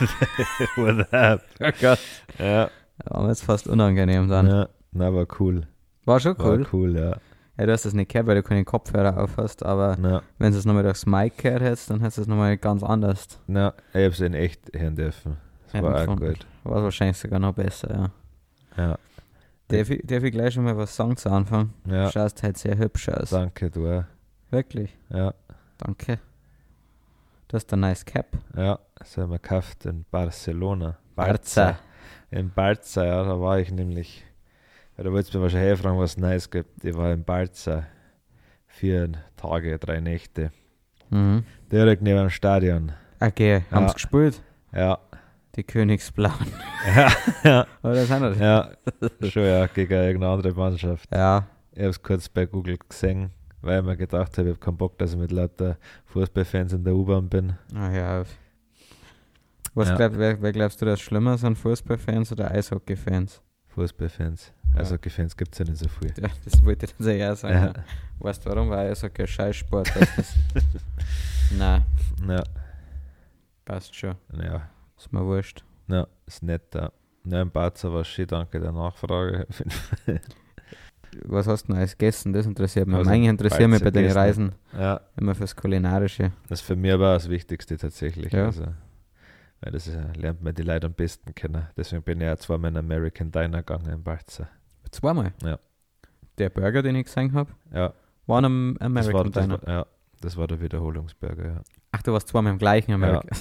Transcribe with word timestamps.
What 0.76 1.12
up? 1.12 1.42
Oh 1.60 1.70
Gott. 1.80 1.98
Ja, 2.38 2.70
Aber 3.04 3.28
jetzt 3.28 3.42
fast 3.44 3.66
unangenehm 3.68 4.28
dann. 4.28 4.46
ja. 4.48 4.68
Na, 4.92 5.12
war 5.12 5.26
cool. 5.40 5.66
War 6.04 6.20
schon 6.20 6.38
War 6.38 6.46
cool. 6.46 6.66
cool, 6.72 6.96
ja. 6.96 7.16
Ja, 7.58 7.66
du 7.66 7.72
hast 7.72 7.84
das 7.84 7.94
nicht 7.94 8.10
gehört, 8.12 8.26
weil 8.26 8.34
du 8.36 8.42
keine 8.42 8.64
Kopfhörer 8.64 9.16
auf 9.22 9.36
hast, 9.36 9.64
aber 9.64 9.96
Na, 10.00 10.22
wenn 10.38 10.52
du 10.52 10.58
es 10.58 10.64
nochmal 10.64 10.82
durchs 10.82 11.06
Mic 11.06 11.36
gehört 11.42 11.62
hättest, 11.62 11.90
dann 11.90 12.00
hättest 12.00 12.18
du 12.18 12.22
es 12.22 12.28
nochmal 12.28 12.56
ganz 12.56 12.82
anders. 12.82 13.26
na, 13.46 13.74
ich 13.92 14.04
hab's 14.06 14.20
in 14.20 14.34
echt 14.34 14.60
hören 14.76 14.96
dürfen. 14.96 15.36
Das 15.66 15.72
Ja, 15.74 15.82
war 15.82 16.08
auch 16.08 16.16
gut. 16.16 16.46
War 16.64 16.82
wahrscheinlich 16.82 17.16
sogar 17.16 17.38
noch 17.38 17.54
besser, 17.54 17.90
ja. 17.94 18.10
Ja, 18.84 18.98
Darf 19.68 19.88
ich, 19.90 20.02
darf 20.04 20.22
ich 20.24 20.32
gleich 20.32 20.54
schon 20.54 20.64
mal 20.64 20.76
was 20.76 20.94
sagen 20.94 21.16
zu 21.16 21.30
Anfang? 21.30 21.70
ja. 21.88 22.06
Du 22.06 22.12
schaust 22.12 22.42
halt 22.42 22.58
sehr 22.58 22.76
hübsch 22.76 23.08
aus. 23.08 23.30
Danke, 23.30 23.70
du. 23.70 24.04
Wirklich. 24.50 24.96
Ja, 25.10 25.32
Danke. 25.78 26.18
Du 27.54 27.58
hast 27.58 27.72
ein 27.72 27.78
nice 27.78 28.04
Cap. 28.04 28.26
ja. 28.56 28.80
Das 28.96 29.16
haben 29.16 29.30
wir 29.30 29.38
gekauft 29.38 29.86
in 29.86 30.04
Barcelona. 30.10 30.98
Barca. 31.14 31.78
In 32.32 32.50
Barca, 32.50 33.04
ja, 33.04 33.22
da 33.22 33.38
war 33.40 33.60
ich 33.60 33.70
nämlich. 33.70 34.24
Ja, 34.98 35.04
da 35.04 35.12
wolltest 35.12 35.32
du 35.34 35.38
mir 35.38 35.44
wahrscheinlich 35.44 35.78
fragen, 35.78 35.96
was 35.96 36.10
es 36.10 36.16
Neues 36.18 36.50
gibt. 36.50 36.84
Ich 36.84 36.96
war 36.96 37.12
in 37.12 37.22
Barca. 37.22 37.86
Vier 38.66 39.12
Tage, 39.36 39.78
drei 39.78 40.00
Nächte. 40.00 40.50
Mhm. 41.10 41.44
Direkt 41.70 42.02
neben 42.02 42.18
dem 42.18 42.30
Stadion. 42.30 42.90
Okay, 43.20 43.62
haben 43.70 43.82
Ja. 43.84 43.88
sie 43.90 43.94
gespielt? 43.94 44.42
Ja, 44.72 44.98
Die 45.54 45.62
Königsblauen. 45.62 46.34
ja, 46.96 47.12
ja. 47.44 47.66
Oder 47.84 48.04
sind 48.04 48.20
das? 48.20 48.36
Ja, 48.40 48.70
schon 49.30 49.44
ja, 49.44 49.68
gegen 49.68 49.92
irgendeine 49.92 50.32
andere 50.32 50.52
Mannschaft. 50.54 51.08
Ja. 51.14 51.46
Ich 51.70 51.78
habe 51.78 51.90
es 51.90 52.02
kurz 52.02 52.28
bei 52.28 52.46
Google 52.46 52.78
gesehen, 52.88 53.30
weil 53.64 53.80
ich 53.80 53.84
mir 53.86 53.96
gedacht 53.96 54.36
habe, 54.38 54.48
ich 54.48 54.54
habe 54.54 54.64
keinen 54.64 54.76
Bock, 54.76 54.98
dass 54.98 55.12
ich 55.12 55.18
mit 55.18 55.32
lauter 55.32 55.76
Fußballfans 56.06 56.72
in 56.74 56.84
der 56.84 56.94
U-Bahn 56.94 57.28
bin. 57.28 57.54
Ah 57.74 57.90
ja. 57.90 58.24
Was 59.74 59.88
Ja. 59.88 59.96
glaub, 59.96 60.16
wer, 60.16 60.40
wer 60.40 60.52
glaubst 60.52 60.80
du, 60.80 60.86
das 60.86 61.00
schlimmer 61.00 61.36
sind, 61.38 61.56
Fußballfans 61.58 62.30
oder 62.32 62.50
Eishockeyfans? 62.50 63.42
Fußballfans. 63.68 64.52
Ja. 64.72 64.80
Also 64.80 64.96
Fans 65.08 65.36
gibt 65.36 65.52
es 65.54 65.58
ja 65.60 65.64
nicht 65.64 65.78
so 65.78 65.88
viel. 65.88 66.12
Ja, 66.20 66.28
das 66.44 66.64
wollte 66.64 66.86
ich 66.86 66.92
dann 66.96 67.04
sehr 67.04 67.36
sagen. 67.36 67.54
Ja. 67.54 67.72
Weißt 68.18 68.44
du 68.44 68.50
warum? 68.50 68.70
Weil 68.70 68.90
Eishockey 68.90 69.22
ein 69.22 69.28
Scheißsport. 69.28 69.88
Nein, 71.58 71.84
Ja, 72.28 72.42
passt 73.64 73.94
schon. 73.94 74.14
ja, 74.42 74.68
Ist 74.96 75.12
mir 75.12 75.24
wurscht. 75.24 75.64
ja, 75.88 76.06
ist 76.26 76.42
nett 76.42 76.62
da. 76.70 76.92
Ja, 77.24 77.42
in 77.42 77.50
Barca 77.50 77.92
war 77.92 78.04
schön, 78.04 78.26
danke 78.26 78.60
der 78.60 78.72
Nachfrage. 78.72 79.46
Was 81.24 81.46
hast 81.46 81.64
du 81.64 81.68
denn 81.68 81.76
alles 81.78 81.92
gegessen? 81.96 82.32
Das 82.32 82.46
interessiert 82.46 82.86
mich. 82.86 82.96
Also, 82.96 83.10
Eigentlich 83.10 83.28
interessiert 83.30 83.68
mich 83.70 83.82
bei 83.82 83.90
den 83.90 84.02
gegessen. 84.02 84.18
Reisen 84.18 84.52
ja, 84.78 85.00
immer 85.16 85.34
fürs 85.34 85.54
Kulinarische. 85.56 86.32
das 86.48 86.60
ist 86.60 86.66
für 86.66 86.76
mich 86.76 86.92
aber 86.92 87.14
das 87.14 87.28
Wichtigste 87.28 87.76
tatsächlich. 87.76 88.32
Ja. 88.32 88.46
Also, 88.46 88.64
weil 89.60 89.72
das 89.72 89.88
äh, 89.88 90.02
lernt 90.16 90.42
man 90.42 90.54
die 90.54 90.62
Leute 90.62 90.86
am 90.86 90.92
besten 90.94 91.34
kennen. 91.34 91.66
Deswegen 91.76 92.02
bin 92.02 92.20
ich 92.20 92.26
ja 92.26 92.36
zweimal 92.36 92.70
in 92.70 92.76
American 92.76 93.30
Diner 93.30 93.58
gegangen 93.58 93.88
in 93.90 94.02
Barca. 94.02 94.48
Zweimal? 94.90 95.32
Ja. 95.42 95.58
Der 96.38 96.50
Burger, 96.50 96.82
den 96.82 96.96
ich 96.96 97.04
gesehen 97.06 97.32
habe, 97.32 97.50
Ja, 97.72 97.92
war 98.26 98.42
das 98.42 98.48
American 98.50 99.12
war, 99.14 99.24
das 99.24 99.32
Diner. 99.32 99.62
war, 99.62 99.68
ja, 99.74 99.86
das 100.20 100.36
war 100.36 100.46
der 100.48 100.60
Wiederholungsburger, 100.60 101.44
ja. 101.46 101.60
Ach, 101.92 102.02
du 102.02 102.12
warst 102.12 102.28
zweimal 102.28 102.52
im 102.52 102.58
gleichen 102.58 102.92
American. 102.92 103.30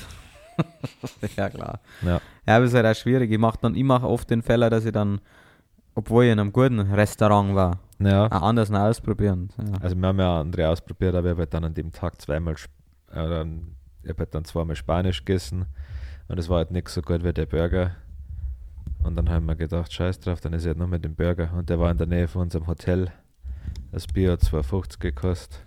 Ja, 1.36 1.50
klar. 1.50 1.80
Ja. 2.04 2.22
Ja, 2.46 2.56
aber 2.58 2.66
es 2.66 2.72
ist 2.72 2.76
halt 2.76 2.86
auch 2.86 3.00
schwierig. 3.00 3.32
Ich 3.32 3.40
mache 3.40 3.58
dann, 3.62 3.74
ich 3.74 3.84
mache 3.84 4.08
oft 4.08 4.30
den 4.30 4.44
Fehler, 4.44 4.70
dass 4.70 4.86
ich 4.86 4.92
dann, 4.92 5.20
obwohl 5.96 6.26
ich 6.26 6.32
in 6.32 6.40
einem 6.40 6.52
guten 6.52 6.80
Restaurant 6.80 7.56
war, 7.56 7.80
Ja, 8.00 8.26
auch 8.28 8.42
anders 8.42 8.70
noch 8.70 8.80
ausprobieren. 8.80 9.50
Ja. 9.58 9.80
also 9.82 9.96
wir 9.96 10.08
haben 10.08 10.20
ja 10.20 10.40
andere 10.40 10.70
ausprobiert, 10.70 11.16
aber 11.16 11.28
ich 11.28 11.32
habe 11.32 11.42
halt 11.42 11.54
dann 11.54 11.66
an 11.66 11.74
dem 11.74 11.92
Tag 11.92 12.22
zweimal, 12.22 12.56
äh, 13.14 13.44
ich 14.04 14.10
habe 14.10 14.20
halt 14.20 14.36
dann 14.36 14.46
zweimal 14.46 14.76
Spanisch 14.76 15.24
gegessen 15.24 15.66
und 16.28 16.38
es 16.40 16.50
war 16.50 16.58
halt 16.58 16.72
nicht 16.72 16.90
so 16.90 17.02
gut 17.02 17.24
wie 17.24 17.34
der 17.34 17.46
Burger. 17.46 17.92
Und 19.04 19.16
dann 19.18 19.30
haben 19.30 19.46
wir 19.46 19.56
gedacht, 19.56 19.92
scheiß 19.92 20.20
drauf, 20.22 20.40
dann 20.40 20.54
ist 20.54 20.64
ich 20.64 20.68
halt 20.68 20.78
nur 20.78 20.88
mit 20.88 21.04
dem 21.04 21.14
Burger. 21.16 21.52
Und 21.58 21.70
der 21.70 21.78
war 21.80 21.92
in 21.92 21.98
der 21.98 22.08
Nähe 22.08 22.28
von 22.30 22.44
unserem 22.44 22.68
Hotel. 22.68 23.12
Das 23.92 24.08
Bier 24.08 24.32
hat 24.32 24.42
2,50 24.42 25.00
gekostet. 25.00 25.62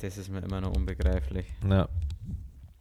Das 0.00 0.18
ist 0.18 0.30
mir 0.30 0.40
immer 0.40 0.60
noch 0.60 0.74
unbegreiflich. 0.76 1.46
Ja. 1.68 1.88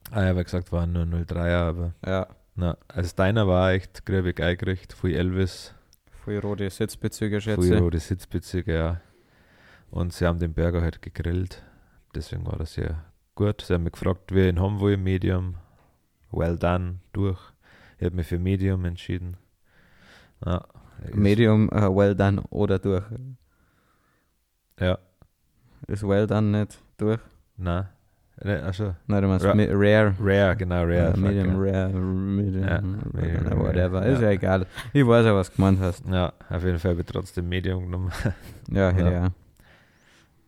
Ah, 0.10 0.24
ich 0.24 0.30
habe 0.30 0.44
gesagt, 0.44 0.72
waren 0.72 0.92
nur 0.92 1.04
0,3er, 1.04 1.70
aber 1.70 1.94
Ja, 2.06 2.28
na, 2.56 2.78
also 2.88 3.16
deiner 3.16 3.48
war 3.48 3.72
echt 3.72 4.06
grübig 4.06 4.42
eingerichtet, 4.42 4.94
viel 5.00 5.16
Elvis, 5.16 5.74
voll 6.24 6.38
rote 6.40 6.70
Sitzbezüge, 6.70 7.42
schätze 7.42 7.80
rote 7.80 8.00
Sitzbezüge, 8.00 8.74
ja. 8.74 9.02
Und 9.90 10.14
sie 10.14 10.26
haben 10.26 10.40
den 10.40 10.54
Burger 10.54 10.82
halt 10.82 11.02
gegrillt, 11.02 11.64
deswegen 12.16 12.46
war 12.46 12.58
das 12.58 12.74
sehr 12.74 13.04
gut. 13.36 13.62
Sie 13.62 13.74
haben 13.74 13.84
mich 13.84 13.94
gefragt, 13.94 14.34
wie 14.34 14.42
ich 14.42 14.50
ihn 14.50 14.60
haben 14.62 14.80
will, 14.80 14.98
Medium, 14.98 15.56
well 16.32 16.58
done, 16.58 17.00
durch. 17.12 17.40
Ich 17.98 18.06
habe 18.06 18.16
mich 18.16 18.28
für 18.28 18.40
Medium 18.40 18.86
entschieden. 18.86 19.38
Ja, 20.46 20.66
Medium, 21.14 21.70
äh, 21.70 21.94
well 21.94 22.16
done 22.16 22.42
oder 22.50 22.80
durch. 22.80 23.04
Ja, 24.80 24.98
Ist 25.88 26.08
well 26.08 26.26
done 26.28 26.60
nicht 26.60 26.80
durch? 26.98 27.20
nein. 27.58 27.90
Also, 28.44 28.96
Nein, 29.08 29.22
du 29.22 29.28
meinst 29.28 29.46
Ra- 29.46 29.52
rare. 29.54 30.16
rare, 30.20 30.56
genau, 30.56 30.84
rare. 30.84 31.12
Fuck, 31.12 31.20
medium, 31.22 31.66
ja. 31.66 31.82
rare, 31.84 31.90
medium, 31.94 32.64
Ja, 32.64 32.76
rare, 32.76 32.84
medium 33.14 33.60
whatever. 33.60 34.00
rare, 34.02 34.10
Ist 34.12 34.22
ja 34.22 34.28
ja. 34.30 34.32
egal. 34.32 34.66
Ich 34.94 35.06
weiß 35.06 35.26
ja, 35.26 35.36
was 35.36 35.50
du 35.52 35.56
gemeint 35.58 35.80
hast. 35.80 36.04
Ja, 36.08 36.34
auf 36.50 36.64
jeden 36.64 36.80
Fall 36.80 36.92
habe 36.92 37.02
ich 37.02 37.08
trotzdem 37.08 37.48
Medium 37.50 37.84
genommen. 37.86 38.12
Ja, 38.72 38.90
Ja. 38.92 39.32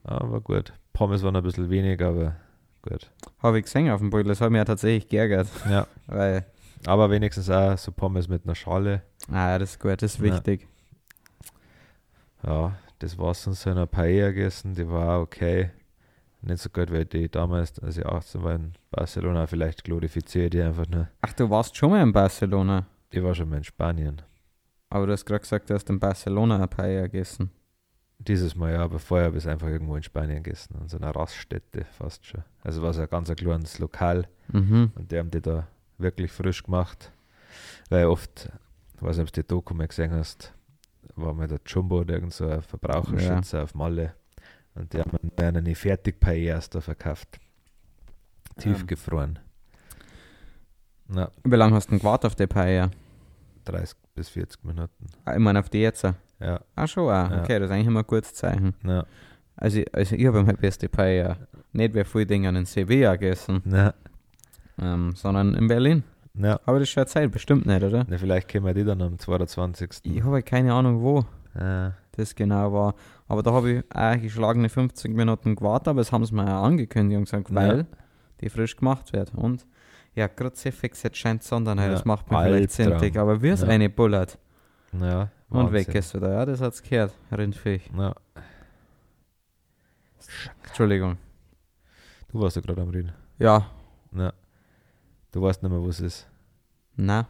Ja, 0.06 0.32
war 0.32 0.42
gut. 0.42 0.74
Pommes 0.92 1.24
waren 1.24 1.36
ein 1.36 1.44
bisschen 1.44 1.70
wenig, 1.70 2.02
aber 2.04 2.36
gut. 2.82 3.10
Habe 3.42 3.60
ich 3.60 3.66
gesehen 3.66 3.90
auf 3.92 4.00
dem 4.00 4.10
Bild, 4.10 4.28
das 4.28 4.42
hat 4.42 4.50
mich 4.52 4.58
ja 4.58 4.66
tatsächlich 4.66 5.08
geärgert. 5.08 5.48
Ja, 5.70 5.88
Weil, 6.08 6.46
aber 6.86 7.10
wenigstens 7.12 7.50
auch 7.50 7.78
so 7.78 7.92
Pommes 7.92 8.28
mit 8.28 8.44
einer 8.44 8.56
Schale. 8.56 9.04
ah, 9.32 9.58
das 9.60 9.72
ist 9.72 9.80
gut, 9.80 10.02
das 10.02 10.16
ist 10.16 10.18
Ja. 10.18 10.34
wichtig. 10.34 10.68
Ja, 12.46 12.74
das 13.00 13.18
war 13.18 13.34
sonst 13.34 13.62
so 13.62 13.70
eine 13.70 13.88
Paella 13.88 14.30
gegessen, 14.32 14.76
die 14.76 14.90
war 14.90 15.22
okay. 15.22 15.70
Nicht 16.46 16.60
so 16.62 16.70
gut, 16.70 16.92
weil 16.92 17.06
die 17.06 17.30
damals, 17.30 17.80
als 17.80 17.98
ich 17.98 18.06
18 18.06 18.44
war 18.44 18.56
in 18.56 18.74
Barcelona, 18.92 19.48
vielleicht 19.48 19.84
glorifiziert 19.84 20.54
die 20.54 20.62
einfach 20.62 20.88
nur. 20.88 21.08
Ach, 21.22 21.34
du 21.34 21.50
warst 21.50 21.76
schon 21.78 21.92
mal 21.92 22.04
in 22.04 22.12
Barcelona. 22.12 22.86
Ich 23.10 23.24
war 23.24 23.34
schon 23.34 23.50
mal 23.50 23.58
in 23.58 23.64
Spanien. 23.64 24.22
Aber 24.90 25.08
du 25.08 25.14
hast 25.14 25.26
gerade 25.26 25.40
gesagt, 25.42 25.70
du 25.70 25.74
hast 25.74 25.90
in 25.90 26.00
Barcelona 26.00 26.62
ein 26.62 26.70
Paella 26.70 27.04
gegessen. 27.04 27.50
Dieses 28.20 28.56
Mal 28.56 28.74
ja, 28.74 28.80
aber 28.84 29.00
vorher 29.00 29.28
habe 29.28 29.38
ich 29.38 29.44
es 29.44 29.48
einfach 29.50 29.68
irgendwo 29.68 29.96
in 29.96 30.04
Spanien 30.04 30.44
gegessen, 30.44 30.76
an 30.80 30.88
so 30.88 30.98
einer 30.98 31.12
Raststätte 31.12 31.86
fast 31.98 32.26
schon. 32.26 32.44
Also 32.62 32.82
war 32.82 32.92
es 32.92 33.00
ein 33.00 33.10
ganz 33.10 33.30
ein 33.30 33.36
kleines 33.36 33.80
Lokal 33.80 34.28
Mhm. 34.52 34.92
und 34.96 35.12
die 35.12 35.18
haben 35.18 35.32
die 35.32 35.42
da 35.42 35.68
wirklich 35.98 36.32
frisch 36.32 36.64
gemacht. 36.64 37.12
Weil 37.90 38.06
oft, 38.06 38.50
ich 38.96 39.02
weiß 39.02 39.18
nicht, 39.18 39.28
ob 39.28 39.34
du 39.34 39.42
die 39.42 39.48
Doku 39.48 39.74
mal 39.74 39.88
gesehen 39.88 40.12
hast, 40.12 40.54
war 41.16 41.34
mal 41.34 41.48
der 41.48 41.60
Jumbo 41.66 42.00
oder 42.02 42.16
irgend 42.16 42.34
so 42.34 42.48
ein 42.48 42.62
Verbraucherschützer 42.62 43.64
auf 43.64 43.74
Malle 43.76 44.14
und 44.76 44.92
die 44.94 45.00
haben 45.00 45.12
mir 45.38 45.48
eine 45.48 45.76
fertig 45.76 46.20
Paellas 46.20 46.70
da 46.70 46.82
verkauft. 46.82 47.40
Tiefgefroren. 48.58 49.40
Na, 51.08 51.30
Wie 51.44 51.56
lange 51.56 51.76
hast 51.76 51.88
du 51.88 51.92
denn 51.92 52.00
gewartet 52.00 52.28
auf 52.32 52.36
die 52.36 52.48
Paella? 52.48 52.90
30 53.66 53.98
bis 54.16 54.30
40 54.30 54.64
Minuten. 54.64 55.06
Ah, 55.26 55.34
Ich 55.34 55.40
meine 55.40 55.60
auf 55.60 55.70
die 55.70 55.80
jetzt. 55.82 56.04
Ja, 56.40 56.60
Ach 56.76 56.88
schon, 56.88 57.10
ah. 57.10 57.30
Ja. 57.32 57.42
okay, 57.42 57.60
das 57.60 57.70
ist 57.70 57.74
eigentlich 57.74 57.88
immer 57.88 58.02
ein 58.02 58.08
gutes 58.08 58.34
Zeichen. 58.34 58.74
na, 58.82 59.06
Also, 59.56 59.80
ich- 59.80 59.94
also 59.96 60.16
ich 60.16 60.26
habe 60.26 60.44
meine 60.44 60.58
beste 60.58 60.90
Paella 60.90 61.38
nicht 61.72 61.94
wie 61.96 62.04
viele 62.04 62.26
Dinge 62.26 62.50
in 62.50 62.66
Sevilla 62.66 63.16
gegessen, 63.16 63.62
na, 63.66 63.94
ähm, 64.82 65.14
sondern 65.16 65.54
in 65.56 65.68
Berlin. 65.68 66.04
na. 66.34 66.60
Aber 66.66 66.80
das 66.80 66.90
ist 66.90 66.94
schon 66.94 67.08
Zeit, 67.08 67.32
bestimmt 67.32 67.66
nicht, 67.66 67.84
oder? 67.84 68.06
na 68.08 68.18
vielleicht 68.18 68.48
können 68.50 68.66
wir 68.66 68.74
die 68.74 68.84
dann 68.84 69.02
am 69.02 69.18
22. 69.20 69.90
Ich 70.04 70.22
habe 70.24 70.34
halt 70.36 70.46
keine 70.46 70.74
Ahnung, 70.74 71.02
wo 71.02 71.26
Ja, 71.60 71.94
das 72.14 72.34
genau 72.36 72.74
war. 72.74 72.96
Aber 73.34 73.42
da 73.44 73.52
habe 73.52 73.72
ich 73.72 73.84
auch 73.96 74.22
geschlagene 74.22 74.70
50 74.70 75.12
Minuten 75.16 75.56
gewartet, 75.56 75.88
aber 75.90 76.02
das 76.02 76.12
haben 76.12 76.24
sie 76.26 76.36
mir 76.36 76.44
auch 76.44 76.64
angekündigt 76.66 77.18
und 77.18 77.24
gesagt, 77.26 77.50
Ja. 77.50 77.56
weil 77.56 77.88
die 78.42 78.50
frisch 78.50 78.76
gemacht 78.78 79.12
wird. 79.12 79.34
Und 79.34 79.66
ja, 80.14 80.28
gerade 80.28 80.56
Sifix 80.56 81.02
jetzt 81.02 81.18
scheint 81.18 81.42
Sonderheit, 81.44 81.88
Ja, 81.88 81.92
das 81.94 82.06
macht 82.06 82.30
mir 82.30 82.44
vielleicht 82.44 82.72
sinnig, 82.72 83.18
aber 83.18 83.42
wie 83.42 83.50
es 83.50 83.62
Ja. 83.62 83.68
eine 83.70 83.90
bullert 83.90 84.38
ja. 85.00 85.32
und 85.50 85.72
weg 85.72 85.88
ist 85.96 86.14
wieder. 86.14 86.32
Ja, 86.32 86.46
das 86.46 86.62
hat's 86.62 86.84
gehört, 86.84 87.12
Rindviech. 87.32 87.90
Ja, 87.98 88.14
Entschuldigung. 90.64 91.18
du 92.30 92.40
warst 92.40 92.56
ja 92.56 92.62
gerade 92.62 92.82
am 92.82 92.90
Reden. 92.90 93.12
Ja, 93.40 93.66
Ja. 94.16 94.32
Du 95.32 95.42
weißt 95.42 95.64
nicht 95.64 95.72
mehr, 95.72 95.82
wo 95.82 95.88
es 95.90 96.00
ist. 96.00 96.28
na, 96.96 97.28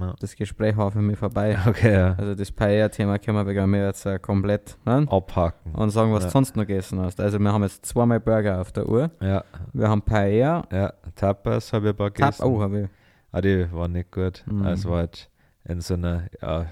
Ja. 0.00 0.14
das 0.20 0.34
Gespräch 0.36 0.76
war 0.76 0.90
für 0.90 1.00
mich 1.02 1.18
vorbei. 1.18 1.56
Okay, 1.66 1.92
ja. 1.92 2.14
Also 2.16 2.34
das 2.34 2.50
Paella-Thema 2.50 3.18
können 3.18 3.46
wir 3.46 3.66
mir 3.66 3.86
jetzt 3.86 4.06
äh, 4.06 4.18
komplett 4.18 4.76
ne? 4.84 5.06
Abhaken. 5.10 5.72
und 5.74 5.90
sagen, 5.90 6.12
was 6.12 6.24
Ja. 6.24 6.28
du 6.28 6.32
sonst 6.32 6.56
noch 6.56 6.66
gegessen 6.66 7.00
hast. 7.00 7.20
Also 7.20 7.38
wir 7.38 7.52
haben 7.52 7.62
jetzt 7.62 7.86
zweimal 7.86 8.20
Burger 8.20 8.60
auf 8.60 8.72
der 8.72 8.88
Uhr. 8.88 9.10
Ja, 9.20 9.44
Wir 9.72 9.88
haben 9.88 10.02
Paella. 10.02 10.64
ja. 10.72 10.92
Tapas 11.14 11.72
habe 11.72 11.86
ich 11.88 11.92
ein 11.94 11.96
paar 11.96 12.12
Tap, 12.12 12.32
gegessen. 12.32 12.44
oh, 12.44 12.60
habe 12.60 12.80
ich. 12.82 12.88
Ah, 13.32 13.40
die 13.40 13.70
waren 13.72 13.92
nicht 13.92 14.10
gut. 14.12 14.42
Mhm. 14.46 14.66
Es 14.66 14.84
war 14.86 14.98
halt 14.98 15.28
in 15.64 15.80
so 15.80 15.94
einer, 15.94 16.24
ja, 16.42 16.66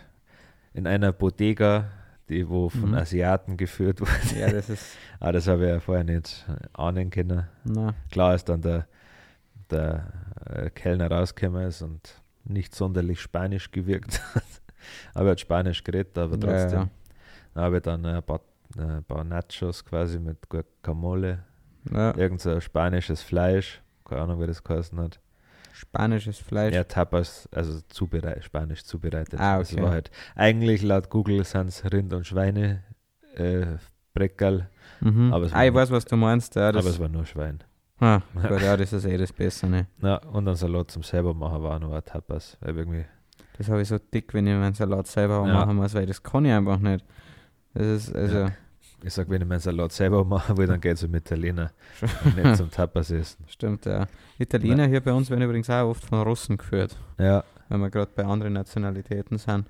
in 0.75 0.87
einer 0.87 1.13
Bodega, 1.13 1.85
die 2.29 2.49
wo 2.49 2.69
von 2.69 2.91
Mhm. 2.91 2.95
Asiaten 2.97 3.57
geführt 3.57 4.01
wurde. 4.01 4.39
Ja, 4.41 4.51
das 4.51 4.69
ist. 4.71 4.97
Ah, 5.21 5.33
das 5.33 5.47
habe 5.49 5.65
ich 5.65 5.71
ja 5.71 5.81
vorher 5.81 6.05
nicht 6.05 6.47
ahnen 6.73 7.11
können. 7.11 7.45
Na, 7.65 7.95
Klar 8.11 8.35
ist 8.35 8.49
dann 8.49 8.63
der, 8.63 8.87
der 9.71 10.07
äh, 10.47 10.71
Kellner 10.71 11.11
rausgekommen 11.11 11.67
ist 11.67 11.83
und 11.83 12.21
nicht 12.45 12.75
sonderlich 12.75 13.21
spanisch 13.21 13.71
gewirkt 13.71 14.21
hat. 14.35 14.43
aber 15.15 15.27
er 15.27 15.31
hat 15.33 15.41
Spanisch 15.41 15.83
geredet, 15.85 16.17
aber 16.19 16.35
Ja, 16.35 16.41
trotzdem. 16.41 16.79
ja. 16.81 16.89
Dann 17.55 17.65
habe 17.65 17.77
ich 17.77 17.83
dann 17.83 18.05
ein 18.07 18.23
paar, 18.23 18.41
ein 18.79 19.05
paar 19.05 19.25
Nachos 19.25 19.85
quasi 19.85 20.19
mit 20.19 20.49
Guacamole, 20.49 21.45
ja. 21.93 22.17
irgend 22.17 22.41
so 22.41 22.59
spanisches 22.61 23.23
Fleisch, 23.23 23.81
keine 24.05 24.23
Ahnung, 24.23 24.41
wie 24.41 24.47
das 24.47 24.63
geheißen 24.65 24.99
hat. 25.01 25.21
Spanisches 25.73 26.39
Fleisch. 26.39 26.75
Ja, 26.75 26.85
Tapas, 26.85 27.49
also 27.53 27.81
zubereit, 27.89 28.45
spanisch 28.45 28.85
zubereitet. 28.85 29.41
Ah, 29.41 29.59
Das 29.59 29.73
okay. 29.73 29.83
war 29.83 29.91
halt, 29.91 30.11
eigentlich 30.35 30.83
laut 30.83 31.09
Google 31.11 31.45
sind 31.45 31.69
es 31.69 31.85
Rind- 31.93 32.13
und 32.13 32.27
Schweine 32.27 32.83
äh, 33.35 33.67
Breckerl, 34.15 34.69
Mhm. 35.01 35.33
aber 35.33 35.49
ah, 35.53 35.65
ich 35.65 35.75
weiß, 35.75 35.91
was 35.91 36.05
du 36.05 36.17
meinst. 36.17 36.55
Ja, 36.55 36.69
aber 36.69 36.79
es 36.81 36.99
war 37.01 37.09
nur 37.09 37.25
Schwein. 37.27 37.65
Ah, 38.03 38.23
gut, 38.35 38.61
ja, 38.61 38.77
das 38.77 38.93
ist 38.93 39.05
eh 39.07 39.17
das 39.17 39.33
Bessere. 39.33 39.87
Ja, 40.03 40.17
und 40.33 40.47
ein 40.49 40.55
Salat 40.57 40.91
zum 40.91 41.03
selber 41.03 41.33
machen 41.35 41.63
war 41.63 41.77
auch 41.77 41.81
noch 41.81 41.93
ein 41.93 42.05
Tapas. 42.05 42.57
Weil 42.61 42.77
irgendwie, 42.77 43.05
Das 43.59 43.69
habe 43.69 43.83
ich 43.83 43.89
so 43.89 43.99
dick, 43.99 44.35
wenn 44.35 44.47
ich 44.47 44.55
meinen 44.55 44.75
Salat 44.75 45.07
selber 45.07 45.47
Ja. 45.47 45.53
machen 45.55 45.77
muss, 45.77 45.95
weil 45.95 46.07
das 46.07 46.23
kann 46.23 46.45
ich 46.45 46.53
einfach 46.53 46.79
nicht. 46.79 47.05
Das 47.75 47.87
ist, 47.87 48.15
also, 48.15 48.39
Ja. 48.39 48.53
ich 49.03 49.13
sag, 49.15 49.29
wenn 49.31 49.41
ich 49.43 49.49
meinen 49.49 49.61
Salat 49.61 49.93
selber 49.93 50.25
machen 50.25 50.57
will, 50.59 50.67
dann 50.67 50.81
geht 50.81 50.95
es 50.95 51.01
zum 51.01 51.15
Italiener 51.15 51.71
und 52.25 52.37
nicht 52.37 52.57
zum 52.57 52.71
Tapas 52.71 53.11
essen. 53.11 53.45
stimmt, 53.49 53.87
ja. 53.87 54.07
Italiener 54.39 54.87
hier 54.87 55.01
bei 55.01 55.13
uns 55.13 55.31
werden 55.31 55.43
übrigens 55.43 55.71
auch 55.71 55.89
oft 55.91 56.05
von 56.05 56.21
Russen 56.23 56.57
geführt, 56.59 56.97
Ja, 57.19 57.45
wenn 57.69 57.81
wir 57.81 57.91
gerade 57.91 58.11
bei 58.15 58.25
anderen 58.25 58.53
Nationalitäten 58.55 59.39
sind. 59.39 59.67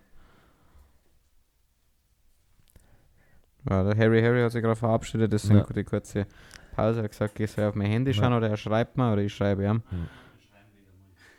Ja, 3.68 3.84
der 3.84 3.96
Harry 3.96 4.20
Harry 4.22 4.42
hat 4.42 4.50
sich 4.52 4.62
gerade 4.62 4.74
verabschiedet, 4.76 5.32
deswegen 5.32 5.60
Ja. 5.60 5.66
die 5.74 5.84
kurze 5.84 6.26
Pause. 6.72 7.00
Er 7.00 7.04
hat 7.04 7.10
gesagt, 7.12 7.38
ich 7.40 7.50
soll 7.50 7.64
auf 7.66 7.74
mein 7.74 7.90
Handy 7.90 8.10
Ja. 8.10 8.16
schauen 8.22 8.32
oder 8.32 8.48
er 8.50 8.56
schreibt 8.56 8.96
mir 8.96 9.12
oder 9.12 9.22
ich 9.22 9.32
schreibe 9.34 9.64
ihm. 9.64 9.82
Hm. 9.90 10.08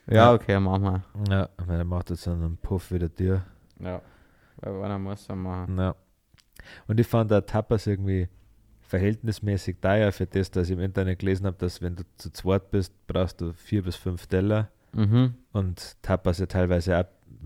Ja, 0.08 0.14
Ja. 0.16 0.34
okay, 0.34 0.60
machen 0.60 0.84
wir. 0.84 1.04
ja, 1.30 1.50
weil 1.58 1.78
er 1.80 1.86
macht 1.86 2.10
jetzt 2.10 2.28
einen 2.28 2.58
Puff 2.58 2.92
wieder 2.92 3.14
Tür. 3.14 3.44
Ja. 3.80 4.02
Weil 4.58 4.84
einer 4.84 5.00
muss 5.00 5.28
er 5.30 5.36
machen. 5.36 5.78
Ja. 5.78 5.96
Und 6.88 7.00
ich 7.00 7.08
fand 7.08 7.32
der 7.32 7.46
Tapas 7.46 7.88
irgendwie 7.88 8.30
verhältnismäßig 8.82 9.78
teuer 9.82 10.12
für 10.12 10.26
das, 10.28 10.52
dass 10.52 10.68
ich 10.70 10.74
im 10.74 10.80
Internet 10.80 11.20
gelesen 11.20 11.46
habe, 11.48 11.58
dass 11.58 11.82
wenn 11.82 11.96
du 11.96 12.04
zu 12.18 12.32
zweit 12.32 12.70
bist, 12.72 12.94
brauchst 13.08 13.42
du 13.42 13.54
vier 13.54 13.84
bis 13.84 13.96
fünf 13.96 14.28
Teller 14.28 14.70
Mhm. 14.94 15.34
und 15.54 16.02
Tapas 16.04 16.38
ja 16.40 16.46
teilweise 16.46 17.00
auch 17.00 17.06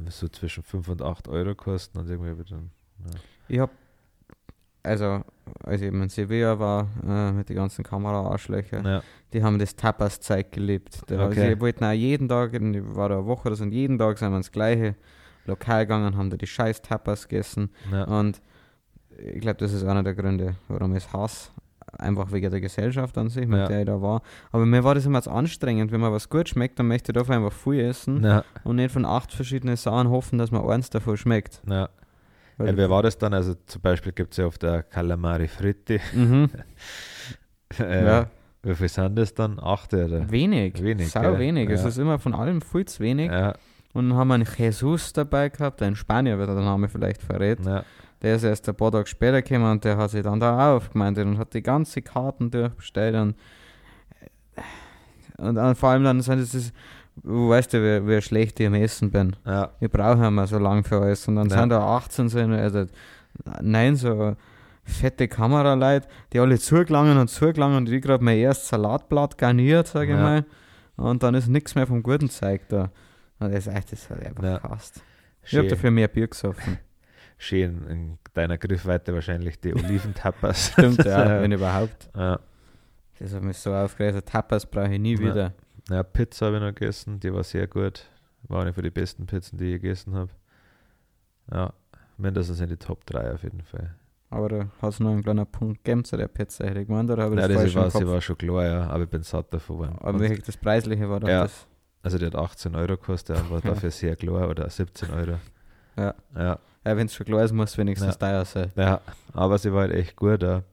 so 0.10 0.28
zwischen 0.28 0.64
5 0.64 0.90
und 0.90 1.02
8 1.02 1.28
Euro 1.30 1.56
kosten 1.56 1.98
und 1.98 2.10
irgendwie 2.10 2.44
dann, 2.44 2.70
Ich 3.48 3.58
hab, 3.60 3.72
also, 4.88 5.22
als 5.64 5.82
ich 5.82 5.88
in 5.94 6.10
Sevilla 6.10 6.58
war, 6.60 6.88
äh, 7.08 7.32
mit 7.32 7.50
den 7.50 7.56
ganzen 7.56 7.84
Kamera-Arschlöcher, 7.84 8.82
ja, 8.84 9.02
die 9.34 9.44
haben 9.44 9.60
das 9.60 9.76
Tapas-Zeug 9.76 10.52
geliebt. 10.52 11.02
Die, 11.10 11.16
Okay. 11.16 11.54
Sie 11.56 11.62
wollten 11.62 11.84
auch 11.84 11.92
jeden 11.92 12.28
Tag, 12.30 12.52
die, 12.54 12.96
war 12.96 13.10
da 13.10 13.18
eine 13.18 13.26
Woche 13.26 13.54
so, 13.56 13.64
und 13.64 13.72
jeden 13.72 13.98
Tag 13.98 14.18
sind 14.18 14.32
wir 14.32 14.38
ins 14.38 14.52
gleiche 14.52 14.96
Lokal 15.46 15.86
gegangen, 15.86 16.18
haben 16.18 16.30
da 16.30 16.38
die 16.38 16.48
scheiß 16.48 16.82
Tapas 16.82 17.28
gegessen. 17.28 17.70
ja, 17.92 18.04
Und 18.06 18.42
ich 19.18 19.40
glaube, 19.42 19.58
das 19.58 19.74
ist 19.74 19.84
einer 19.84 20.04
der 20.04 20.14
Gründe, 20.14 20.56
warum 20.68 20.96
ich 20.96 21.06
es 21.06 21.14
hasse. 21.14 21.52
Einfach 21.98 22.32
wegen 22.34 22.52
der 22.52 22.60
Gesellschaft 22.62 23.18
an 23.18 23.30
sich, 23.30 23.48
mit 23.48 23.58
Ja. 23.60 23.68
der 23.68 23.80
ich 23.80 23.86
da 23.86 24.02
war. 24.02 24.22
Aber 24.52 24.66
mir 24.66 24.84
war 24.84 24.94
das 24.94 25.06
immer 25.06 25.22
zu 25.22 25.32
anstrengend. 25.32 25.92
Wenn 25.92 26.02
mir 26.02 26.12
was 26.12 26.30
gut 26.30 26.50
schmeckt, 26.50 26.78
dann 26.78 26.88
möchte 26.90 27.12
ich 27.12 27.16
dafür 27.16 27.36
einfach 27.36 27.54
viel 27.54 27.80
essen 27.80 28.22
und 28.66 28.76
nicht 28.76 28.92
von 28.92 29.06
acht 29.06 29.32
verschiedenen 29.34 29.78
Sachen 29.78 30.10
hoffen, 30.10 30.38
dass 30.38 30.52
mir 30.52 30.64
eins 30.70 30.90
davon 30.90 31.16
schmeckt. 31.18 31.62
Weil- 32.58 32.68
ja. 32.70 32.78
Wer 32.78 32.90
war 32.90 33.04
das 33.04 33.18
dann? 33.18 33.34
Also 33.34 33.54
zum 33.66 33.82
Beispiel 33.82 34.12
gibt 34.12 34.34
es 34.34 34.38
ja 34.38 34.46
auf 34.48 34.58
der 34.58 34.84
Calamari 34.84 35.48
Fritti. 35.48 36.00
Mhm. 36.14 36.50
Äh, 37.80 38.06
Ja. 38.06 38.28
Wie 38.64 38.74
viel 38.76 38.88
sind 38.90 39.16
das 39.18 39.34
dann? 39.34 39.60
Acht 39.62 39.94
oder? 39.94 40.30
Wenig. 40.32 40.82
Wenig, 40.82 41.10
Sau 41.12 41.38
wenig. 41.38 41.70
Es 41.70 41.82
Ja. 41.84 41.88
ist 41.90 41.98
immer 41.98 42.18
von 42.18 42.34
allem 42.34 42.62
viel 42.62 42.86
zu 42.86 43.02
wenig. 43.02 43.30
Ja, 43.32 43.54
Und 43.94 44.10
dann 44.10 44.18
haben 44.18 44.28
wir 44.30 44.36
einen 44.36 44.48
Jesus 44.58 45.12
dabei 45.14 45.50
gehabt, 45.50 45.82
ein 45.82 45.96
Spanier, 45.96 46.38
wird 46.38 46.50
der 46.50 46.56
Name 46.56 46.88
vielleicht 46.90 47.22
verrät. 47.22 47.60
ja, 47.66 47.84
Der 48.22 48.36
ist 48.38 48.44
erst 48.44 48.68
ein 48.70 48.76
paar 48.76 48.92
Tage 48.92 49.08
später 49.08 49.42
gekommen 49.42 49.70
und 49.72 49.84
der 49.84 49.98
hat 49.98 50.10
sich 50.12 50.24
dann 50.24 50.40
da 50.40 50.56
auch 50.74 50.78
aufgemeintet 50.78 51.26
und 51.26 51.38
hat 51.38 51.54
die 51.54 51.62
ganze 51.62 52.02
Karten 52.02 52.50
durchbestellt 52.52 53.16
und, 53.16 53.36
und 55.38 55.56
dann 55.56 55.76
vor 55.76 55.90
allem 55.90 56.04
dann 56.04 56.22
sind 56.22 56.40
es, 56.40 56.52
das- 56.52 56.74
du 57.24 57.50
weißt 57.50 57.74
ja, 57.74 57.80
wie, 57.82 58.08
wie 58.08 58.22
schlecht 58.22 58.60
ich 58.60 58.68
am 58.68 58.74
Essen 58.76 59.12
bin. 59.12 59.36
ja, 59.46 59.72
Ich 59.80 59.90
brauche 59.92 60.26
immer 60.26 60.48
so 60.48 60.58
lang 60.60 60.84
für 60.84 61.02
alles. 61.02 61.28
Und 61.28 61.36
dann 61.36 61.50
Ja. 61.50 61.60
sind 61.60 61.70
da 61.70 61.80
18 61.98 62.30
so, 62.30 62.40
also 62.40 62.86
nein, 63.62 63.96
so 63.96 64.36
fette 64.84 65.28
Kameraleute, 65.28 66.08
die 66.34 66.40
alle 66.40 66.58
zugelangen 66.60 67.18
und 67.18 67.28
zugelangen 67.30 67.78
und 67.78 67.90
ich 67.90 68.02
gerade 68.02 68.24
mein 68.24 68.38
erstes 68.38 68.70
Salatblatt 68.70 69.38
garniert, 69.38 69.88
sage 69.88 70.12
ich 70.14 70.18
Ja. 70.18 70.24
mal. 70.24 70.46
Und 70.96 71.22
dann 71.24 71.36
ist 71.36 71.48
nichts 71.48 71.76
mehr 71.76 71.86
vom 71.86 72.02
guten 72.02 72.30
Zeug 72.30 72.62
da. 72.70 72.90
Und 73.40 73.54
das 73.54 73.68
ist 73.68 73.74
echt, 73.76 73.92
das 73.92 74.10
hat 74.10 74.26
einfach 74.26 74.44
Ja. 74.44 74.58
gehasst. 74.60 75.02
Ich 75.44 75.56
habe 75.58 75.68
dafür 75.68 75.92
mehr 75.92 76.08
Bier 76.08 76.28
gesoffen. 76.28 76.78
schön 77.38 77.86
in 77.88 78.18
deiner 78.34 78.58
Griffweite 78.58 79.14
wahrscheinlich 79.14 79.60
die 79.60 79.74
Oliventapas. 79.76 80.70
Stimmt, 80.72 81.04
ja, 81.06 81.42
wenn 81.42 81.52
überhaupt. 81.52 82.10
ja. 82.16 82.40
Das 83.20 83.34
hat 83.34 83.44
mich 83.44 83.58
so 83.58 83.74
aufgeregt. 83.74 84.16
Also 84.16 84.26
Tapas 84.26 84.66
brauche 84.66 84.94
ich 84.94 85.00
nie 85.00 85.18
wieder. 85.20 85.54
Ja, 85.90 86.04
Pizza 86.04 86.48
habe 86.48 86.58
ich 86.58 86.62
noch 86.62 86.76
gegessen, 86.76 87.20
die 87.20 87.34
war 87.34 87.44
sehr 87.44 87.68
gut. 87.68 88.06
War 88.44 88.62
eine 88.62 88.74
von 88.74 88.84
den 88.84 88.94
besten 88.94 89.26
Pizzen, 89.26 89.58
die 89.58 89.76
ich 89.76 89.82
gegessen 89.82 90.14
habe. 90.16 90.30
Ja, 91.52 91.74
mindestens 92.18 92.60
in 92.60 92.70
die 92.70 92.78
Top 92.78 93.06
3 93.06 93.34
auf 93.34 93.44
jeden 93.44 93.62
Fall. 93.64 93.96
Aber 94.30 94.50
da 94.50 94.58
hat 94.82 94.94
es 94.94 95.00
noch 95.00 95.12
einen 95.12 95.24
kleinen 95.24 95.46
Punkt 95.48 95.84
gegeben 95.84 96.04
zu 96.04 96.18
der 96.18 96.28
Pizza, 96.28 96.66
hätte 96.66 96.82
ich 96.82 96.88
gemeint, 96.88 97.10
oder 97.10 97.24
habe 97.24 97.36
ich 97.36 97.42
Ja, 97.42 97.48
das 97.48 97.56
das 97.56 97.62
falsch 97.64 97.76
im 97.76 97.82
war, 97.82 97.92
sie 97.92 98.00
Kopf? 98.00 98.08
war 98.12 98.22
schon 98.22 98.38
klar, 98.38 98.66
ja, 98.66 98.88
aber 98.90 99.04
ich 99.04 99.10
bin 99.10 99.24
satt 99.24 99.54
davon 99.54 99.78
geworden. 99.78 99.98
Aber 100.02 100.20
welches 100.20 100.46
das 100.46 100.58
Preisliche 100.58 101.10
war 101.10 101.22
doch 101.22 101.30
Ja. 101.30 101.44
das? 101.44 101.66
Also 102.04 102.18
die 102.18 102.26
hat 102.26 102.36
18 102.36 102.76
Euro 102.76 102.88
gekostet 102.98 103.38
war 103.50 103.58
Okay. 103.60 103.68
dafür 103.74 103.92
sehr 103.92 104.16
klar 104.18 104.50
oder 104.50 104.70
17 104.70 105.10
Euro. 105.12 105.38
Ja. 105.96 106.14
Ja, 106.36 106.60
Ja, 106.86 106.98
wenn 106.98 107.06
es 107.08 107.16
schon 107.16 107.26
klar 107.26 107.44
ist, 107.44 107.54
muss 107.54 107.72
es 107.72 107.78
wenigstens 107.78 108.16
Ja. 108.16 108.20
teuer 108.20 108.46
sein. 108.46 108.72
ja, 108.76 109.00
aber 109.34 109.58
sie 109.58 109.72
war 109.72 109.82
halt 109.82 109.94
echt 109.94 110.16
gut. 110.18 110.44
Ja. 110.44 110.64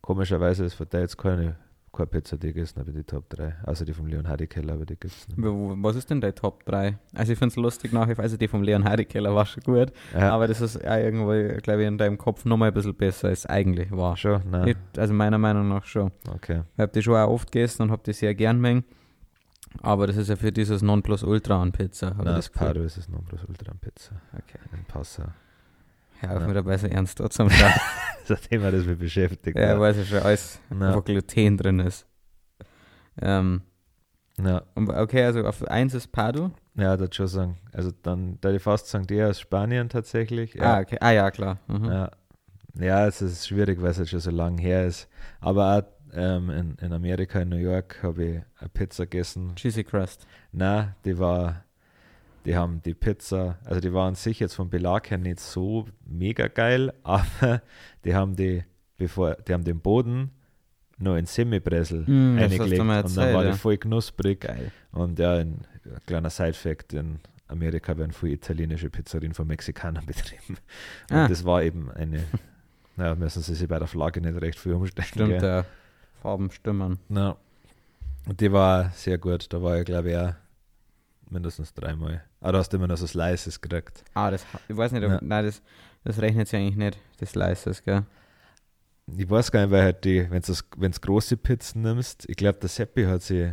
Komischerweise 0.00 0.64
ist 0.64 0.74
von 0.74 0.88
der 0.88 1.00
jetzt 1.00 1.16
keine, 1.16 1.56
keine 1.96 2.06
Pizza, 2.08 2.36
die 2.36 2.48
ich 2.48 2.54
gegessen 2.54 2.80
habe, 2.80 2.92
die 2.92 3.02
Top 3.04 3.28
3. 3.30 3.54
Außer 3.64 3.84
die 3.84 3.92
vom 3.94 4.06
Leon 4.06 4.28
Hardy 4.28 4.46
Keller, 4.46 4.74
aber 4.74 4.84
die 4.86 4.96
gibt 4.96 5.12
es 5.14 5.28
nicht. 5.28 5.38
Was 5.38 5.96
ist 5.96 6.10
denn 6.10 6.20
dein 6.20 6.34
Top 6.34 6.64
3? 6.66 6.98
Also 7.14 7.32
ich 7.32 7.38
finde 7.38 7.52
es 7.52 7.56
lustig 7.56 7.92
nach, 7.92 8.08
ich 8.08 8.18
weiß 8.18 8.36
die 8.36 8.48
vom 8.48 8.62
Leon 8.62 8.84
Heidikeller 8.84 9.34
war 9.34 9.46
schon 9.46 9.62
gut, 9.62 9.92
Ja, 10.12 10.32
aber 10.32 10.48
das 10.48 10.60
ist 10.60 10.82
ja 10.82 10.98
irgendwo, 10.98 11.28
glaube 11.62 11.82
ich, 11.82 11.88
in 11.88 11.98
deinem 11.98 12.18
Kopf 12.18 12.44
nochmal 12.44 12.68
ein 12.68 12.74
bisschen 12.74 12.94
besser, 12.94 13.28
als 13.28 13.46
eigentlich 13.46 13.90
war. 13.90 14.16
schon, 14.16 14.42
nein. 14.50 14.68
Ich, 14.68 14.76
also 14.98 15.14
meiner 15.14 15.38
Meinung 15.38 15.68
nach 15.68 15.84
schon. 15.84 16.10
Okay. 16.34 16.62
Ich 16.74 16.80
habe 16.80 16.92
die 16.92 17.02
schon 17.02 17.14
auch 17.16 17.28
oft 17.30 17.50
gegessen 17.52 17.82
und 17.82 17.90
habe 17.90 18.02
die 18.04 18.12
sehr 18.12 18.34
gern 18.34 18.60
mengen. 18.60 18.84
Aber 19.82 20.06
das 20.06 20.16
ist 20.16 20.28
ja 20.28 20.36
für 20.36 20.52
dieses 20.52 20.82
Nonplusultra 20.82 21.60
an 21.60 21.72
Pizza. 21.72 22.10
Nein, 22.10 22.26
das 22.26 22.36
das. 22.36 22.50
Paro 22.50 22.82
ist 22.82 22.96
es 22.96 23.08
Nonplusultra 23.08 23.72
Pizza 23.80 24.12
Okay. 24.32 24.58
in 24.72 24.84
Passau. 24.84 25.24
Hör 26.28 26.36
auf 26.36 26.42
Ja. 26.42 26.48
mir 26.48 26.54
dabei 26.54 26.76
so 26.78 26.86
ernst 26.86 27.18
zum 27.30 27.50
Schreiben. 27.50 27.74
Das 28.26 28.40
ist 28.40 28.46
ein 28.46 28.48
Thema, 28.48 28.70
das 28.70 28.86
mich 28.86 28.98
beschäftigt. 28.98 29.58
ja, 29.58 29.78
weiß 29.78 29.98
ich 29.98 30.08
schon, 30.08 30.20
alles, 30.20 30.58
Ja. 30.70 30.94
wo 30.94 31.02
Gluten 31.02 31.58
drin 31.58 31.78
ist. 31.80 32.06
Ähm, 33.20 33.60
ja. 34.42 34.62
okay, 34.74 35.24
also 35.24 35.44
auf 35.46 35.62
1 35.66 35.92
ist 35.92 36.08
Pado. 36.10 36.50
Ja, 36.74 36.96
das 36.96 37.14
schon 37.14 37.26
sagen. 37.28 37.56
Also 37.72 37.90
dann, 38.02 38.38
da 38.40 38.50
ich 38.50 38.62
fast 38.62 38.88
sagen, 38.88 39.06
der 39.06 39.28
aus 39.28 39.40
Spanien 39.40 39.88
tatsächlich. 39.90 40.60
Ah, 40.60 40.64
Ja, 40.64 40.80
okay. 40.80 40.96
Ah 41.00 41.10
ja, 41.10 41.30
klar. 41.30 41.58
Mhm. 41.68 41.84
ja. 41.84 42.10
ja 42.80 43.06
es 43.06 43.20
ist 43.22 43.46
schwierig, 43.46 43.80
weil 43.82 43.90
es 43.90 43.98
halt 43.98 44.08
schon 44.08 44.20
so 44.20 44.30
lang 44.30 44.56
her 44.58 44.86
ist. 44.86 45.06
Aber 45.40 45.76
auch 45.78 45.82
ähm, 46.16 46.48
in, 46.50 46.74
in 46.80 46.92
Amerika, 46.94 47.40
in 47.40 47.50
New 47.50 47.56
York, 47.58 48.02
habe 48.02 48.24
ich 48.24 48.40
eine 48.58 48.68
Pizza 48.70 49.04
gegessen. 49.04 49.54
Cheesy 49.54 49.84
Crust. 49.84 50.26
Na, 50.50 50.96
die 51.04 51.18
war, 51.18 51.64
die 52.44 52.56
haben 52.56 52.82
die 52.82 52.94
Pizza, 52.94 53.58
also 53.64 53.80
die 53.80 53.92
waren 53.92 54.14
sich 54.14 54.40
jetzt 54.40 54.54
vom 54.54 54.68
Belag 54.70 55.10
her 55.10 55.18
nicht 55.18 55.40
so 55.40 55.86
mega 56.06 56.48
geil, 56.48 56.92
aber 57.02 57.62
die 58.04 58.14
haben 58.14 58.36
die, 58.36 58.64
bevor, 58.96 59.34
die 59.36 59.52
haben 59.52 59.64
den 59.64 59.80
Boden 59.80 60.30
noch 60.98 61.16
in 61.16 61.26
Semibressel 61.26 62.04
Mm, 62.06 62.38
eingelegt 62.38 62.70
mir 62.70 62.80
und 62.82 62.88
dann 62.88 62.96
erzählt, 63.04 63.34
war 63.34 63.44
ja. 63.44 63.50
die 63.52 63.58
voll 63.58 63.76
knusprig. 63.78 64.40
Geil. 64.42 64.70
Und 64.92 65.18
ja, 65.18 65.34
ein 65.34 65.62
kleiner 66.06 66.30
Side-Fact: 66.30 66.92
In 66.92 67.18
Amerika 67.48 67.96
werden 67.98 68.12
viele 68.12 68.34
italienische 68.34 68.90
Pizzerien 68.90 69.34
von 69.34 69.46
Mexikanern 69.48 70.06
betrieben. 70.06 70.56
Und 71.10 71.16
Ah. 71.16 71.26
das 71.28 71.44
war 71.44 71.62
eben 71.64 71.90
eine, 71.90 72.22
naja, 72.96 73.16
müssen 73.16 73.42
sie 73.42 73.54
sich 73.54 73.66
bei 73.68 73.78
der 73.80 73.88
Flagge 73.88 74.20
nicht 74.20 74.40
recht 74.40 74.58
viel 74.58 74.74
umstellen. 74.74 75.08
Stimmt, 75.08 75.42
ja. 75.42 75.64
Farben 76.22 76.50
stimmen. 76.52 76.98
Ja. 77.08 77.36
Und 78.28 78.40
die 78.40 78.52
war 78.52 78.90
sehr 78.90 79.18
gut. 79.18 79.52
Da 79.52 79.60
war 79.62 79.78
ich, 79.78 79.84
glaube 79.84 80.10
ich, 80.10 80.16
auch 80.16 80.32
mindestens 81.30 81.72
dreimal. 81.74 82.22
Aber 82.40 82.58
hast 82.58 82.70
du 82.72 82.76
immer 82.76 82.86
noch 82.88 82.96
so 82.96 83.06
Slices 83.06 83.60
gekriegt. 83.60 84.04
Ah, 84.14 84.30
das, 84.30 84.46
ich 84.68 84.76
weiß 84.76 84.92
nicht, 84.92 85.04
ob, 85.04 85.10
Ja. 85.12 85.18
nein, 85.22 85.44
das, 85.46 85.62
das 86.04 86.20
rechnet 86.20 86.48
sich 86.48 86.58
eigentlich 86.60 86.76
nicht, 86.76 86.98
das 87.18 87.30
Slices, 87.30 87.82
gell? 87.82 88.04
Ich 89.16 89.28
weiß 89.28 89.50
gar 89.52 89.60
nicht, 89.62 89.70
weil 89.70 89.82
halt 89.82 90.04
die, 90.04 90.30
wenn 90.30 90.40
du 90.42 90.52
wenn's 90.78 91.00
große 91.00 91.36
Pizzen 91.36 91.82
nimmst, 91.82 92.28
ich 92.28 92.36
glaube, 92.36 92.58
der 92.58 92.68
Seppi 92.68 93.04
hat 93.04 93.22
sie 93.22 93.52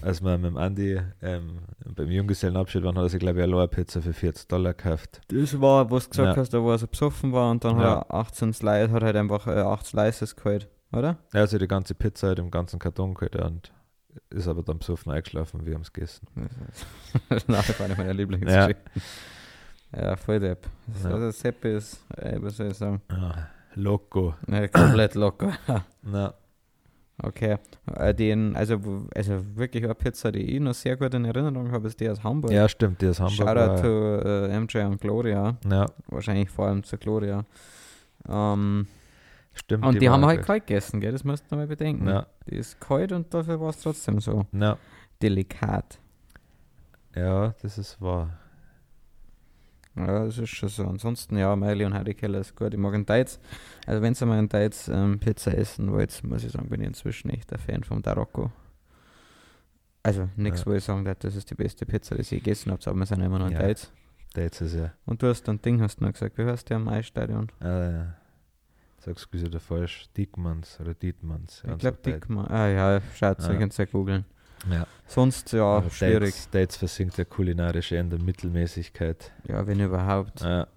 als 0.00 0.22
wir 0.22 0.38
mit 0.38 0.50
dem 0.50 0.56
Andi 0.56 1.00
ähm, 1.22 1.58
beim 1.96 2.08
Junggesellenabschied 2.10 2.82
waren, 2.84 2.96
hat 2.96 3.04
er 3.04 3.08
sich, 3.08 3.18
glaube 3.18 3.40
ich, 3.40 3.44
eine 3.44 3.68
Pizza 3.68 4.00
für 4.00 4.12
40 4.12 4.48
Dollar 4.48 4.74
gekauft. 4.74 5.20
Das 5.28 5.60
war, 5.60 5.90
was 5.90 6.04
du 6.04 6.10
gesagt 6.10 6.36
Ja. 6.36 6.40
hast, 6.40 6.50
da 6.50 6.62
wo 6.62 6.70
er 6.70 6.78
so 6.78 6.86
besoffen 6.86 7.32
war 7.32 7.50
und 7.50 7.64
dann 7.64 7.78
Ja. 7.80 7.98
hat 8.00 8.06
er 8.10 8.14
18 8.14 8.52
Slice, 8.52 8.90
hat 8.92 9.02
halt 9.02 9.16
einfach 9.16 9.46
äh, 9.46 9.60
8 9.60 9.86
Slices 9.86 10.36
geholt, 10.36 10.68
oder? 10.92 11.18
Er 11.32 11.42
hat 11.42 11.50
sich 11.50 11.58
die 11.58 11.66
ganze 11.68 11.94
Pizza 11.94 12.28
halt 12.28 12.38
im 12.38 12.50
ganzen 12.50 12.78
Karton 12.78 13.14
geholt 13.14 13.36
und 13.36 13.72
ist 14.30 14.48
aber 14.48 14.62
dann 14.62 14.78
besoffen 14.78 15.12
eingeschlafen 15.12 15.64
wir 15.66 15.74
haben 15.74 15.82
es 15.82 15.92
gegessen. 15.92 16.26
Das 17.28 17.42
ist 17.44 17.48
eine 17.48 17.58
meiner 17.96 18.14
Lieblingsgeschichten. 18.14 18.84
Ja. 19.96 20.16
voll 20.16 20.40
depp. 20.40 20.66
Das- 20.86 21.04
Ja. 21.04 21.10
Also 21.10 21.30
Seppi 21.30 21.68
ist, 21.76 22.00
äh, 22.16 22.36
was 22.40 22.56
soll 22.56 22.68
ich 22.68 22.76
sagen, 22.76 23.00
Ah, 23.08 23.46
Loco. 23.74 24.34
ne, 24.46 24.68
komplett 24.68 25.14
locker. 25.14 25.52
Na, 26.02 26.34
Okay. 27.24 27.58
Äh, 27.94 28.14
den, 28.14 28.56
also, 28.56 28.80
also 29.14 29.56
wirklich 29.56 29.84
eine 29.84 29.94
Pizza, 29.94 30.32
die 30.32 30.40
ich 30.56 30.60
noch 30.60 30.74
sehr 30.74 30.96
gut 30.96 31.14
in 31.14 31.24
Erinnerung 31.24 31.70
habe, 31.70 31.86
ist 31.86 32.00
die 32.00 32.08
aus 32.08 32.24
Hamburg. 32.24 32.50
ja, 32.50 32.68
stimmt, 32.68 33.00
die 33.00 33.06
aus 33.08 33.20
Hamburg. 33.20 33.36
Shoutout 33.36 33.82
to 33.82 34.18
äh, 34.28 34.58
MJ 34.60 34.78
und 34.78 35.00
Gloria. 35.00 35.56
ja, 35.70 35.86
Wahrscheinlich 36.08 36.50
vor 36.50 36.66
allem 36.66 36.82
zu 36.82 36.96
Gloria. 36.98 37.44
Ähm, 38.28 38.88
stimmt. 39.54 39.84
und 39.84 40.00
die, 40.00 40.08
haben 40.08 40.20
wir 40.20 40.26
war 40.28 40.34
halt 40.36 40.46
kalt 40.46 40.66
gegessen, 40.66 41.00
gell? 41.00 41.12
Das 41.12 41.24
musst 41.24 41.50
du 41.50 41.56
mal 41.56 41.66
bedenken. 41.66 42.08
Ja, 42.08 42.26
Die 42.48 42.56
ist 42.56 42.80
kalt 42.80 43.12
und 43.12 43.32
dafür 43.32 43.60
war 43.60 43.70
es 43.70 43.80
trotzdem 43.80 44.20
so 44.20 44.46
ja, 44.52 44.76
delikat. 45.22 45.98
ja, 47.14 47.54
das 47.62 47.78
ist 47.78 48.00
wahr. 48.00 48.30
Ja, 49.94 50.24
das 50.24 50.38
ist 50.38 50.48
schon 50.48 50.70
so. 50.70 50.86
Ansonsten, 50.86 51.36
ja, 51.36 51.54
Miley 51.54 51.84
und 51.84 51.92
Heidi 51.92 52.14
Keller 52.14 52.38
ist 52.40 52.56
gut. 52.56 52.72
Ich 52.72 52.80
mag 52.80 52.94
einen 52.94 53.04
Deutz. 53.04 53.38
Also, 53.86 54.00
wenn 54.00 54.14
ihr 54.18 54.26
mal 54.26 54.38
einen 54.38 54.48
Deutz 54.48 54.88
ähm, 54.88 55.18
Pizza 55.20 55.52
essen 55.54 55.92
wollt, 55.92 56.24
muss 56.24 56.44
ich 56.44 56.52
sagen, 56.52 56.70
bin 56.70 56.80
ich 56.80 56.86
inzwischen 56.86 57.28
echt 57.28 57.52
ein 57.52 57.58
Fan 57.58 57.84
vom 57.84 58.02
Tarocco. 58.02 58.50
Also, 60.02 60.30
nichts, 60.34 60.60
Ja. 60.60 60.66
wo 60.66 60.72
ich 60.72 60.82
sagen 60.82 61.04
darf, 61.04 61.18
das 61.18 61.36
ist 61.36 61.50
die 61.50 61.54
beste 61.54 61.84
Pizza, 61.84 62.14
die 62.14 62.22
ich 62.22 62.30
je 62.30 62.38
gegessen 62.38 62.72
habe, 62.72 62.80
aber 62.86 62.98
wir 63.00 63.04
sind 63.06 63.20
immer 63.20 63.38
noch 63.38 63.46
ein 63.46 63.52
Ja. 63.52 63.58
Der 64.34 64.44
jetzt 64.44 64.62
ist 64.62 64.74
ja. 64.74 64.92
Und 65.04 65.22
du 65.22 65.28
hast 65.28 65.46
ein 65.50 65.60
Ding, 65.60 65.82
hast 65.82 66.00
du 66.00 66.04
noch 66.04 66.12
gesagt, 66.14 66.38
wie 66.38 66.44
heißt 66.46 66.70
der 66.70 66.78
am 66.78 66.88
Eisstadion? 66.88 67.52
Äh, 69.02 69.14
sag's 69.14 69.28
wieder 69.32 69.60
falsch. 69.60 70.06
Diekmanns 70.16 70.78
oder 70.80 70.94
Dietmanns. 70.94 71.62
ich 71.70 71.78
glaube, 71.78 71.98
Dickmann. 72.04 72.46
Ah 72.48 72.68
ja, 72.68 73.00
schaut, 73.14 73.40
Ja. 73.42 73.52
ihr 73.52 73.58
könnt 73.58 73.76
ja 73.76 73.84
googeln. 73.84 74.24
Ja, 74.70 74.86
Sonst, 75.06 75.52
ja, 75.52 75.64
Aber 75.64 75.90
schwierig. 75.90 76.20
Dates, 76.34 76.50
Dates 76.50 76.76
versinkt 76.76 77.18
ja 77.18 77.24
kulinarisch 77.24 77.90
eher 77.90 78.00
in 78.00 78.10
der 78.10 78.20
Mittelmäßigkeit. 78.20 79.32
Ja, 79.48 79.66
wenn 79.66 79.80
überhaupt. 79.80 80.40
Ja, 80.40 80.68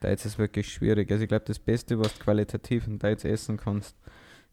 Deutsch 0.00 0.24
ist 0.24 0.38
wirklich 0.38 0.72
schwierig. 0.72 1.10
Also 1.10 1.24
ich 1.24 1.28
glaube, 1.28 1.44
das 1.46 1.58
Beste, 1.58 1.98
was 1.98 2.16
du 2.16 2.22
qualitativ 2.24 2.86
in 2.86 3.00
Deutsch 3.00 3.24
essen 3.24 3.56
kannst, 3.56 3.96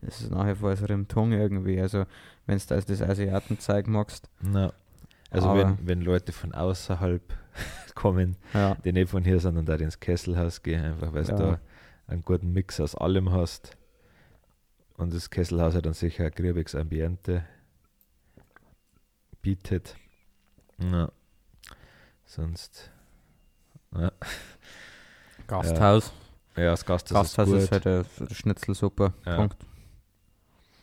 ist 0.02 0.32
nachher 0.32 0.56
vor 0.56 0.76
so 0.76 0.86
einem 0.86 1.08
Tong 1.08 1.32
irgendwie. 1.32 1.80
Also 1.80 2.06
wenn 2.48 2.58
du 2.58 2.64
das, 2.68 2.86
das 2.86 3.02
Asiatenzeug 3.04 3.88
magst, 3.88 4.30
na. 4.42 4.74
Also 5.30 5.50
Aber- 5.50 5.60
wenn, 5.60 5.78
wenn 5.88 6.02
Leute 6.02 6.32
von 6.32 6.52
außerhalb 6.54 7.22
kommen, 7.94 8.36
ja, 8.54 8.76
die 8.84 8.92
nicht 8.94 9.10
von 9.12 9.24
hier 9.24 9.40
sind 9.40 9.58
und 9.58 9.70
da 9.70 9.76
ins 9.76 10.00
Kesselhaus 10.00 10.64
gehen, 10.64 10.84
einfach 10.84 11.14
weil 11.14 11.24
du 11.24 11.32
Ja. 11.32 11.38
da 11.38 11.60
einen 12.08 12.22
guten 12.24 12.54
Mix 12.54 12.80
aus 12.80 12.96
allem 12.96 13.32
hast. 13.32 13.78
Und 14.98 15.14
das 15.14 15.30
Kesselhaus 15.30 15.76
hat 15.76 15.86
dann 15.86 15.94
sicher 15.94 16.26
ein 16.26 16.32
griebiges 16.32 16.76
Ambiente 16.76 17.46
bietet. 19.42 19.96
Na. 20.78 21.12
Sonst. 22.26 22.92
Ja, 23.94 24.12
Gasthaus. 25.48 26.12
ja 26.56 26.72
das 26.72 26.86
Gasthaus 26.86 27.36
Gasthaus 27.36 27.50
ist 27.50 27.64
ist, 27.64 27.72
halt 27.72 27.88
eine 27.88 28.06
Schnitzelsuppe. 28.34 29.14
Ja. 29.26 29.36
Punkt. 29.38 29.58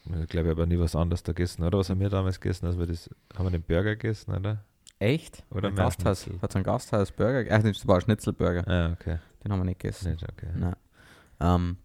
Ich 0.04 0.28
glaube, 0.28 0.50
ich 0.50 0.56
habe 0.56 0.66
nie 0.66 0.78
was 0.78 0.96
anderes 0.96 1.22
da 1.22 1.32
gegessen, 1.32 1.62
oder? 1.62 1.78
Was 1.78 1.90
haben 1.90 2.00
wir 2.00 2.08
damals 2.08 2.40
gegessen? 2.40 2.66
Also 2.66 2.78
wir 2.78 2.86
das, 2.86 3.10
haben 3.36 3.46
wir 3.46 3.50
den 3.50 3.62
Burger 3.62 3.96
gegessen, 3.96 4.34
oder? 4.34 4.64
Echt? 4.98 5.44
Oder 5.50 5.68
ein 5.68 5.74
Gasthaus. 5.74 6.28
Hat 6.40 6.56
ein 6.56 6.62
Gasthaus 6.62 7.10
Burger? 7.12 7.44
Ach, 7.50 7.62
das 7.62 7.86
war 7.86 7.96
ein 7.96 8.00
Schnitzelburger. 8.00 8.66
Ah, 8.68 8.92
okay. 8.92 9.18
Den 9.42 9.52
haben 9.52 9.60
wir 9.60 9.64
nicht 9.64 9.80
gegessen. 9.80 10.12
Nicht, 10.12 10.22
okay. 10.22 10.48
Nein. 10.54 10.76
Ähm, 11.42 11.76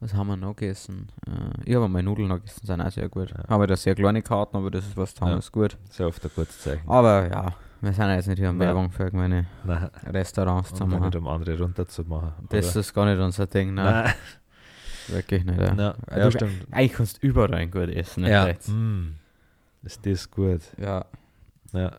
was 0.00 0.14
haben 0.14 0.28
wir 0.28 0.36
noch 0.36 0.56
gegessen? 0.56 1.08
Äh, 1.26 1.30
ich 1.70 1.74
habe 1.76 1.88
mal 1.88 2.02
Nudeln 2.02 2.28
noch 2.28 2.36
gegessen, 2.36 2.66
sind 2.66 2.80
auch 2.80 2.90
sehr 2.90 3.08
gut. 3.08 3.30
Ja. 3.30 3.48
Haben 3.48 3.60
wir 3.62 3.66
da 3.66 3.76
sehr 3.76 3.94
kleine 3.94 4.22
Karten, 4.22 4.56
aber 4.56 4.70
das 4.70 4.86
ist 4.86 4.96
was 4.96 5.14
haben 5.20 5.30
Ja. 5.32 5.40
gut. 5.52 5.76
Sehr 5.90 6.06
oft 6.06 6.24
ein 6.24 6.30
gutes 6.34 6.58
Zeichen. 6.60 6.88
Aber 6.88 7.28
ja, 7.30 7.54
wir 7.82 7.92
sind 7.92 8.04
ja 8.06 8.14
jetzt 8.14 8.26
nicht 8.26 8.38
hier 8.38 8.48
am 8.48 8.56
Nein. 8.56 8.68
Werbung 8.68 8.90
für 8.90 9.04
irgendwelche 9.04 9.46
Nein, 9.64 9.90
Restaurants 10.06 10.72
zu 10.74 10.86
machen. 10.86 11.04
nicht 11.04 11.16
um 11.16 11.28
andere 11.28 11.58
runterzumachen. 11.58 12.32
Das 12.48 12.70
oder? 12.70 12.80
ist 12.80 12.94
gar 12.94 13.04
nicht 13.06 13.20
unser 13.20 13.46
Ding, 13.46 13.74
nein. 13.74 14.04
Nein. 14.04 14.14
Wirklich 15.08 15.44
nicht. 15.44 15.60
Ja. 15.60 15.74
Nein. 15.74 15.94
Also 16.06 16.18
Ja, 16.18 16.24
du- 16.24 16.30
stimmt. 16.32 16.66
Eigentlich 16.72 16.92
kannst 16.94 17.22
du 17.22 17.26
überall 17.26 17.66
gut 17.66 17.88
essen. 17.90 18.22
nicht 18.22 18.30
Ja. 18.30 18.46
Mm. 18.72 19.16
Ist 19.82 20.04
das 20.06 20.30
gut. 20.30 20.60
ja. 20.78 21.04
Ja. 21.72 21.92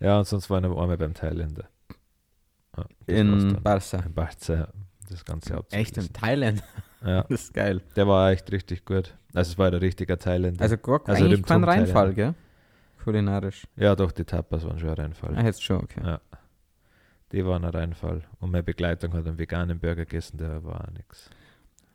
Ja, 0.00 0.18
und 0.18 0.26
sonst 0.28 0.48
waren 0.50 0.62
wir 0.62 0.80
einmal 0.80 0.96
beim 0.96 1.12
Thailänder. 1.14 1.64
Ja, 2.76 2.84
In. 3.06 3.60
Barca. 3.62 3.98
In 3.98 4.14
Barca, 4.14 4.68
das 5.10 5.24
Ganze 5.24 5.54
Echt 5.54 5.58
abzuschließen. 5.98 6.06
in 6.06 6.12
Thailand. 6.12 6.62
Ja, 7.04 7.22
Das 7.28 7.42
ist 7.42 7.54
geil. 7.54 7.80
der 7.96 8.06
war 8.08 8.30
echt 8.30 8.50
richtig 8.52 8.84
gut. 8.84 9.14
Also 9.34 9.52
es 9.52 9.58
war 9.58 9.70
der 9.70 9.80
richtige 9.80 10.18
Thailänder. 10.18 10.62
Also 10.62 10.76
gar 10.78 11.00
Also 11.08 11.24
eigentlich 11.24 11.42
kein 11.42 11.64
Reinfall, 11.64 12.08
ja. 12.08 12.12
gell? 12.14 12.34
Kulinarisch. 13.04 13.66
ja, 13.76 13.94
doch, 13.94 14.12
die 14.12 14.24
Tapas 14.24 14.64
waren 14.64 14.78
schon 14.78 14.90
ein 14.90 14.94
Reinfall. 14.96 15.34
Ah, 15.36 15.44
jetzt 15.44 15.62
schon, 15.62 15.78
okay. 15.82 16.00
Ja. 16.04 16.20
Die 17.32 17.44
waren 17.44 17.64
ein 17.64 17.70
Reinfall. 17.70 18.22
Und 18.40 18.50
meine 18.50 18.62
Begleitung 18.64 19.12
hat 19.14 19.26
einen 19.26 19.38
veganen 19.38 19.78
Burger 19.78 20.04
gegessen, 20.04 20.38
der 20.38 20.62
war 20.64 20.82
auch 20.88 20.92
nichts. 20.92 21.30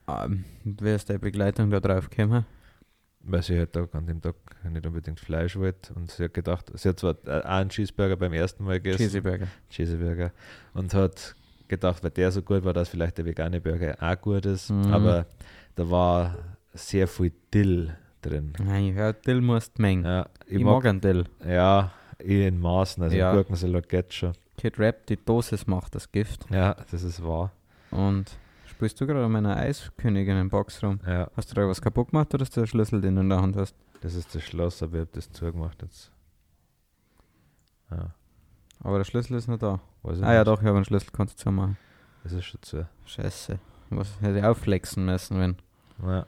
Ähm, 0.07 0.43
wer 0.63 0.95
ist 0.95 1.09
deine 1.09 1.19
Begleitung 1.19 1.69
da 1.69 1.79
drauf 1.79 2.09
gekommen? 2.09 2.45
Weil 3.25 3.41
sie 3.41 3.57
halt 3.57 3.75
da 3.75 3.87
an 3.93 4.05
dem 4.05 4.21
Tag 4.21 4.35
nicht 4.69 4.85
unbedingt 4.85 5.19
Fleisch 5.19 5.55
wollte. 5.55 5.93
Und 5.93 6.11
sie 6.11 6.25
hat 6.25 6.33
gedacht, 6.33 6.71
sie 6.75 6.89
hat 6.89 6.99
zwar 6.99 7.15
äh, 7.25 7.39
auch 7.41 7.45
einen 7.45 7.69
Cheeseburger 7.69 8.17
beim 8.17 8.33
ersten 8.33 8.63
Mal 8.65 8.79
gegessen. 8.81 8.97
Cheeseburger. 8.97 9.47
Cheeseburger. 9.69 10.31
Und 10.73 10.93
hat 10.93 11.35
gedacht, 11.67 12.03
weil 12.03 12.11
der 12.11 12.31
so 12.31 12.41
gut 12.41 12.63
war, 12.63 12.73
dass 12.73 12.89
vielleicht 12.89 13.17
der 13.17 13.25
vegane 13.25 13.61
Burger 13.61 13.95
auch 13.99 14.19
gut 14.21 14.45
ist. 14.45 14.69
Mhm. 14.69 14.93
Aber 14.93 15.25
da 15.75 15.89
war 15.89 16.35
sehr 16.73 17.07
viel 17.07 17.31
Dill 17.53 17.95
drin. 18.21 18.53
Nein, 18.63 18.95
ja, 18.95 19.13
Dill 19.13 19.41
musst 19.41 19.79
mengen. 19.79 20.05
Ja, 20.05 20.27
ich, 20.47 20.63
mag 20.63 20.85
einen 20.85 21.01
Dill. 21.01 21.25
Ja, 21.45 21.91
in 22.19 22.59
Maßen. 22.59 23.03
Also 23.03 23.15
Ja. 23.15 23.33
Gurkensalat 23.33 23.89
geht 23.89 24.13
schon. 24.13 24.33
Kid 24.57 24.79
Rap, 24.79 25.05
die 25.07 25.17
Dosis 25.17 25.67
macht 25.67 25.95
das 25.95 26.11
Gift. 26.11 26.45
Ja, 26.49 26.75
das 26.91 27.03
ist 27.03 27.23
wahr. 27.23 27.51
Und 27.91 28.31
spielst 28.65 28.99
du 29.01 29.07
gerade 29.07 29.25
an 29.25 29.31
meiner 29.31 29.57
Eiskönigin-Box 29.57 30.83
rum? 30.83 30.99
Ja, 31.05 31.29
Hast 31.35 31.51
du 31.51 31.55
da 31.55 31.67
was 31.67 31.81
kaputt 31.81 32.11
gemacht 32.11 32.33
oder 32.33 32.43
ist 32.43 32.55
der 32.55 32.65
Schlüssel, 32.67 33.01
den 33.01 33.15
du 33.15 33.21
in 33.21 33.29
der 33.29 33.41
Hand 33.41 33.55
hast? 33.55 33.75
das 34.01 34.15
ist 34.15 34.35
das 34.35 34.43
Schloss, 34.43 34.83
aber 34.83 34.95
ich 34.95 34.99
habe 35.01 35.11
das 35.13 35.31
zugemacht 35.31 35.81
jetzt. 35.81 36.11
Ja, 37.89 38.13
Aber 38.83 38.97
der 38.97 39.05
Schlüssel 39.05 39.37
ist 39.37 39.47
noch 39.47 39.57
da. 39.57 39.79
weiß 40.03 40.17
ich 40.17 40.23
Ah 40.23 40.33
ja, 40.33 40.39
nicht. 40.39 40.47
doch, 40.47 40.61
ich 40.61 40.67
habe 40.67 40.75
einen 40.77 40.85
Schlüssel, 40.85 41.09
kannst 41.13 41.39
du 41.39 41.43
zumachen. 41.43 41.77
Das 42.23 42.33
ist 42.33 42.45
schon 42.45 42.61
zu. 42.61 42.87
Scheiße. 43.05 43.59
Was 43.89 44.19
hätte 44.21 44.39
ich 44.39 44.43
aufflexen 44.45 45.05
müssen, 45.05 45.39
wenn. 45.39 45.55
Ja. 46.05 46.25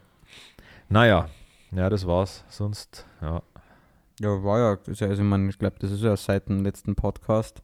Naja, 0.90 1.30
ja, 1.72 1.90
das 1.90 2.06
war's. 2.08 2.44
Sonst, 2.50 3.06
ja. 3.22 3.42
Ja, 4.20 4.44
war 4.44 4.60
ja. 4.60 4.78
ja- 4.94 5.08
Also, 5.08 5.22
ich 5.24 5.28
meine, 5.28 5.50
ich 5.50 5.58
glaube, 5.60 5.76
das 5.80 5.92
ist 5.92 6.02
ja 6.02 6.16
seit 6.16 6.48
dem 6.48 6.64
letzten 6.64 6.96
Podcast. 6.96 7.62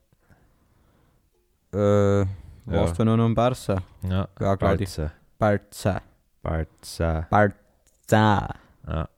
Äh, 1.74 2.26
warst 2.66 3.00
du 3.00 3.06
nur 3.06 3.16
noch 3.18 3.26
in 3.28 3.34
Barca? 3.36 3.82
Ja, 4.04 4.28
Ja. 4.40 4.56
Balze. 4.56 5.12
Barca. 5.40 6.02
Balze. 6.42 7.28
Barca. 7.30 8.56
Ja, 8.88 9.10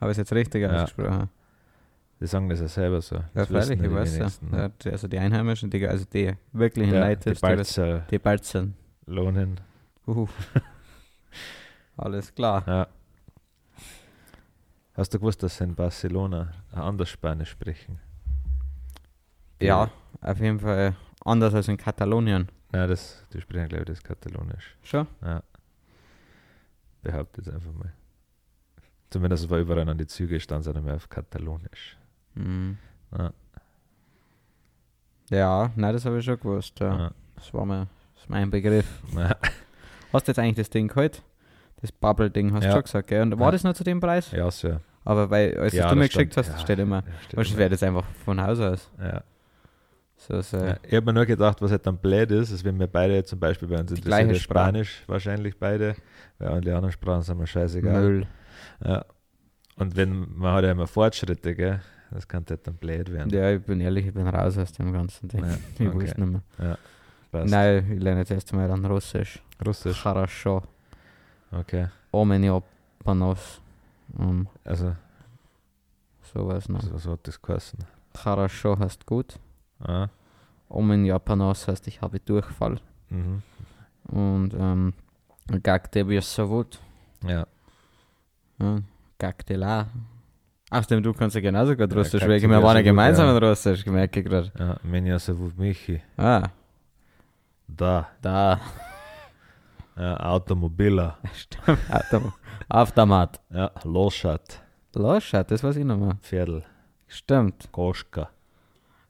Habe 0.00 0.10
ich 0.10 0.10
es 0.10 0.16
jetzt 0.18 0.32
richtig 0.32 0.62
Ja. 0.62 0.82
ausgesprochen? 0.82 1.30
Die 2.20 2.26
sagen 2.26 2.48
das 2.48 2.60
ja 2.60 2.68
selber 2.68 3.00
so. 3.00 3.16
Ja, 3.34 3.46
freilich, 3.46 3.80
ich 3.80 3.90
weiß 3.90 4.18
ja. 4.18 4.28
ne? 4.42 4.72
Also 4.84 5.08
die 5.08 5.18
Einheimischen, 5.18 5.70
die, 5.70 5.86
also 5.88 6.04
die 6.04 6.34
wirklichen 6.52 6.92
Ja, 6.92 7.06
Leute, 7.08 7.32
die 7.32 7.40
Balzer 7.40 8.00
die 8.10 8.18
Balzen. 8.18 8.74
lohnen. 9.06 9.58
Uh. 10.06 10.28
Alles 11.96 12.34
klar. 12.34 12.62
Ja. 12.66 12.88
Hast 14.94 15.14
du 15.14 15.18
gewusst, 15.18 15.42
dass 15.42 15.56
sie 15.56 15.64
in 15.64 15.74
Barcelona 15.74 16.52
ein 16.72 16.80
anderes 16.80 17.08
Spanisch 17.08 17.50
sprechen? 17.50 17.98
Ja, 19.60 19.90
auf 20.20 20.40
jeden 20.40 20.60
Fall 20.60 20.96
anders 21.24 21.54
als 21.54 21.68
in 21.68 21.76
Katalonien. 21.76 22.48
Nein, 22.72 22.88
das, 22.88 23.24
die 23.32 23.40
sprechen, 23.40 23.68
glaube 23.68 23.82
ich, 23.84 23.88
das 23.88 24.02
Katalonisch. 24.02 24.76
Schon? 24.82 25.06
Ja. 25.22 25.42
Behauptet 27.02 27.46
es 27.46 27.54
einfach 27.54 27.72
mal. 27.72 27.92
Zumindest 29.08 29.48
war 29.48 29.58
überall 29.58 29.88
an 29.88 29.98
die 29.98 30.06
Züge 30.06 30.38
stand 30.38 30.66
es 30.66 30.82
mehr 30.82 30.94
auf 30.96 31.08
Katalonisch. 31.08 31.96
Mhm. 32.34 32.78
Ja. 33.16 33.32
Ja, 35.30 35.70
nein, 35.76 35.92
das 35.92 36.04
habe 36.04 36.18
ich 36.18 36.24
schon 36.24 36.38
gewusst. 36.38 36.78
Ja. 36.80 36.96
Ja. 36.98 37.10
Das 37.36 37.54
war 37.54 37.64
mir, 37.64 37.86
das 38.14 38.22
ist 38.24 38.30
mein 38.30 38.50
Begriff. 38.50 38.86
Ja. 39.16 39.36
Hast 40.12 40.26
du 40.26 40.30
jetzt 40.32 40.38
eigentlich 40.38 40.56
das 40.56 40.70
Ding 40.70 40.88
geholt? 40.88 41.22
Das 41.80 41.92
Bubble-Ding 41.92 42.52
hast 42.52 42.64
du 42.66 42.72
schon 42.72 42.82
gesagt, 42.82 43.08
gell? 43.08 43.22
Und 43.22 43.38
war 43.38 43.52
das 43.52 43.64
noch 43.64 43.72
zu 43.74 43.84
dem 43.84 44.00
Preis? 44.00 44.32
ja, 44.32 44.50
so. 44.50 44.80
Aber 45.04 45.30
weil, 45.30 45.56
als 45.58 45.72
Ja, 45.72 45.88
du 45.88 45.96
mir 45.96 46.08
geschickt 46.08 46.36
hast, 46.36 46.48
ja, 46.48 46.58
steht 46.58 46.78
immer. 46.78 47.02
Wahrscheinlich 47.32 47.50
immer. 47.52 47.58
wäre 47.58 47.70
das 47.70 47.82
einfach 47.82 48.04
von 48.24 48.40
Haus 48.42 48.60
aus. 48.60 48.90
ja. 49.00 49.22
So, 50.16 50.38
so. 50.42 50.58
Ja, 50.58 50.76
ich 50.82 50.92
habe 50.94 51.06
mir 51.06 51.14
nur 51.14 51.24
gedacht, 51.24 51.62
was 51.62 51.70
halt 51.70 51.86
dann 51.86 51.96
blöd 51.96 52.30
ist, 52.30 52.50
ist, 52.50 52.62
wenn 52.62 52.78
wir 52.78 52.86
beide 52.86 53.24
zum 53.24 53.40
Beispiel 53.40 53.68
bei 53.68 53.78
uns 53.80 53.90
interessiert 53.90 54.36
Spanisch, 54.36 55.02
wahrscheinlich 55.06 55.58
beide, 55.58 55.96
weil 56.38 56.48
alle 56.48 56.76
anderen 56.76 56.92
Sprachen 56.92 57.22
sind 57.22 57.38
mir 57.38 57.46
scheißegal. 57.46 58.02
Müll. 58.02 58.26
Ja. 58.84 59.06
Und 59.76 59.96
wenn 59.96 60.36
man 60.36 60.52
hat 60.52 60.64
ja 60.64 60.72
immer 60.72 60.86
Fortschritte, 60.86 61.54
gell? 61.54 61.80
Das 62.11 62.27
kann 62.27 62.45
halt 62.49 62.65
dann 62.65 62.75
blöd 62.75 63.11
werden. 63.11 63.29
Ja, 63.29 63.51
ich 63.51 63.61
bin 63.63 63.81
ehrlich, 63.81 64.05
ich 64.07 64.13
bin 64.13 64.27
raus 64.27 64.57
aus 64.57 64.71
dem 64.73 64.93
ganzen 64.93 65.27
Ding. 65.27 65.43
Ja, 65.43 65.57
ich 65.79 65.87
okay. 65.87 65.95
weiß 66.09 66.17
nicht 66.17 66.31
mehr. 66.57 66.77
Passt. 67.31 67.51
Nein, 67.51 67.91
ich 67.91 68.01
lerne 68.01 68.21
jetzt 68.21 68.31
erst 68.31 68.51
einmal 68.53 68.67
dann 68.67 68.85
Russisch. 68.85 69.41
Russisch. 69.65 70.01
Хорошо. 70.01 70.63
Okay. 71.51 71.87
У 72.11 72.23
меня 72.23 72.61
понос. 73.03 73.59
Um, 74.17 74.47
Also, 74.63 74.95
sowas 76.33 76.69
noch. 76.69 76.83
was, 76.83 76.93
was 76.93 77.07
hat 77.07 77.27
das 77.27 77.41
geheißen? 77.41 77.79
Хорошо 78.13 78.77
heißt 78.77 79.05
gut. 79.05 79.37
Ah. 79.79 80.07
У 80.69 80.81
меня 80.81 81.19
понос 81.19 81.67
heißt, 81.67 81.87
ich 81.87 82.01
habe 82.01 82.19
Durchfall. 82.19 82.79
Mhm. 83.09 83.41
Und 84.07 84.53
ähm, 84.53 84.93
как 85.63 85.91
тебе 85.91 86.21
зовут? 86.21 86.79
Ja. 87.23 87.47
Ja, 88.59 88.79
как 89.17 89.45
дела? 89.45 89.87
Ach 90.71 90.83
stimmt, 90.83 91.05
du 91.05 91.13
kannst 91.13 91.35
ja 91.35 91.41
genauso 91.41 91.75
gut 91.75 91.91
Ja, 91.91 91.97
Russisch 91.97 92.13
как 92.19 92.21
sprechen. 92.23 92.41
тебе 92.49 92.53
Wir 92.55 92.63
waren 92.63 92.75
ja 92.77 92.83
зовут, 92.83 92.85
gemeinsam 92.85 93.27
ja. 93.27 93.37
in 93.37 93.43
Russisch, 93.43 93.83
gemerkt 93.85 94.17
ich 94.17 94.25
gerade. 94.25 94.51
ja. 94.57 94.77
Меня 94.83 95.19
зовут 95.19 95.57
Michi. 95.57 96.01
Ah, 96.17 96.49
Da. 97.67 98.07
da. 98.21 98.59
Ja, 99.97 100.17
Automobila. 100.17 101.17
Stimmt. 101.33 101.79
Auto- 101.89 102.33
Automat. 102.67 103.39
Ja, 103.49 103.71
Loschat. 103.83 104.61
Loschat, 104.93 105.49
das 105.51 105.63
weiß 105.63 105.77
ich 105.77 105.85
nochmal. 105.85 106.15
Pferdl. 106.21 106.63
Stimmt. 107.07 107.69
Koschka. 107.71 108.29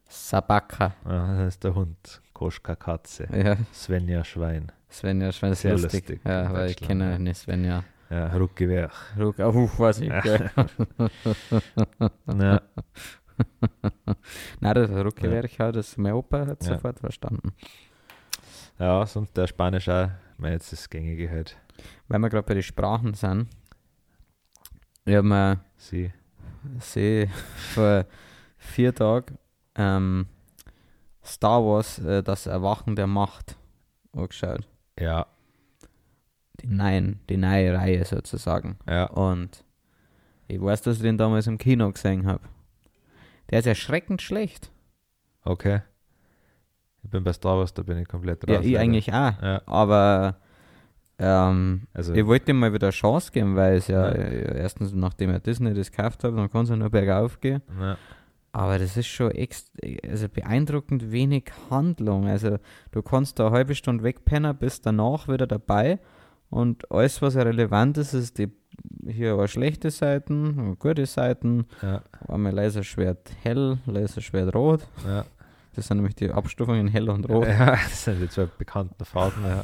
Sabaka. 0.08 0.92
Ja, 1.04 1.36
das 1.38 1.54
ist 1.54 1.64
der 1.64 1.74
Hund. 1.74 2.20
Koschka 2.32 2.76
Katze. 2.76 3.26
Ja, 3.32 3.56
Svenja 3.72 4.22
Schwein. 4.24 4.70
Svenja, 4.90 5.32
Schwein 5.32 5.52
ist 5.52 5.62
Sehr 5.62 5.72
lustig. 5.72 6.08
lustig 6.08 6.20
Ja, 6.24 6.42
in 6.46 6.52
weil 6.52 6.70
ich 6.70 6.76
Deutschland, 6.76 6.88
kenne 7.00 7.12
ja. 7.12 7.18
nicht 7.18 7.36
Svenja. 7.38 7.84
Ja, 8.11 8.27
Ruckiwerk. 8.35 8.91
Ruck, 9.17 9.39
oh, 9.39 9.49
uh, 9.53 9.69
weiß 9.79 10.01
ich. 10.01 10.09
Ja. 10.09 10.49
Ja, 12.39 12.61
Nein, 14.59 14.75
das 14.75 14.91
Ruckewerk, 14.91 15.57
ja. 15.57 15.71
das 15.71 15.97
mein 15.97 16.13
Opa 16.13 16.45
hat 16.45 16.63
Ja. 16.63 16.73
sofort 16.75 16.99
verstanden. 16.99 17.53
ja, 18.77 19.03
sonst 19.05 19.35
der 19.35 19.47
Spanisch 19.47 19.89
auch. 19.89 20.09
Ich 20.33 20.39
meine, 20.39 20.53
jetzt 20.55 20.71
das 20.71 20.89
Gängige 20.89 21.29
halt. 21.29 21.57
Weil 22.07 22.19
wir 22.19 22.29
gerade 22.29 22.45
bei 22.45 22.53
den 22.53 22.63
Sprachen 22.63 23.13
sind. 23.15 23.47
Ich 25.05 25.15
habe 25.15 25.27
mir 25.27 25.59
Sie. 25.77 26.11
sie 26.79 27.27
vor 27.73 28.05
vier 28.57 28.93
Tagen 28.93 29.37
ähm, 29.75 30.27
Star 31.23 31.63
Wars, 31.63 31.97
äh, 31.99 32.21
das 32.21 32.45
Erwachen 32.45 32.95
der 32.95 33.07
Macht, 33.07 33.55
angeschaut. 34.13 34.67
Ja, 34.99 35.25
Die, 36.61 36.67
neuen, 36.67 37.19
die 37.29 37.37
neue 37.37 37.73
Reihe 37.75 38.05
sozusagen. 38.05 38.77
ja. 38.87 39.05
Und 39.05 39.63
ich 40.47 40.61
weiß, 40.61 40.81
dass 40.81 40.97
ich 40.97 41.01
den 41.03 41.17
damals 41.17 41.47
im 41.47 41.57
Kino 41.57 41.89
gesehen 41.91 42.27
habe. 42.27 42.41
Der 43.49 43.59
ist 43.59 43.65
erschreckend 43.67 44.21
schlecht. 44.21 44.69
Okay. 45.43 45.81
Ich 47.03 47.09
bin 47.09 47.23
bei 47.23 47.31
Star 47.33 47.57
Wars, 47.57 47.73
da 47.73 47.81
bin 47.83 47.97
ich 47.97 48.07
komplett 48.07 48.43
raus. 48.47 48.55
Ja, 48.55 48.59
ich 48.59 48.67
leider. 48.73 48.79
eigentlich 48.81 49.13
auch. 49.13 49.41
Ja, 49.41 49.61
Aber 49.65 50.35
ähm, 51.17 51.87
also, 51.93 52.13
ich 52.13 52.25
wollte 52.25 52.51
ihm 52.51 52.59
mal 52.59 52.73
wieder 52.73 52.87
eine 52.87 52.91
Chance 52.93 53.31
geben, 53.31 53.55
weil 53.55 53.75
es 53.75 53.87
ja, 53.87 54.07
Ja. 54.09 54.11
äh, 54.13 54.57
erstens, 54.59 54.93
nachdem 54.93 55.29
er 55.29 55.39
Disney 55.39 55.73
das 55.73 55.91
gekauft 55.91 56.23
hat, 56.23 56.35
dann 56.37 56.49
kann 56.51 56.63
es 56.63 56.69
ja 56.69 56.75
nur 56.75 56.89
bergauf 56.89 57.39
gehen. 57.39 57.61
ja, 57.79 57.97
Aber 58.51 58.77
das 58.77 58.97
ist 58.97 59.07
schon 59.07 59.31
also 60.09 60.27
beeindruckend 60.29 61.11
wenig 61.11 61.45
Handlung. 61.69 62.27
Also 62.27 62.57
du 62.91 63.01
kannst 63.01 63.39
da 63.39 63.47
eine 63.47 63.55
halbe 63.55 63.73
Stunde 63.75 64.03
wegpennen, 64.03 64.55
bist 64.57 64.85
danach 64.85 65.27
wieder 65.27 65.47
dabei 65.47 65.99
und 66.51 66.91
alles, 66.91 67.21
was 67.21 67.35
relevant 67.35 67.97
ist, 67.97 68.13
ist 68.13 68.37
die 68.37 68.51
hier 69.07 69.37
war 69.37 69.47
schlechte 69.47 69.91
Seiten, 69.91 70.77
gute 70.79 71.05
Seiten, 71.05 71.65
ja, 71.81 72.03
einmal 72.27 72.53
Laserschwert 72.53 73.31
hell, 73.41 73.79
Laserschwert 73.85 74.53
rot. 74.55 74.81
ja. 75.05 75.25
Das 75.73 75.87
sind 75.87 75.97
nämlich 75.97 76.15
die 76.15 76.29
Abstufungen 76.29 76.89
hell 76.89 77.09
und 77.09 77.29
rot. 77.29 77.47
Ja, 77.47 77.71
das 77.71 78.03
sind 78.03 78.21
die 78.21 78.29
zwei 78.29 78.45
bekannten 78.57 79.05
Farben, 79.05 79.41
ja. 79.45 79.63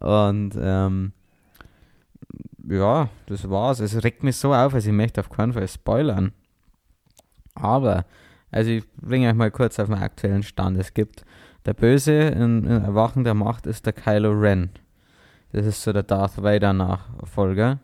Und 0.28 0.54
ähm, 0.60 1.12
ja, 2.68 3.08
das 3.26 3.48
war's. 3.48 3.80
Es 3.80 4.04
regt 4.04 4.22
mich 4.22 4.36
so 4.36 4.52
auf, 4.52 4.74
also 4.74 4.88
ich 4.88 4.94
möchte 4.94 5.20
auf 5.20 5.30
keinen 5.30 5.54
Fall 5.54 5.66
spoilern. 5.66 6.32
Aber, 7.54 8.04
also 8.50 8.70
ich 8.70 8.84
bringe 8.96 9.28
euch 9.28 9.34
mal 9.34 9.50
kurz 9.50 9.78
auf 9.80 9.88
den 9.88 9.96
aktuellen 9.96 10.42
Stand. 10.42 10.78
Es 10.78 10.92
gibt 10.94 11.24
der 11.64 11.74
Böse 11.74 12.12
in, 12.12 12.64
in 12.64 12.84
Erwachen 12.84 13.24
der 13.24 13.34
Macht 13.34 13.66
ist 13.66 13.86
der 13.86 13.92
Kylo 13.92 14.32
Ren. 14.32 14.70
Das 15.52 15.66
ist 15.66 15.82
so 15.82 15.92
der 15.92 16.02
Darth 16.04 16.42
Vader 16.42 16.72
Nachfolger. 16.72 17.78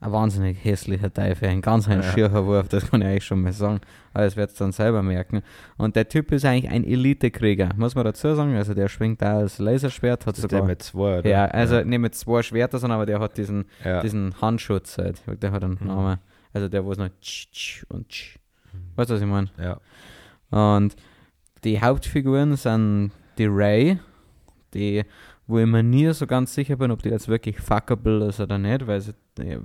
Ein 0.00 0.12
wahnsinnig 0.12 0.62
hässlicher 0.62 1.12
Teufel, 1.12 1.48
ein 1.48 1.62
ganz 1.62 1.88
ein 1.88 2.02
Ja. 2.02 2.12
schierer 2.12 2.44
Wurf, 2.44 2.68
das 2.68 2.90
kann 2.90 3.00
ich 3.00 3.06
eigentlich 3.08 3.24
schon 3.24 3.40
mal 3.40 3.52
sagen. 3.54 3.80
Aber 4.12 4.24
das 4.24 4.36
werdet 4.36 4.54
ihr 4.54 4.58
dann 4.58 4.72
selber 4.72 5.02
merken. 5.02 5.40
Und 5.78 5.96
der 5.96 6.06
Typ 6.08 6.30
ist 6.32 6.44
eigentlich 6.44 6.70
ein 6.70 6.84
Elitekrieger, 6.84 7.70
muss 7.76 7.94
man 7.94 8.04
dazu 8.04 8.34
sagen. 8.34 8.54
Also 8.54 8.74
der 8.74 8.88
schwingt 8.88 9.22
da 9.22 9.40
das 9.40 9.58
Laserschwert, 9.58 10.26
hat 10.26 10.34
Das 10.36 10.44
ist 10.44 10.50
der 10.50 10.58
sogar 10.58 10.66
mit 10.68 10.82
zwei, 10.82 11.18
oder? 11.20 11.28
ja, 11.30 11.46
also 11.46 11.80
nicht 11.82 11.98
mit 12.00 12.14
zwei 12.14 12.42
Schwertern, 12.42 12.80
sondern 12.80 12.98
aber 12.98 13.06
der 13.06 13.18
hat 13.18 13.38
diesen, 13.38 13.64
ja. 13.82 14.02
diesen 14.02 14.38
Handschutz 14.42 14.98
halt. 14.98 15.22
Der 15.42 15.52
hat 15.52 15.64
einen 15.64 15.78
Mhm. 15.80 15.86
Namen. 15.86 16.18
Also 16.52 16.68
der, 16.68 16.84
wo 16.84 16.92
es 16.92 16.98
noch 16.98 17.08
tsch, 17.22 17.50
tsch 17.50 17.84
und 17.88 18.08
tsch. 18.10 18.38
Weißt 18.96 19.08
du, 19.08 19.14
was 19.14 19.20
ich 19.22 19.26
meine? 19.26 19.48
ja. 19.58 19.78
Und 20.50 20.94
die 21.64 21.80
Hauptfiguren 21.80 22.56
sind 22.56 23.10
die 23.38 23.46
Ray, 23.46 23.98
die, 24.74 25.04
wo 25.46 25.58
ich 25.58 25.66
mir 25.66 25.82
nie 25.82 26.12
so 26.12 26.26
ganz 26.26 26.54
sicher 26.54 26.76
bin, 26.76 26.90
ob 26.90 27.02
die 27.02 27.10
jetzt 27.10 27.28
wirklich 27.28 27.58
fuckable 27.60 28.26
ist 28.28 28.40
oder 28.40 28.58
nicht, 28.58 28.86
weil 28.86 29.00
sie, 29.00 29.14
die, 29.38 29.58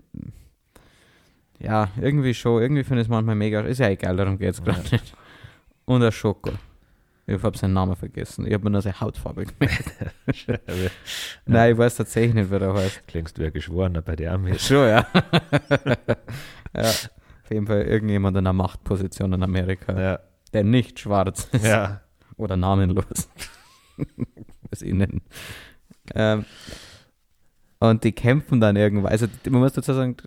ja, 1.59 1.89
irgendwie 1.99 2.33
schon, 2.33 2.61
irgendwie 2.61 2.83
finde 2.83 3.01
ich 3.01 3.07
es 3.07 3.09
manchmal 3.09 3.35
mega, 3.35 3.61
ist 3.61 3.79
ja 3.79 3.89
egal, 3.89 4.15
darum 4.17 4.37
geht 4.37 4.51
es 4.53 4.63
gerade 4.63 4.81
Ja. 4.83 4.91
nicht. 4.91 5.15
Und 5.85 6.01
der 6.01 6.11
Schoko. 6.11 6.51
Ich 7.25 7.43
habe 7.43 7.55
seinen 7.57 7.73
Namen 7.73 7.95
vergessen. 7.95 8.47
Ich 8.47 8.53
habe 8.53 8.63
mir 8.63 8.71
nur 8.71 8.81
seine 8.81 8.99
Hautfarbe 8.99 9.45
gemerkt. 9.45 9.93
Nein, 11.45 11.71
ich 11.73 11.77
weiß 11.77 11.97
tatsächlich 11.97 12.33
nicht, 12.33 12.49
wer 12.49 12.57
der 12.59 12.73
heißt. 12.73 13.07
Klingst 13.07 13.37
wie 13.37 13.45
ein 13.45 13.53
Geschworener 13.53 14.01
bei 14.01 14.15
der 14.15 14.33
Amis. 14.33 14.65
Schon, 14.67 14.87
ja. 14.87 15.07
ja. 16.75 16.81
Auf 16.81 17.51
jeden 17.51 17.67
Fall 17.67 17.83
irgendjemand 17.83 18.35
in 18.35 18.45
einer 18.47 18.53
Machtposition 18.53 19.33
in 19.33 19.43
Amerika, 19.43 19.99
Ja, 19.99 20.19
der 20.53 20.63
nicht 20.63 20.99
schwarz 20.99 21.47
ist 21.51 21.65
ja. 21.65 22.01
oder 22.37 22.57
namenlos. 22.57 23.29
Was 24.71 24.81
ich 24.81 24.93
nennen. 24.93 25.21
Ähm, 26.15 26.45
und 27.79 28.03
die 28.03 28.11
kämpfen 28.11 28.59
dann 28.59 28.75
irgendwann. 28.75 29.11
Also 29.11 29.27
man 29.49 29.61
muss 29.61 29.73
dazu 29.73 29.93
sagen, 29.93 30.17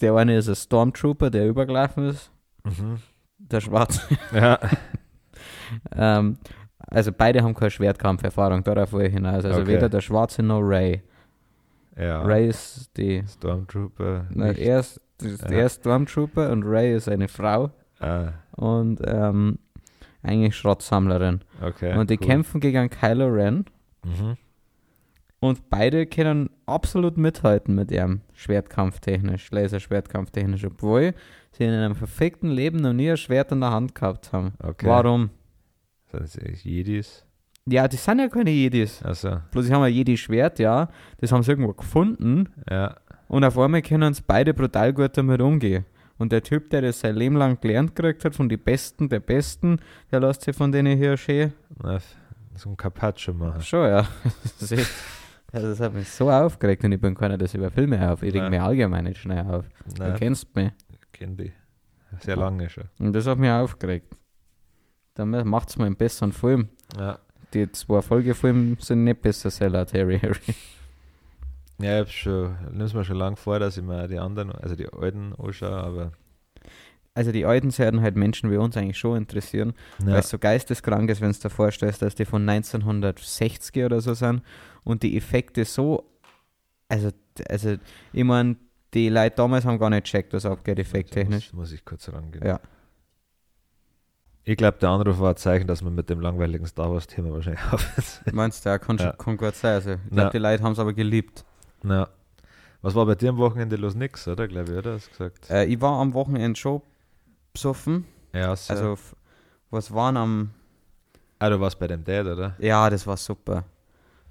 der 0.00 0.14
eine 0.14 0.36
ist 0.38 0.48
ein 0.48 0.54
Stormtrooper, 0.54 1.30
der 1.30 1.46
übergelaufen 1.48 2.08
ist, 2.08 2.30
Mhm. 2.64 2.98
der 3.38 3.60
Schwarze. 3.60 4.02
Ja, 4.32 4.58
ähm, 5.94 6.38
also 6.78 7.12
beide 7.12 7.42
haben 7.42 7.54
keine 7.54 7.70
Schwertkampferfahrung, 7.70 8.64
darauf 8.64 8.92
will 8.92 9.06
ich 9.06 9.12
hinaus. 9.12 9.44
Also 9.44 9.60
Okay. 9.60 9.68
weder 9.68 9.88
der 9.88 10.00
Schwarze 10.00 10.42
noch 10.42 10.60
Ray. 10.60 11.02
ja. 11.96 12.22
Ray 12.22 12.48
ist 12.48 12.90
die 12.96 13.22
Stormtrooper. 13.28 14.26
Na, 14.30 14.52
er 14.52 14.80
ist, 14.80 15.00
ist 15.22 15.42
Ja. 15.42 15.48
er 15.48 15.66
ist 15.66 15.80
Stormtrooper 15.80 16.50
und 16.50 16.62
Ray 16.64 16.94
ist 16.94 17.08
eine 17.08 17.28
Frau 17.28 17.70
Ah, 18.00 18.32
und 18.52 19.00
ähm, 19.04 19.58
eigentlich 20.22 20.56
Schrottsammlerin. 20.56 21.40
okay. 21.60 21.96
und 21.98 22.08
die 22.10 22.18
cool. 22.20 22.26
kämpfen 22.26 22.60
gegen 22.60 22.88
Kylo 22.90 23.26
Ren 23.28 23.64
Mhm. 24.04 24.36
Und 25.40 25.70
beide 25.70 26.06
können 26.06 26.50
absolut 26.66 27.16
mithalten 27.16 27.74
mit 27.74 27.90
ihrem 27.90 28.22
Schwertkampftechnisch, 28.34 29.50
Laserschwertkampftechnisch, 29.50 30.64
obwohl 30.64 31.14
sie 31.52 31.64
in 31.64 31.70
einem 31.70 31.94
perfekten 31.94 32.50
Leben 32.50 32.78
noch 32.78 32.92
nie 32.92 33.10
ein 33.10 33.16
Schwert 33.16 33.52
in 33.52 33.60
der 33.60 33.70
Hand 33.70 33.94
gehabt 33.94 34.32
haben. 34.32 34.54
Okay. 34.62 34.86
Warum? 34.86 35.30
Sind 36.10 36.22
das 36.22 36.64
Jedis? 36.64 37.24
Ja, 37.66 37.86
die 37.86 37.96
sind 37.96 38.18
ja 38.18 38.28
keine 38.28 38.50
Jedis. 38.50 39.02
Also, 39.02 39.40
Bloß 39.50 39.66
sie 39.66 39.72
haben 39.72 39.82
ein 39.82 39.92
Jedi-Schwert, 39.92 40.58
ja. 40.58 40.88
Das 41.18 41.30
haben 41.32 41.42
sie 41.42 41.52
irgendwo 41.52 41.74
gefunden 41.74 42.48
ja. 42.68 42.96
Und 43.28 43.44
auf 43.44 43.58
einmal 43.58 43.82
können 43.82 44.14
sie 44.14 44.22
beide 44.26 44.54
brutal 44.54 44.92
gut 44.92 45.16
damit 45.16 45.40
umgehen. 45.40 45.84
Und 46.16 46.32
der 46.32 46.42
Typ, 46.42 46.70
der 46.70 46.82
das 46.82 47.00
sein 47.00 47.14
Leben 47.14 47.36
lang 47.36 47.60
gelernt 47.60 47.94
gekriegt 47.94 48.24
hat, 48.24 48.34
von 48.34 48.48
den 48.48 48.58
Besten 48.58 49.08
der 49.08 49.20
Besten, 49.20 49.78
der 50.10 50.20
lässt 50.20 50.42
sich 50.42 50.56
von 50.56 50.72
denen 50.72 50.96
hier 50.96 51.16
schön. 51.16 51.52
Na, 51.80 51.98
so 52.56 52.70
ein 52.70 52.76
Carpaccio 52.76 53.34
machen. 53.34 53.60
Schon, 53.60 53.86
ja. 53.86 54.08
Also 55.52 55.68
das 55.68 55.80
hat 55.80 55.94
mich 55.94 56.08
so 56.10 56.30
aufgeregt 56.30 56.84
und 56.84 56.92
ich 56.92 57.00
bin 57.00 57.14
keiner, 57.14 57.38
das 57.38 57.54
über 57.54 57.70
Filme 57.70 58.10
auf. 58.10 58.22
Ich 58.22 58.34
reg 58.34 58.50
mich 58.50 58.60
allgemein 58.60 59.04
nicht 59.04 59.20
schnell 59.20 59.46
auf. 59.46 59.64
Du 59.86 60.02
Nein, 60.02 60.14
kennst 60.16 60.54
mich. 60.54 60.72
kenn 61.12 61.36
die. 61.36 61.52
Sehr 62.20 62.36
lange 62.36 62.68
schon. 62.68 62.84
Und 62.98 63.12
das 63.14 63.26
hat 63.26 63.38
mich 63.38 63.50
aufgeregt. 63.50 64.14
Dann 65.14 65.30
macht 65.48 65.70
es 65.70 65.78
mal 65.78 65.86
einen 65.86 65.96
besseren 65.96 66.32
Film. 66.32 66.68
Ja. 66.98 67.18
Die 67.54 67.70
zwei 67.72 68.02
Folgefilme 68.02 68.76
sind 68.80 69.04
nicht 69.04 69.22
besser 69.22 69.50
Seller, 69.50 69.86
Terry 69.86 70.18
Harry. 70.20 70.54
Ja, 71.80 72.02
ich 72.02 72.12
schon, 72.12 72.56
nimm's 72.72 72.92
mir 72.92 73.04
schon 73.04 73.16
lange 73.16 73.36
vor, 73.36 73.58
dass 73.58 73.76
ich 73.76 73.84
mir 73.84 74.06
die 74.08 74.18
anderen, 74.18 74.52
also 74.52 74.74
die 74.74 74.88
alten 74.92 75.32
anschaue, 75.38 75.70
aber 75.76 76.12
Also 77.14 77.32
die 77.32 77.44
alten 77.46 77.76
werden 77.78 78.00
halt 78.02 78.16
Menschen 78.16 78.50
wie 78.50 78.56
uns 78.56 78.76
eigentlich 78.76 78.98
schon 78.98 79.16
interessieren. 79.16 79.74
weil 79.98 80.14
ja, 80.14 80.18
es 80.18 80.28
so 80.28 80.38
geisteskrank 80.38 81.08
ist, 81.08 81.20
wenn 81.20 81.32
du 81.32 81.38
dir 81.38 81.50
vorstellst, 81.50 82.02
dass 82.02 82.14
die 82.14 82.24
von 82.24 82.46
1960 82.48 83.84
oder 83.84 84.00
so 84.00 84.14
sind 84.14 84.42
und 84.84 85.02
die 85.02 85.16
Effekte 85.16 85.64
so, 85.64 86.04
also, 86.88 87.10
also 87.48 87.76
ich 88.12 88.24
meine, 88.24 88.56
die 88.94 89.08
Leute 89.10 89.36
damals 89.36 89.64
haben 89.64 89.78
gar 89.78 89.90
nicht 89.90 90.04
gecheckt, 90.04 90.32
was 90.32 90.46
abgeht, 90.46 90.78
effekttechnisch. 90.78 91.52
Muss, 91.52 91.60
muss 91.70 91.72
ich 91.72 91.84
kurz 91.84 92.08
rangehen. 92.12 92.46
Ja. 92.46 92.60
Ich 94.44 94.56
glaube, 94.56 94.78
der 94.78 94.88
Anruf 94.88 95.20
war 95.20 95.30
ein 95.30 95.36
Zeichen, 95.36 95.66
dass 95.66 95.82
man 95.82 95.94
mit 95.94 96.08
dem 96.08 96.20
langweiligen 96.20 96.64
Star 96.66 96.90
Wars-Thema 96.90 97.32
wahrscheinlich 97.32 97.60
auf 97.72 98.22
Meinst 98.32 98.64
du, 98.64 98.70
ja, 98.70 98.78
kann, 98.78 98.96
Ja. 98.96 99.12
kann 99.12 99.36
gut 99.36 99.54
sein. 99.54 99.74
Also, 99.74 99.90
ich 99.92 100.10
glaube, 100.10 100.30
die 100.30 100.38
Leute 100.38 100.62
haben 100.62 100.72
es 100.72 100.78
aber 100.78 100.94
geliebt. 100.94 101.44
Na. 101.82 102.08
Was 102.80 102.94
war 102.94 103.04
bei 103.04 103.14
dir 103.14 103.28
am 103.30 103.36
Wochenende 103.38 103.76
los? 103.76 103.94
Nix, 103.94 104.26
oder? 104.26 104.48
Glaube 104.48 104.72
ich, 104.72 104.78
oder? 104.78 104.94
Hast 104.94 105.08
du 105.08 105.10
gesagt? 105.10 105.50
Äh, 105.50 105.64
ich 105.66 105.80
war 105.80 106.00
am 106.00 106.14
Wochenende 106.14 106.58
schon 106.58 106.80
besoffen. 107.52 108.06
ja, 108.32 108.54
so. 108.56 108.72
Also, 108.72 108.98
was 109.70 109.92
waren 109.92 110.16
am. 110.16 110.50
ah, 111.40 111.50
du 111.50 111.60
warst 111.60 111.78
bei 111.78 111.88
dem 111.88 112.02
Dad, 112.04 112.24
oder? 112.26 112.56
Ja, 112.58 112.88
das 112.88 113.06
war 113.06 113.16
super. 113.18 113.64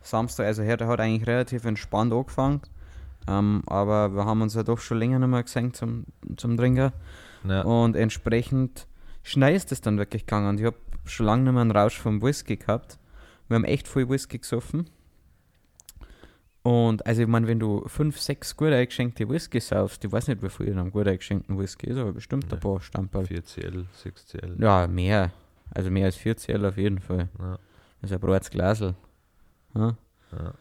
Samstag, 0.02 0.46
also 0.46 0.64
heute 0.64 0.88
hat 0.88 1.00
eigentlich 1.00 1.28
relativ 1.28 1.66
entspannt 1.66 2.14
angefangen. 2.14 2.62
Ähm, 3.28 3.62
aber 3.68 4.14
wir 4.16 4.26
haben 4.26 4.42
uns 4.42 4.54
ja 4.56 4.64
doch 4.64 4.80
schon 4.80 5.00
länger 5.00 5.20
nicht 5.20 5.28
mehr 5.30 5.44
gesehen 5.44 5.74
zum, 5.74 6.06
zum 6.38 6.56
Trinken. 6.58 6.92
Ja. 7.44 7.62
Und 7.64 7.96
entsprechend 7.96 8.88
schnell 9.24 9.56
ist 9.56 9.72
es 9.72 9.82
dann 9.82 9.98
wirklich 9.98 10.26
gegangen. 10.26 10.48
Und 10.50 10.60
ich 10.60 10.66
habe 10.66 10.78
schon 11.06 11.26
lange 11.26 11.44
nicht 11.44 11.54
mehr 11.54 11.62
einen 11.62 11.72
Rausch 11.72 12.00
vom 12.00 12.22
Whisky 12.22 12.56
gehabt. 12.56 12.98
Wir 13.50 13.56
haben 13.56 13.66
echt 13.66 13.88
viel 13.88 14.08
Whisky 14.10 14.38
gesoffen. 14.40 14.90
Und 16.64 17.06
also 17.06 17.22
ich 17.22 17.28
meine, 17.28 17.48
wenn 17.48 17.60
du 17.60 17.88
fünf, 17.88 18.20
sechs 18.20 18.56
gut 18.56 18.70
eingeschenkte 18.74 19.30
Whisky 19.30 19.60
saufst, 19.62 20.04
ich 20.04 20.12
weiß 20.12 20.28
nicht, 20.28 20.42
wie 20.44 20.50
viel 20.50 20.68
in 20.68 20.78
einem 20.80 20.92
gut 20.92 21.08
eingeschenkten 21.08 21.58
Whisky 21.58 21.88
ist, 21.88 21.98
aber 21.98 22.12
bestimmt 22.12 22.46
ein 22.46 22.50
Nee. 22.56 22.60
paar 22.60 22.82
Stamperl. 22.82 23.24
4CL, 23.24 23.86
6CL. 24.04 24.62
Ja, 24.62 24.86
mehr. 24.88 25.32
Also 25.74 25.90
mehr 25.90 26.06
als 26.06 26.18
4 26.18 26.36
CL 26.36 26.66
auf 26.66 26.78
jeden 26.78 27.00
Fall. 27.00 27.30
Ja. 27.40 27.58
Das 28.02 28.12
ist 28.12 28.14
ein 28.14 28.20
breites 28.20 28.50
Glasel. 28.50 28.96
Ja. 29.76 29.96
Ja. 30.32 30.54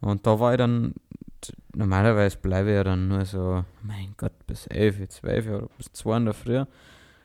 Und 0.00 0.26
da 0.26 0.38
war 0.40 0.52
ich 0.52 0.58
dann, 0.58 0.94
normalerweise 1.74 2.38
bleibe 2.38 2.70
ich 2.70 2.74
ja 2.76 2.84
dann 2.84 3.08
nur 3.08 3.24
so, 3.24 3.64
mein 3.82 4.14
Gott, 4.16 4.32
bis 4.46 4.66
11, 4.66 5.08
12 5.08 5.46
oder 5.48 5.68
bis 5.76 5.92
2 5.92 6.16
in 6.16 6.24
der 6.26 6.34
Früh 6.34 6.64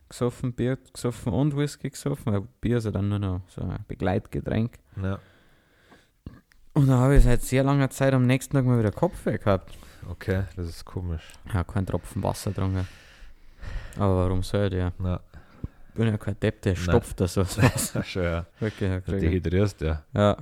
gesoffen, 0.10 0.54
Bier 0.54 0.78
gesoffen 0.94 1.34
und 1.34 1.56
Whisky 1.58 1.90
gesoffen, 1.90 2.34
weil 2.34 2.42
Bier 2.62 2.78
ist 2.78 2.86
ja 2.86 2.92
dann 2.92 3.10
nur 3.10 3.20
noch 3.20 3.42
so 3.48 3.62
ein 3.62 3.84
Begleitgetränk. 3.88 4.78
Ja. 5.02 5.20
Und 6.74 6.88
dann 6.88 7.00
habe 7.00 7.16
ich 7.16 7.24
seit 7.24 7.42
sehr 7.42 7.64
langer 7.64 7.90
Zeit 7.90 8.14
am 8.14 8.28
nächsten 8.28 8.56
Tag 8.56 8.66
mal 8.66 8.78
wieder 8.78 8.92
Kopfweh 8.92 9.38
gehabt. 9.38 9.78
Okay, 10.10 10.44
das 10.56 10.68
ist 10.68 10.86
komisch. 10.86 11.24
Ja, 11.54 11.64
kein 11.64 11.86
Tropfen 11.86 12.22
Wasser 12.22 12.52
getrunken. 12.52 12.88
Aber 13.98 14.18
warum 14.18 14.44
soll 14.44 14.70
der? 14.70 14.92
Na, 15.00 15.22
Ich 15.90 15.96
bin 15.96 16.08
ja 16.08 16.18
kein 16.18 16.40
Depp, 16.40 16.62
der 16.62 16.76
stopft 16.76 17.20
das 17.22 17.34
so. 17.34 17.46
schon, 18.04 18.24
ja. 18.24 18.46
Wirklich, 18.60 18.90
ja, 18.90 19.00
dehydrierst, 19.00 19.82
ja. 19.82 20.04
Ja. 20.14 20.38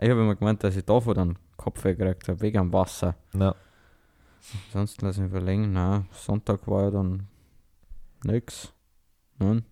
Ich 0.00 0.08
habe 0.10 0.20
immer 0.20 0.36
gemeint, 0.36 0.62
dass 0.62 0.76
ich 0.76 0.84
davon 0.84 1.14
dann 1.14 1.38
Kopfweh 1.56 1.94
gekriegt 1.94 2.28
habe, 2.28 2.40
wegen 2.40 2.58
am 2.58 2.72
Wasser. 2.72 3.14
Na, 3.32 3.54
Sonst 4.72 5.02
lass 5.02 5.18
mich 5.18 5.28
überlegen, 5.30 5.72
na, 5.72 6.04
Sonntag 6.12 6.66
war 6.68 6.84
ja 6.84 6.90
dann 6.90 7.26
nix. 8.24 8.72
Nun, 9.38 9.64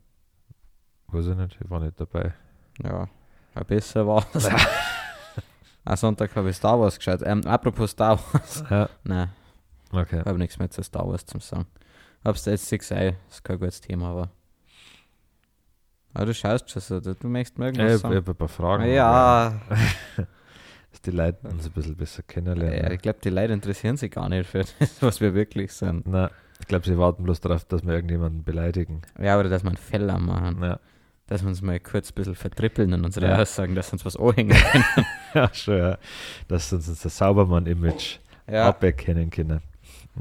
weiß 1.08 1.26
ich 1.28 1.36
nicht, 1.36 1.56
ich 1.62 1.70
war 1.70 1.80
nicht 1.80 1.98
dabei. 2.00 2.34
ja, 2.82 3.08
ein 3.54 3.64
besser 3.66 4.06
war 4.06 4.26
es. 4.34 4.48
Am 5.84 5.96
Sonntag 5.96 6.34
habe 6.34 6.50
ich 6.50 6.56
Star 6.56 6.78
Wars 6.80 6.96
geschaut. 6.98 7.20
Ähm, 7.22 7.46
apropos 7.46 7.92
Star 7.92 8.18
Wars. 8.32 8.64
Ja, 8.68 8.88
Nein, 9.04 9.30
okay. 9.92 10.20
ich 10.20 10.26
habe 10.26 10.38
nichts 10.38 10.58
mehr 10.58 10.68
zu 10.68 10.82
Star 10.82 11.06
Wars 11.06 11.24
zum 11.24 11.40
sagen. 11.40 11.66
Hab's 12.24 12.44
jetzt 12.46 12.70
nicht 12.72 12.80
gesagt, 12.80 13.16
ist 13.30 13.44
kein 13.44 13.58
gutes 13.58 13.80
Thema, 13.80 14.10
aber. 14.10 14.30
Aber 16.16 16.24
du 16.24 16.32
schaust 16.32 16.70
schon 16.70 16.80
so, 16.80 16.98
du, 16.98 17.28
möchtest 17.28 17.58
mir 17.58 17.68
Ich 17.68 17.78
irgendwas 17.78 18.04
habe 18.04 18.16
ein 18.26 18.34
paar 18.34 18.48
Fragen. 18.48 18.86
ja, 18.90 19.60
Dass 20.16 21.02
die 21.04 21.10
Leute 21.10 21.46
uns 21.46 21.66
ein 21.66 21.72
bisschen 21.72 21.94
besser 21.94 22.22
ja, 22.26 22.32
kennenlernen. 22.34 22.92
ich 22.92 23.02
glaube, 23.02 23.18
die 23.22 23.28
Leute 23.28 23.52
interessieren 23.52 23.98
sich 23.98 24.10
gar 24.12 24.26
nicht 24.30 24.48
für 24.48 24.60
das, 24.78 25.02
was 25.02 25.20
wir 25.20 25.34
wirklich 25.34 25.74
sind. 25.74 26.06
Na, 26.06 26.30
ich 26.58 26.66
glaube, 26.68 26.86
sie 26.86 26.96
warten 26.96 27.22
bloß 27.24 27.42
darauf, 27.42 27.66
dass 27.66 27.84
wir 27.84 27.92
irgendjemanden 27.92 28.44
beleidigen. 28.44 29.02
Ja, 29.20 29.38
oder 29.38 29.50
dass 29.50 29.62
wir 29.62 29.68
einen 29.68 29.76
Fehler 29.76 30.18
machen. 30.18 30.62
Ja, 30.62 30.80
Dass 31.26 31.42
wir 31.42 31.48
uns 31.48 31.60
mal 31.60 31.78
kurz 31.80 32.12
ein 32.12 32.14
bisschen 32.14 32.34
vertrippeln 32.34 32.94
in 32.94 33.04
unsere 33.04 33.26
Ja. 33.28 33.36
Aussagen, 33.36 33.74
dass 33.74 33.92
uns 33.92 34.06
was 34.06 34.16
anhängen 34.16 34.56
können. 34.56 34.84
ja 35.34 35.52
schon, 35.52 35.76
ja. 35.76 35.98
Dass 36.48 36.72
uns 36.72 36.88
unser 36.88 37.10
Saubermann-Image 37.10 38.20
ja. 38.50 38.68
aberkennen 38.68 39.28
können. 39.28 39.60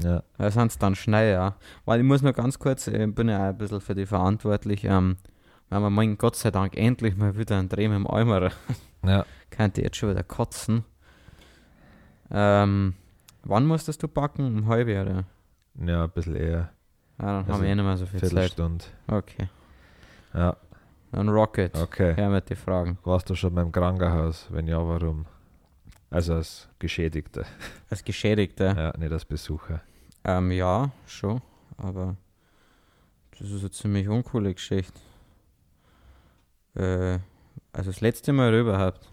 Ja, 0.02 0.22
sind 0.50 0.66
es 0.72 0.76
dann 0.76 0.94
schnell, 0.94 1.32
ja. 1.32 1.56
Weil 1.86 2.00
ich 2.00 2.04
muss 2.06 2.20
noch 2.20 2.34
ganz 2.34 2.58
kurz, 2.58 2.86
ich 2.86 3.14
bin 3.14 3.30
ja 3.30 3.38
auch 3.38 3.48
ein 3.48 3.56
bisschen 3.56 3.80
für 3.80 3.94
die 3.94 4.04
verantwortlich. 4.04 4.84
Ähm, 4.84 5.16
wenn 5.70 5.82
wir 5.82 5.90
meinen, 5.90 6.18
Gott 6.18 6.36
sei 6.36 6.50
Dank 6.50 6.76
endlich 6.76 7.16
mal 7.16 7.36
wieder 7.36 7.58
einen 7.58 7.68
Dreh 7.68 7.88
mit 7.88 7.96
dem 7.98 8.06
Eimer, 8.06 8.50
ja. 9.04 9.24
könnte 9.50 9.82
jetzt 9.82 9.96
schon 9.96 10.10
wieder 10.10 10.22
kotzen. 10.22 10.84
Ähm, 12.30 12.94
wann 13.44 13.66
musstest 13.66 14.02
du 14.02 14.08
backen? 14.08 14.44
Um 14.46 14.66
halb 14.68 14.88
oder? 14.88 15.24
ja 15.78 16.04
ein 16.04 16.10
bisschen 16.10 16.36
eher. 16.36 16.70
Ja, 17.18 17.26
dann 17.26 17.36
Also 17.36 17.52
haben 17.52 17.62
wir 17.62 17.68
eh 17.68 17.74
nicht 17.74 17.84
mehr 17.84 17.96
so 17.96 18.06
viel 18.06 18.20
Zeit. 18.20 18.30
Viertelstunde. 18.30 18.84
Okay. 19.06 19.48
Ja, 20.34 20.56
Dann 21.12 21.28
Rocket. 21.28 21.76
okay. 21.76 22.14
Her 22.14 22.28
mit 22.28 22.48
die 22.50 22.56
Fragen. 22.56 22.98
Warst 23.04 23.30
du 23.30 23.34
schon 23.34 23.54
beim 23.54 23.72
Krankenhaus? 23.72 24.46
Wenn 24.50 24.66
ja, 24.66 24.78
warum? 24.78 25.26
Also 26.10 26.34
als 26.34 26.68
Geschädigter, 26.78 27.44
Als 27.90 28.04
Geschädigter. 28.04 28.76
ja, 28.76 28.96
nicht 28.98 29.12
als 29.12 29.24
Besucher. 29.24 29.80
Ähm, 30.24 30.50
ja, 30.52 30.90
schon. 31.06 31.40
Aber 31.78 32.16
das 33.38 33.50
ist 33.50 33.60
eine 33.60 33.70
ziemlich 33.70 34.08
uncoole 34.08 34.54
Geschichte. 34.54 34.98
Äh, 36.76 37.18
also 37.72 37.90
das 37.90 38.00
letzte 38.00 38.32
Mal 38.32 38.54
überhaupt. 38.54 39.08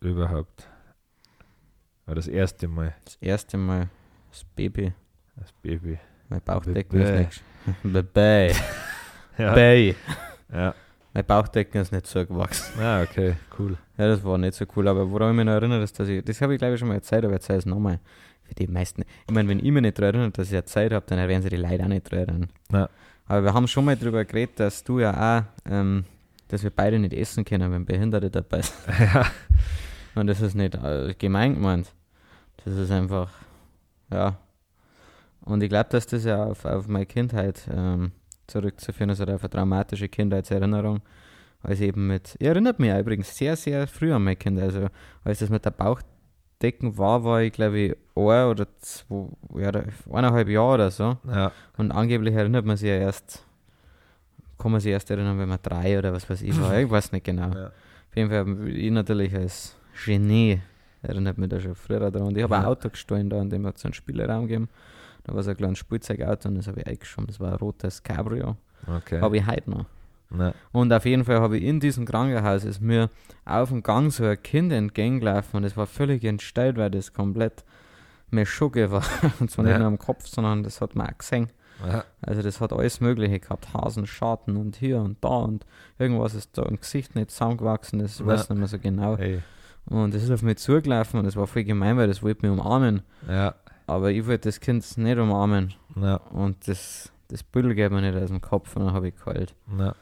Überhaupt. 0.00 0.68
Aber 2.06 2.14
das 2.14 2.28
erste 2.28 2.68
Mal 2.68 2.94
Das 3.04 3.16
erste 3.20 3.56
Mal 3.58 3.88
das 4.30 4.44
Baby. 4.56 4.92
als 5.38 5.52
Baby. 5.62 5.98
Mein 6.28 6.40
Bauchdecken 6.42 7.00
ist 7.00 7.42
nicht. 7.84 8.12
Bäh. 8.14 8.52
Ja. 9.38 9.54
Bäh. 9.54 9.94
Ja. 10.52 10.74
Mein 11.14 11.24
Bauchdecken 11.24 11.80
ist 11.80 11.92
nicht 11.92 12.06
so 12.06 12.26
gewachsen. 12.26 12.80
Ah, 12.80 13.02
okay, 13.02 13.36
cool. 13.58 13.76
Ja, 13.96 14.08
das 14.08 14.24
war 14.24 14.36
nicht 14.36 14.54
so 14.54 14.64
cool. 14.76 14.88
Aber 14.88 15.08
woran 15.10 15.30
ich 15.30 15.36
mich 15.36 15.46
noch 15.46 15.52
erinnere, 15.52 15.82
ist, 15.82 15.98
dass 15.98 16.08
ich. 16.08 16.24
Das 16.24 16.40
habe 16.40 16.54
ich 16.54 16.58
glaube 16.58 16.74
ich 16.74 16.80
schon 16.80 16.88
mal 16.88 16.94
erzählt, 16.94 17.24
aber 17.24 17.34
erzähl 17.34 17.56
es 17.56 17.66
nochmal. 17.66 18.00
Für 18.42 18.54
die 18.54 18.66
meisten. 18.66 19.02
Ich 19.26 19.34
meine, 19.34 19.48
wenn 19.48 19.58
ich 19.58 19.70
mich 19.70 19.82
nicht 19.82 19.98
daran 19.98 20.14
erinnere, 20.14 20.30
dass 20.32 20.50
ich 20.50 20.64
Zeit 20.64 20.92
habe, 20.92 21.04
dann 21.06 21.18
werden 21.28 21.42
sie 21.42 21.50
die 21.50 21.56
Leute 21.56 21.84
auch 21.84 21.88
nicht 21.88 22.10
daran 22.12 22.28
erinnern. 22.28 22.50
Na. 22.70 22.88
Aber 23.28 23.44
wir 23.44 23.54
haben 23.54 23.68
schon 23.68 23.84
mal 23.84 23.96
darüber 23.96 24.24
geredet, 24.24 24.58
dass 24.58 24.82
du 24.82 25.00
ja 25.00 25.12
auch, 25.38 25.70
ähm, 25.70 26.04
dass 26.48 26.62
wir 26.62 26.70
beide 26.70 26.98
nicht 26.98 27.12
essen 27.12 27.44
können, 27.44 27.70
wenn 27.70 27.84
Behinderte 27.84 28.30
dabei 28.30 28.62
sind. 28.62 28.98
ja. 29.14 29.26
Und 30.14 30.26
das 30.26 30.40
ist 30.40 30.54
nicht 30.54 30.74
äh, 30.74 31.14
gemein 31.16 31.54
gemeint. 31.54 31.92
Das 32.64 32.74
ist 32.74 32.90
einfach, 32.90 33.30
ja. 34.10 34.38
Und 35.42 35.62
ich 35.62 35.68
glaube, 35.68 35.90
dass 35.90 36.06
das 36.06 36.24
ja 36.24 36.42
auf, 36.44 36.64
auf 36.64 36.88
meine 36.88 37.06
Kindheit 37.06 37.68
ähm, 37.70 38.12
zurückzuführen 38.46 39.10
ist 39.10 39.20
oder 39.20 39.36
auf 39.36 39.42
eine 39.42 39.50
traumatische 39.50 40.08
Kindheitserinnerung. 40.08 41.00
Als 41.62 41.80
eben 41.80 42.06
mit, 42.06 42.36
ich 42.38 42.46
erinnert 42.46 42.78
mich 42.78 42.96
übrigens 42.96 43.36
sehr, 43.36 43.56
sehr 43.56 43.86
früh 43.86 44.12
an 44.12 44.24
meine 44.24 44.36
Kinder. 44.36 44.62
Also, 44.62 44.88
als 45.24 45.40
das 45.40 45.50
mit 45.50 45.64
der 45.64 45.70
Bauchdecken 46.58 46.98
war, 46.98 47.24
war 47.24 47.42
ich 47.42 47.52
glaube 47.52 47.78
ich 47.78 47.92
ein 48.16 48.46
oder 48.46 48.66
zwei, 48.80 49.26
ja, 49.56 49.68
oder 49.68 49.84
eineinhalb 50.12 50.48
Jahre 50.48 50.74
oder 50.74 50.90
so. 50.90 51.16
Ja. 51.26 51.52
Und 51.76 51.92
angeblich 51.92 52.34
erinnert 52.34 52.64
man 52.64 52.76
sich 52.76 52.88
ja 52.88 52.96
erst, 52.96 53.44
kann 54.58 54.72
man 54.72 54.80
sich 54.80 54.90
erst 54.92 55.10
erinnern, 55.10 55.38
wenn 55.38 55.48
man 55.48 55.58
drei 55.62 55.98
oder 55.98 56.12
was 56.12 56.28
weiß 56.28 56.42
ich 56.42 56.60
war. 56.60 56.76
Ich 56.78 56.90
weiß 56.90 57.12
nicht 57.12 57.24
genau. 57.24 57.50
ja. 57.54 57.66
Auf 57.66 58.16
jeden 58.16 58.30
Fall, 58.30 58.68
ich 58.68 58.90
natürlich 58.90 59.34
als 59.34 59.76
Genie 60.04 60.60
erinnert 61.02 61.38
mich 61.38 61.48
da 61.48 61.60
schon 61.60 61.74
früher 61.76 62.10
daran. 62.10 62.28
Und 62.28 62.36
ich 62.36 62.42
habe 62.42 62.56
ein 62.56 62.62
Ja. 62.62 62.68
Auto 62.68 62.88
gestohlen 62.90 63.30
da, 63.30 63.36
und 63.36 63.50
dem 63.50 63.64
hat 63.66 63.76
es 63.76 63.84
einen 63.84 63.94
Spielraum 63.94 64.42
gegeben. 64.48 64.68
Da 65.24 65.34
war 65.34 65.42
so 65.42 65.50
ein 65.50 65.56
kleines 65.56 65.78
Spielzeugauto 65.78 66.48
und 66.48 66.56
das 66.56 66.66
habe 66.66 66.80
ich 66.80 66.86
eingeschoben. 66.86 67.26
Das 67.28 67.38
war 67.38 67.52
ein 67.52 67.58
rotes 67.58 68.02
Cabrio. 68.02 68.56
Okay. 68.86 69.20
Habe 69.20 69.36
ich 69.36 69.46
heute 69.46 69.70
noch. 69.70 69.84
Na, 70.30 70.52
Und 70.72 70.92
auf 70.92 71.04
jeden 71.06 71.24
Fall 71.24 71.40
habe 71.40 71.56
ich 71.58 71.64
in 71.64 71.80
diesem 71.80 72.04
Krankenhaus 72.04 72.64
ist 72.64 72.80
mir 72.82 73.08
auf 73.46 73.70
dem 73.70 73.82
Gang 73.82 74.12
so 74.12 74.24
ein 74.24 74.42
Kind 74.42 74.72
entgegengelaufen 74.72 75.56
und 75.58 75.64
es 75.64 75.76
war 75.76 75.86
völlig 75.86 76.22
entstellt, 76.24 76.76
weil 76.76 76.90
das 76.90 77.12
komplett 77.14 77.64
mir 78.30 78.44
Schugge 78.44 78.90
war. 78.90 79.02
Und 79.40 79.50
zwar 79.50 79.64
Ja. 79.64 79.70
nicht 79.72 79.78
nur 79.78 79.86
am 79.88 79.98
Kopf, 79.98 80.26
sondern 80.26 80.62
das 80.62 80.82
hat 80.82 80.94
man 80.94 81.06
auch 81.08 81.16
gesehen. 81.18 81.48
ja. 81.86 82.04
Also 82.20 82.42
das 82.42 82.60
hat 82.60 82.74
alles 82.74 83.00
Mögliche 83.00 83.40
gehabt. 83.40 83.72
Hasen, 83.72 84.06
Schatten 84.06 84.58
und 84.58 84.76
hier 84.76 84.98
und 85.00 85.16
da 85.24 85.28
und 85.28 85.64
irgendwas 85.98 86.34
ist 86.34 86.58
da 86.58 86.64
im 86.64 86.78
Gesicht 86.78 87.14
nicht 87.14 87.30
zusammengewachsen, 87.30 87.98
das 88.00 88.18
Ja. 88.18 88.26
weiß 88.26 88.42
ich 88.44 88.48
nicht 88.50 88.58
mehr 88.58 88.68
so 88.68 88.78
genau. 88.78 89.16
Hey. 89.16 89.40
Und 89.86 90.12
das 90.12 90.22
ist 90.24 90.30
auf 90.30 90.42
mich 90.42 90.58
zugelaufen 90.58 91.18
und 91.20 91.24
das 91.24 91.36
war 91.36 91.46
voll 91.46 91.64
gemein, 91.64 91.96
weil 91.96 92.06
das 92.08 92.22
wollte 92.22 92.46
mich 92.46 92.58
umarmen. 92.60 93.00
Ja. 93.26 93.54
Aber 93.86 94.10
ich 94.10 94.26
wollte 94.26 94.48
das 94.50 94.60
Kind 94.60 94.84
nicht 94.98 95.16
umarmen 95.18 95.72
Na, 95.94 96.16
und 96.16 96.68
das, 96.68 97.10
das 97.28 97.42
Büdel 97.42 97.74
geht 97.74 97.90
mir 97.92 98.02
nicht 98.02 98.14
aus 98.22 98.28
dem 98.28 98.42
Kopf 98.42 98.76
und 98.76 98.84
dann 98.84 98.92
habe 98.92 99.08
ich 99.08 99.16
geheult. 99.16 99.54
na. 99.74 99.94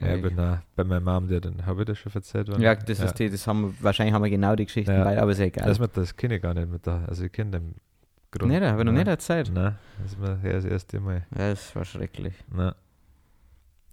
Ja, 0.00 0.16
bin 0.16 0.36
da 0.36 0.62
bei 0.76 0.84
meiner 0.84 1.00
Mom, 1.00 1.28
die 1.28 1.40
dann, 1.40 1.66
habe 1.66 1.82
ich 1.82 1.86
das 1.86 1.98
schon 1.98 2.12
erzählt? 2.12 2.48
oder? 2.48 2.58
Ja, 2.58 2.74
das 2.74 3.00
ist 3.00 3.18
die, 3.18 3.28
das 3.30 3.46
haben 3.46 3.62
wir, 3.62 3.74
wahrscheinlich 3.80 4.14
haben 4.14 4.22
wir 4.22 4.30
genau 4.30 4.56
die 4.56 4.64
Geschichten 4.64 4.90
Ja. 4.92 5.04
bei, 5.04 5.20
aber 5.20 5.32
ist 5.32 5.38
ja 5.38 5.44
egal. 5.46 5.66
Das 5.66 5.78
mit 5.78 5.96
das 5.96 6.16
kenne 6.16 6.36
ich 6.36 6.42
gar 6.42 6.54
nicht 6.54 6.70
mit 6.70 6.86
der, 6.86 7.02
also 7.08 7.24
ich 7.24 7.32
kenne 7.32 7.50
den 7.52 7.74
Grund. 8.30 8.50
nicht, 8.50 8.62
habe 8.62 8.78
ich 8.80 8.84
noch 8.84 8.92
Nein. 8.92 8.94
nicht 8.94 9.08
erzählt. 9.08 9.50
Nein, 9.52 9.76
das 10.02 10.12
ist 10.12 10.18
mir 10.18 10.38
ja 10.44 10.52
das 10.52 10.64
erste 10.64 11.00
Mal. 11.00 11.26
Ja, 11.36 11.50
das 11.50 11.74
war 11.76 11.84
schrecklich. 11.84 12.34
Na, 12.54 12.74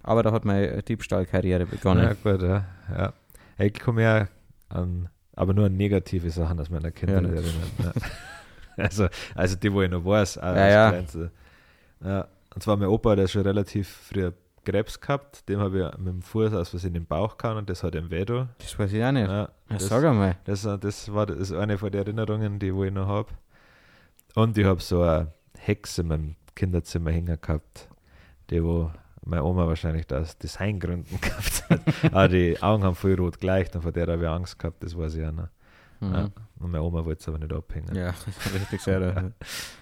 Aber 0.04 0.24
da 0.24 0.32
hat 0.32 0.46
meine 0.46 0.82
Diebstahlkarriere 0.84 1.66
begonnen. 1.66 2.04
ja, 2.04 2.14
gut, 2.14 2.42
ja. 2.42 2.66
ja. 2.96 3.14
Ich 3.58 3.80
komme 3.80 4.04
ja 4.04 4.28
an, 4.70 5.10
aber 5.36 5.54
nur 5.54 5.66
an 5.66 5.76
negative 5.76 6.30
Sachen 6.30 6.60
aus 6.60 6.70
meiner 6.70 6.92
Kindheit 6.92 7.24
Ja, 7.24 7.30
ne. 7.30 7.36
erinnern. 7.36 7.54
Ja. 8.78 8.84
also, 8.84 9.08
also 9.36 9.56
die, 9.56 9.74
wo 9.74 9.82
ich 9.82 9.90
noch 9.90 10.06
weiß. 10.06 10.36
Ja, 10.36 10.90
als 10.90 11.14
ja. 11.16 11.30
Ja. 12.06 12.28
Und 12.54 12.62
zwar 12.62 12.78
mein 12.78 12.88
Opa, 12.90 13.16
der 13.16 13.24
hat 13.26 13.32
schon 13.32 13.42
relativ 13.42 13.88
früh 13.90 14.32
Krebs 14.72 15.00
gehabt, 15.00 15.48
dem 15.48 15.60
habe 15.60 15.92
ich 15.94 15.98
mit 15.98 16.08
dem 16.08 16.22
Fuß 16.22 16.54
aus 16.54 16.70
Versehen 16.70 16.96
in 16.96 17.04
den 17.04 17.06
Bauch 17.08 17.38
gehauen 17.38 17.58
und 17.58 17.70
das 17.70 17.84
hat 17.84 17.96
ihm 17.96 18.10
weh 18.12 18.26
da. 18.26 18.50
Das 18.58 18.78
weiß 18.78 18.92
ich 18.92 19.04
auch 19.04 19.12
nicht. 19.14 19.28
Ja, 19.28 19.50
das, 19.70 19.88
sag 19.88 20.04
einmal. 20.04 20.36
das, 20.44 20.64
das 20.64 21.14
war 21.14 21.26
das 21.26 21.52
eine 21.54 21.78
von 21.78 21.90
den 21.92 22.02
Erinnerungen, 22.02 22.60
die 22.60 22.74
wo 22.74 22.84
ich 22.84 22.92
noch 22.92 23.08
habe. 23.08 23.30
Und 24.36 24.58
ich 24.58 24.66
habe 24.66 24.82
so 24.82 25.02
eine 25.02 25.32
Hexe 25.58 26.02
in 26.02 26.08
meinem 26.10 26.36
Kinderzimmer 26.56 27.12
hängen 27.12 27.40
gehabt, 27.40 27.88
die 28.50 28.62
wo 28.64 28.92
meine 29.24 29.44
Oma 29.44 29.68
wahrscheinlich 29.68 30.12
aus 30.14 30.38
Designgründen 30.38 31.20
gehabt 31.22 31.70
hat. 31.70 31.82
Aber 32.14 32.28
die 32.28 32.62
Augen 32.62 32.84
haben 32.84 32.96
voll 32.96 33.16
rot 33.16 33.40
gleich 33.40 33.74
und 33.74 33.82
von 33.82 33.94
der 33.94 34.08
habe 34.08 34.22
ich 34.24 34.30
Angst 34.30 34.60
gehabt, 34.60 34.84
das 34.84 34.98
weiß 34.98 35.16
ich 35.16 35.26
auch 35.26 35.32
noch. 35.32 35.48
Mhm. 36.00 36.14
Ja. 36.14 36.30
Und 36.60 36.72
meine 36.72 36.84
Oma 36.84 37.04
wollte 37.06 37.22
es 37.22 37.28
aber 37.28 37.38
nicht 37.40 37.54
abhängen. 37.54 37.96
Ja, 37.96 38.14
richtig 38.54 38.82
sehr. 38.82 39.32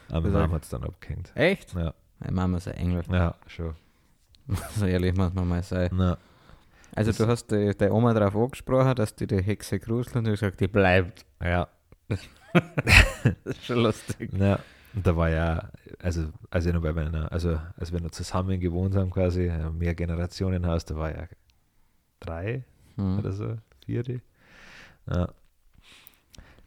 Aber 0.10 0.22
meine 0.22 0.34
Mama 0.34 0.56
hat 0.56 0.64
es 0.64 0.70
dann 0.70 0.84
abgehängt. 0.84 1.32
Echt? 1.36 1.74
Ja, 1.74 1.94
Meine 2.20 2.32
Mama 2.32 2.58
ist 2.58 2.68
ein 2.68 2.76
Engel. 2.76 3.04
ja 3.12 3.36
schon. 3.48 3.74
So 4.76 4.86
ehrlich 4.86 5.16
muss 5.16 5.34
man 5.34 5.48
mal 5.48 5.64
sein. 5.64 5.90
Na, 5.94 6.18
Also 6.96 7.10
Das- 7.12 7.18
du 7.18 7.28
hast 7.28 7.52
die, 7.52 7.76
die 7.78 7.90
Oma 7.90 8.14
darauf 8.14 8.36
angesprochen, 8.36 8.96
dass 8.96 9.16
die 9.16 9.28
die 9.28 9.42
Hexe 9.42 9.80
gruselt 9.80 10.16
und 10.18 10.24
du 10.26 10.32
hast 10.32 10.40
gesagt, 10.42 10.60
die 10.62 10.68
bleibt. 10.68 11.26
ja. 11.42 11.68
Das 12.54 13.58
ist 13.58 13.66
schon 13.66 13.80
lustig. 13.84 14.32
Ja, 14.34 14.60
und 14.94 15.06
da 15.06 15.14
war 15.18 15.30
ja, 15.30 15.70
also 16.02 16.30
als 16.50 16.66
ich 16.66 16.74
noch 16.74 16.82
bei 16.82 16.94
meiner, 16.94 17.30
also 17.30 17.60
als 17.76 17.92
wir 17.92 18.00
noch 18.00 18.12
zusammen 18.12 18.62
gewohnt 18.62 18.96
haben 18.96 19.12
quasi, 19.12 19.48
äh, 19.48 19.70
mehr 19.72 19.94
Generationenhaus, 19.94 20.86
da 20.86 20.96
war 20.96 21.12
ja 21.14 21.28
drei 22.22 22.64
Mhm. 22.96 23.20
oder 23.20 23.32
so, 23.34 23.58
vier. 23.86 24.04
Ja. 25.12 25.28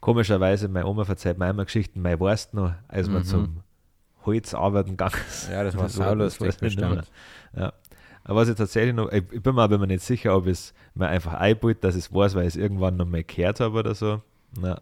Komischerweise, 0.00 0.68
meine 0.68 0.86
Oma 0.86 1.04
verzeiht 1.04 1.38
mir 1.38 1.48
immer 1.48 1.64
Geschichten, 1.64 2.02
mein 2.02 2.20
weißt 2.20 2.52
noch, 2.54 2.72
als 2.86 3.08
wir 3.10 3.20
Mhm. 3.20 3.24
zum 3.24 3.60
Holz 4.28 4.54
arbeiten 4.54 4.90
gegangen. 4.90 5.12
Ja, 5.50 5.64
das 5.64 5.76
war 5.98 6.14
nicht 6.14 6.40
mehr. 6.40 6.52
bestimmt. 6.60 7.10
Ja. 7.56 7.72
Aber 8.24 8.40
was 8.40 8.48
ich 8.48 8.56
tatsächlich 8.56 8.94
noch, 8.94 9.10
ich, 9.10 9.24
ich 9.32 9.42
bin 9.42 9.54
mir 9.54 9.62
aber 9.62 9.86
nicht 9.86 10.02
sicher, 10.04 10.36
ob 10.36 10.46
es 10.46 10.74
mir 10.94 11.08
einfach 11.08 11.34
einbaut, 11.34 11.78
dass 11.80 11.94
ich 11.96 12.04
es 12.06 12.12
weiß, 12.14 12.34
weil 12.34 12.42
ich 12.42 12.48
es 12.48 12.56
irgendwann 12.56 12.96
noch 12.96 13.06
mal 13.06 13.24
gehört 13.24 13.60
habe 13.60 13.78
oder 13.78 13.94
so. 13.94 14.20
Na. 14.60 14.80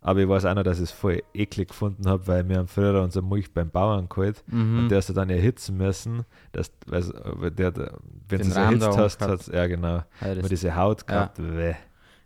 Aber 0.00 0.20
ich 0.20 0.28
weiß 0.28 0.44
auch 0.44 0.54
noch, 0.54 0.64
dass 0.64 0.78
ich 0.78 0.84
es 0.84 0.90
voll 0.90 1.22
eklig 1.32 1.68
gefunden 1.68 2.06
habe, 2.08 2.26
weil 2.26 2.46
wir 2.48 2.58
haben 2.58 2.66
früher 2.68 3.00
unser 3.00 3.22
Milch 3.22 3.52
beim 3.54 3.70
Bauern 3.70 4.06
geholt 4.08 4.42
Mhm. 4.48 4.80
und 4.80 4.88
der 4.90 4.98
hast 4.98 5.08
du 5.08 5.12
dann 5.14 5.30
erhitzen 5.30 5.76
müssen, 5.78 6.24
dass, 6.52 6.70
weil, 6.86 7.50
der, 7.52 7.72
wenn 8.28 8.40
du 8.42 8.46
es 8.48 8.54
erhitzt 8.56 8.98
hast, 8.98 9.22
hat's, 9.22 9.46
ja 9.46 9.66
genau, 9.66 10.02
ja, 10.20 10.32
immer 10.32 10.40
das, 10.42 10.48
diese 10.50 10.76
Haut 10.76 11.02
Ja. 11.02 11.06
gehabt. 11.06 11.38
Weh. 11.38 11.74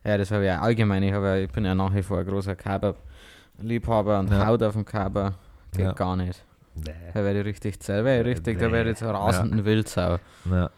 ja, 0.04 0.18
das 0.18 0.30
habe 0.32 0.44
ich 0.46 0.50
auch 0.50 0.62
allgemein. 0.62 1.02
Ich, 1.04 1.12
habe, 1.12 1.26
ja- 1.26 1.36
ich 1.36 1.50
bin 1.52 1.64
ja 1.64 1.74
nach 1.74 1.94
wie 1.94 2.02
vor 2.02 2.18
ein 2.18 2.26
großer 2.26 2.56
Kaber-Liebhaber 2.56 4.18
und 4.20 4.30
Ja. 4.30 4.46
Haut 4.46 4.62
auf 4.62 4.72
dem 4.72 4.84
Kaber 4.84 5.34
geht 5.72 5.80
Ja. 5.84 5.92
gar 5.92 6.16
nicht. 6.16 6.44
Nee. 6.74 6.92
Da 7.12 7.24
werde 7.24 7.40
ich 7.40 7.46
richtig 7.46 7.80
zäh, 7.80 8.00
ich 8.20 8.26
richtig, 8.26 8.58
da 8.58 8.70
werde 8.70 8.90
ich 8.92 8.96
zur 8.98 9.10
rasenden 9.10 9.64
Wildsau. 9.64 10.18
Na, 10.44 10.70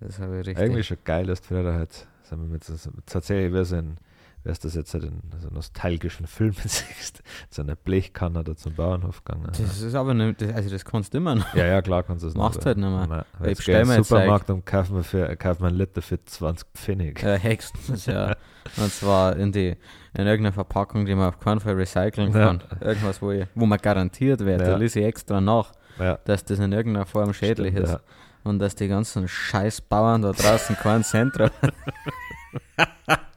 Das 0.00 0.18
habe 0.18 0.40
ich 0.40 0.46
richtig. 0.46 0.62
irgendwie 0.64 0.82
schon 0.82 0.96
geil, 1.04 1.26
dass 1.26 1.42
du 1.42 1.54
halt, 1.74 1.92
sind 2.22 2.40
wir 2.40 2.48
mit, 2.48 2.64
so- 2.64 2.90
tatsächlich 3.06 3.52
wie 3.52 3.64
so 3.64 3.76
ein, 3.76 3.98
ist 4.44 4.64
das 4.64 4.74
jetzt, 4.74 4.94
in 4.94 5.20
so 5.38 5.48
nostalgischen 5.50 6.26
Filmen 6.26 6.56
siehst, 6.64 7.22
so 7.50 7.62
eine 7.62 7.76
Blechkanne 7.76 8.42
da 8.42 8.56
zum 8.56 8.74
Bauernhof 8.74 9.24
gegangen. 9.24 9.46
Das 9.56 9.80
ist 9.80 9.94
aber 9.94 10.14
nicht, 10.14 10.40
das, 10.42 10.52
also 10.52 10.70
das 10.70 10.84
kannst 10.84 11.14
du 11.14 11.18
immer 11.18 11.36
noch. 11.36 11.54
Ja, 11.54 11.66
ja, 11.66 11.82
klar 11.82 12.02
kannst 12.02 12.24
du 12.24 12.28
es 12.28 12.34
Machst 12.34 12.64
halt 12.66 12.78
nicht 12.78 12.88
mehr. 12.88 13.24
Jetzt 13.44 13.60
ich 13.60 13.66
geh 13.66 13.72
in 13.72 13.78
bestell 13.78 13.78
den 13.78 13.88
mir 13.88 13.96
jetzt 13.98 14.08
Supermarkt 14.08 14.50
und 14.50 14.66
kaufen 14.66 14.96
wir, 14.96 15.04
für, 15.04 15.36
kaufen 15.36 15.60
wir 15.62 15.68
einen 15.68 15.78
Liter 15.78 16.02
für 16.02 16.24
20 16.24 16.66
Pfennig. 16.74 17.22
Äh, 17.22 17.38
höchstens, 17.42 18.06
ja. 18.06 18.34
Und 18.76 18.92
zwar 18.92 19.36
in 19.36 19.50
die 19.50 19.76
in 20.14 20.26
irgendeiner 20.26 20.52
Verpackung, 20.52 21.04
die 21.04 21.14
man 21.16 21.28
auf 21.28 21.40
keinen 21.40 21.58
Fall 21.58 21.74
recyceln 21.74 22.32
Ja. 22.32 22.46
kann. 22.46 22.62
Irgendwas, 22.80 23.20
wo, 23.20 23.32
ich, 23.32 23.46
wo 23.56 23.66
man 23.66 23.78
garantiert 23.78 24.40
wird. 24.40 24.60
Ja. 24.60 24.66
Da 24.68 24.76
lese 24.76 25.00
ich 25.00 25.06
extra 25.06 25.40
nach, 25.40 25.72
Ja, 25.98 26.18
dass 26.24 26.44
das 26.44 26.60
in 26.60 26.70
irgendeiner 26.70 27.06
Form 27.06 27.32
schädlich 27.34 27.72
stimmt, 27.72 27.86
ist. 27.86 27.92
Ja. 27.94 28.00
Und 28.44 28.58
dass 28.60 28.74
die 28.76 28.86
ganzen 28.88 29.26
Scheißbauern 29.26 30.22
da 30.22 30.30
draußen 30.32 30.76
keinen 30.76 31.02
Cent 31.02 31.36
drauf 31.38 31.50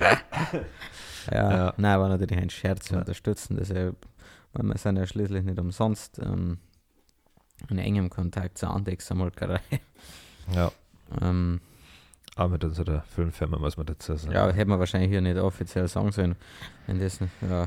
ja, 0.00 0.16
Ja. 1.32 1.74
nein, 1.76 2.00
war 2.00 2.08
natürlich 2.08 2.38
ein 2.38 2.50
Scherz. 2.50 2.90
Wir 2.90 2.96
Ja. 2.96 3.00
unterstützen 3.00 3.56
das 3.56 3.68
ja, 3.68 3.92
weil 4.52 4.62
wir 4.64 4.78
sind 4.78 4.96
ja 4.96 5.06
schließlich 5.06 5.44
nicht 5.44 5.58
umsonst 5.58 6.18
ähm, 6.18 6.58
in 7.68 7.78
engem 7.78 8.10
Kontakt 8.10 8.58
zur 8.58 8.70
Andexer 8.70 9.14
Molkerei. 9.14 9.60
ja. 10.54 10.70
Ähm, 11.22 11.60
Aber 12.34 12.50
mit 12.50 12.64
unserer 12.64 13.02
Filmfirma 13.02 13.58
muss 13.58 13.76
man 13.76 13.86
dazu 13.86 14.14
sagen. 14.16 14.34
ja, 14.34 14.48
hätte 14.50 14.68
man 14.68 14.78
wahrscheinlich 14.78 15.10
hier 15.10 15.20
nicht 15.22 15.38
offiziell 15.38 15.88
sagen 15.88 16.12
sollen. 16.12 16.36
Wenn 16.86 16.98
das, 16.98 17.18
ja, 17.40 17.66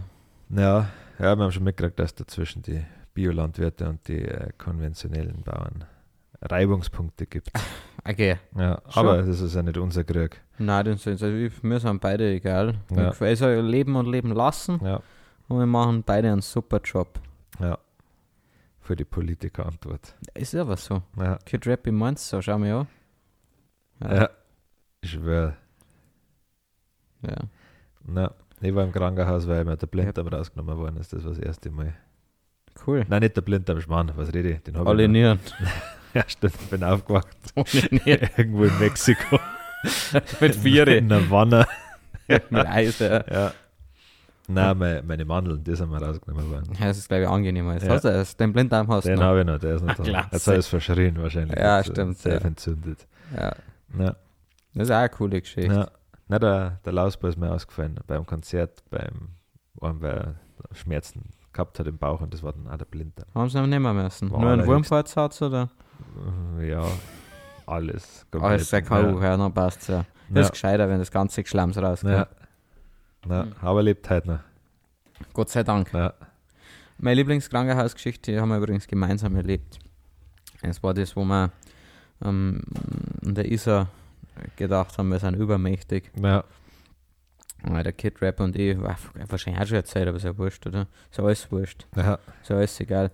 Ja, 0.50 0.90
ja, 1.20 1.36
wir 1.36 1.44
haben 1.44 1.52
schon 1.52 1.64
mitgekriegt, 1.64 2.00
dass 2.00 2.14
dazwischen 2.16 2.62
die 2.62 2.84
Biolandwirte 3.14 3.90
und 3.90 4.08
die 4.08 4.22
äh, 4.24 4.52
konventionellen 4.58 5.42
Bauern 5.44 5.84
Reibungspunkte 6.42 7.26
gibt. 7.26 7.52
okay. 8.10 8.38
Ja, 8.58 8.82
Schon. 8.90 9.08
aber 9.08 9.22
das 9.24 9.40
ist 9.40 9.56
ja 9.56 9.62
nicht 9.64 9.78
unser 9.78 10.04
Krieg. 10.04 10.42
Nein, 10.58 10.86
das 10.86 11.06
ist, 11.06 11.24
also 11.24 11.56
mir 11.62 11.80
sind 11.80 12.02
beide 12.02 12.30
egal. 12.32 12.76
Ja. 12.92 13.12
Ja. 13.12 13.14
Also 13.20 13.48
leben 13.62 13.96
und 13.96 14.08
leben 14.08 14.32
lassen 14.32 14.80
Ja, 14.84 15.02
und 15.48 15.60
wir 15.60 15.66
machen 15.66 16.04
beide 16.04 16.32
einen 16.32 16.42
super 16.42 16.82
Job. 16.84 17.20
ja. 17.60 17.78
Für 18.82 18.96
die 18.96 19.06
Politikerantwort. 19.06 20.16
Ist 20.34 20.56
aber 20.56 20.76
so. 20.76 21.04
Ja, 21.16 21.38
Kid 21.46 21.68
Rappy 21.68 21.92
meint's 21.92 22.28
so, 22.28 22.42
schau 22.42 22.58
mir 22.58 22.88
an. 24.00 24.16
ja. 24.16 24.30
Ich 25.02 25.12
schwöre. 25.12 25.56
ja. 27.22 27.36
Na, 28.04 28.32
ich 28.62 28.74
war 28.74 28.84
im 28.84 28.92
Krankenhaus, 28.92 29.48
weil 29.48 29.64
mir 29.64 29.78
der 29.78 29.86
Blinddarm 29.88 30.28
rausgenommen 30.28 30.76
worden 30.78 30.98
ist. 30.98 31.14
Das 31.14 31.24
war 31.24 31.30
das 31.32 31.40
erste 31.40 31.70
Mal. 31.70 31.94
Cool. 32.88 33.06
Nein, 33.08 33.22
nicht 33.22 33.36
der 33.38 33.42
Blinddarm, 33.42 33.80
Schmarrn, 33.80 34.12
was 34.16 34.34
rede 34.34 34.50
ich? 34.54 34.64
Den 34.64 34.76
hab 34.78 34.88
Alle 34.88 35.04
ich 35.04 35.08
noch. 35.08 35.14
Nieren. 35.14 35.40
Ja, 36.20 36.24
stimmt, 36.28 36.56
ich 36.62 36.70
bin 36.70 36.84
aufgewacht. 36.84 37.28
Nieren. 37.92 38.30
Irgendwo 38.38 38.64
in 38.66 38.80
Mexiko. 38.80 39.40
Mit 40.42 40.56
Viere. 40.56 40.96
In 40.96 41.10
der 41.10 41.30
Wanne. 41.30 41.66
Mit 42.28 42.54
Eis, 42.68 43.00
ja. 43.00 43.24
Ja. 43.32 43.52
Nein, 44.48 44.78
meine, 44.78 45.04
meine 45.04 45.26
Mandeln, 45.26 45.64
die 45.64 45.76
sind 45.76 45.90
mir 45.92 46.02
rausgenommen 46.02 46.50
worden. 46.52 46.74
Ja, 46.80 46.88
Das 46.88 46.98
ist, 46.98 47.08
glaube 47.08 47.24
ich, 47.24 47.30
angenehmer. 47.30 47.74
Jetzt 47.74 47.86
Ja. 47.86 47.94
hast 47.94 48.04
du 48.06 48.10
es. 48.10 48.36
Den 48.36 48.52
Blinddarm 48.52 48.88
hast 48.88 49.06
du 49.06 49.10
Den 49.12 49.20
habe 49.22 49.40
ich 49.42 49.46
noch, 49.46 49.60
der 49.60 49.76
ist 49.76 49.84
noch 49.86 49.96
da. 49.96 50.28
Jetzt 50.32 50.48
hat 50.48 50.58
es 50.58 50.68
verschrien 50.68 51.22
wahrscheinlich. 51.22 51.58
Ja, 51.58 51.78
Jetzt, 51.78 51.90
äh, 51.90 51.92
stimmt, 51.94 52.18
Safe 52.18 52.36
ja. 52.36 52.42
entzündet. 52.42 53.08
Ja. 53.36 53.54
Ja, 53.98 54.16
Das 54.74 54.88
ist 54.88 54.92
auch 54.92 54.96
eine 54.98 55.10
coole 55.10 55.40
Geschichte. 55.42 55.74
ja. 55.74 55.88
Nein, 56.28 56.42
der, 56.42 56.80
der 56.86 56.94
Lausball 56.94 57.30
ist 57.32 57.38
mir 57.38 57.52
ausgefallen. 57.52 58.00
Beim 58.06 58.26
Konzert, 58.26 58.84
beim, 58.92 59.30
wo 59.76 59.88
er 59.88 60.36
Schmerzen 60.74 61.32
gehabt 61.54 61.80
hat 61.80 61.88
im 61.88 61.98
Bauch 61.98 62.22
und 62.22 62.34
das 62.34 62.44
war 62.44 62.54
dann 62.54 62.68
auch 62.68 62.78
der 62.78 62.86
Blinddarm. 62.86 63.28
Haben 63.34 63.50
sie 63.50 63.60
noch 63.60 63.66
nehmen 63.66 63.96
müssen. 63.96 64.30
War 64.32 64.40
Nur 64.42 64.52
ein 64.52 64.66
Wurmfortsatz 64.68 65.42
oder? 65.42 65.70
Ja, 66.62 66.86
alles. 67.66 68.26
Alles 68.32 68.70
der. 68.70 68.82
K.U. 68.82 69.22
Ja, 69.22 69.38
dann 69.38 69.54
passt 69.54 69.88
ja. 69.88 70.06
Das 70.30 70.36
Ja. 70.36 70.42
ist 70.42 70.52
gescheiter, 70.52 70.90
wenn 70.90 71.00
das 71.00 71.12
ganze 71.12 71.44
Geschlamms 71.44 71.78
rauskommt. 71.78 72.14
Ja. 72.14 72.28
Na, 73.28 73.48
aber 73.62 73.84
lebt 73.84 74.10
halt 74.10 74.26
noch. 74.26 74.40
Gott 75.34 75.50
sei 75.50 75.64
Dank. 75.64 75.92
Ja. 75.94 76.14
Meine 76.98 77.16
Lieblingskrankenhausgeschichte 77.16 78.40
haben 78.40 78.50
wir 78.50 78.58
übrigens 78.58 78.88
gemeinsam 78.88 79.36
erlebt. 79.36 79.80
Es 80.62 80.82
war 80.84 80.94
das, 80.94 81.16
wo 81.16 81.24
wir 81.24 81.52
ähm, 82.24 82.62
in 83.22 83.36
der 83.36 83.50
Isar 83.52 83.88
gedacht 84.56 84.98
haben, 84.98 85.10
wir 85.10 85.20
sind 85.20 85.36
übermächtig. 85.36 86.12
Ja. 86.22 86.44
Weil 87.64 87.84
der 87.84 87.94
Kid 87.94 88.22
Rap 88.22 88.40
und 88.40 88.56
ich, 88.56 88.82
war 88.82 88.98
wahrscheinlich 89.28 89.62
auch 89.62 89.68
schon 89.68 89.78
erzählt, 89.78 90.08
aber 90.08 90.18
ist 90.18 90.24
ja 90.24 90.38
wurscht, 90.38 90.66
oder? 90.66 90.88
Ist 91.12 91.18
ja 91.18 91.24
alles 91.26 91.52
wurscht. 91.52 91.86
Ja. 91.96 92.20
Ist 92.42 92.50
ja 92.50 92.56
alles 92.56 92.80
egal. 92.80 93.12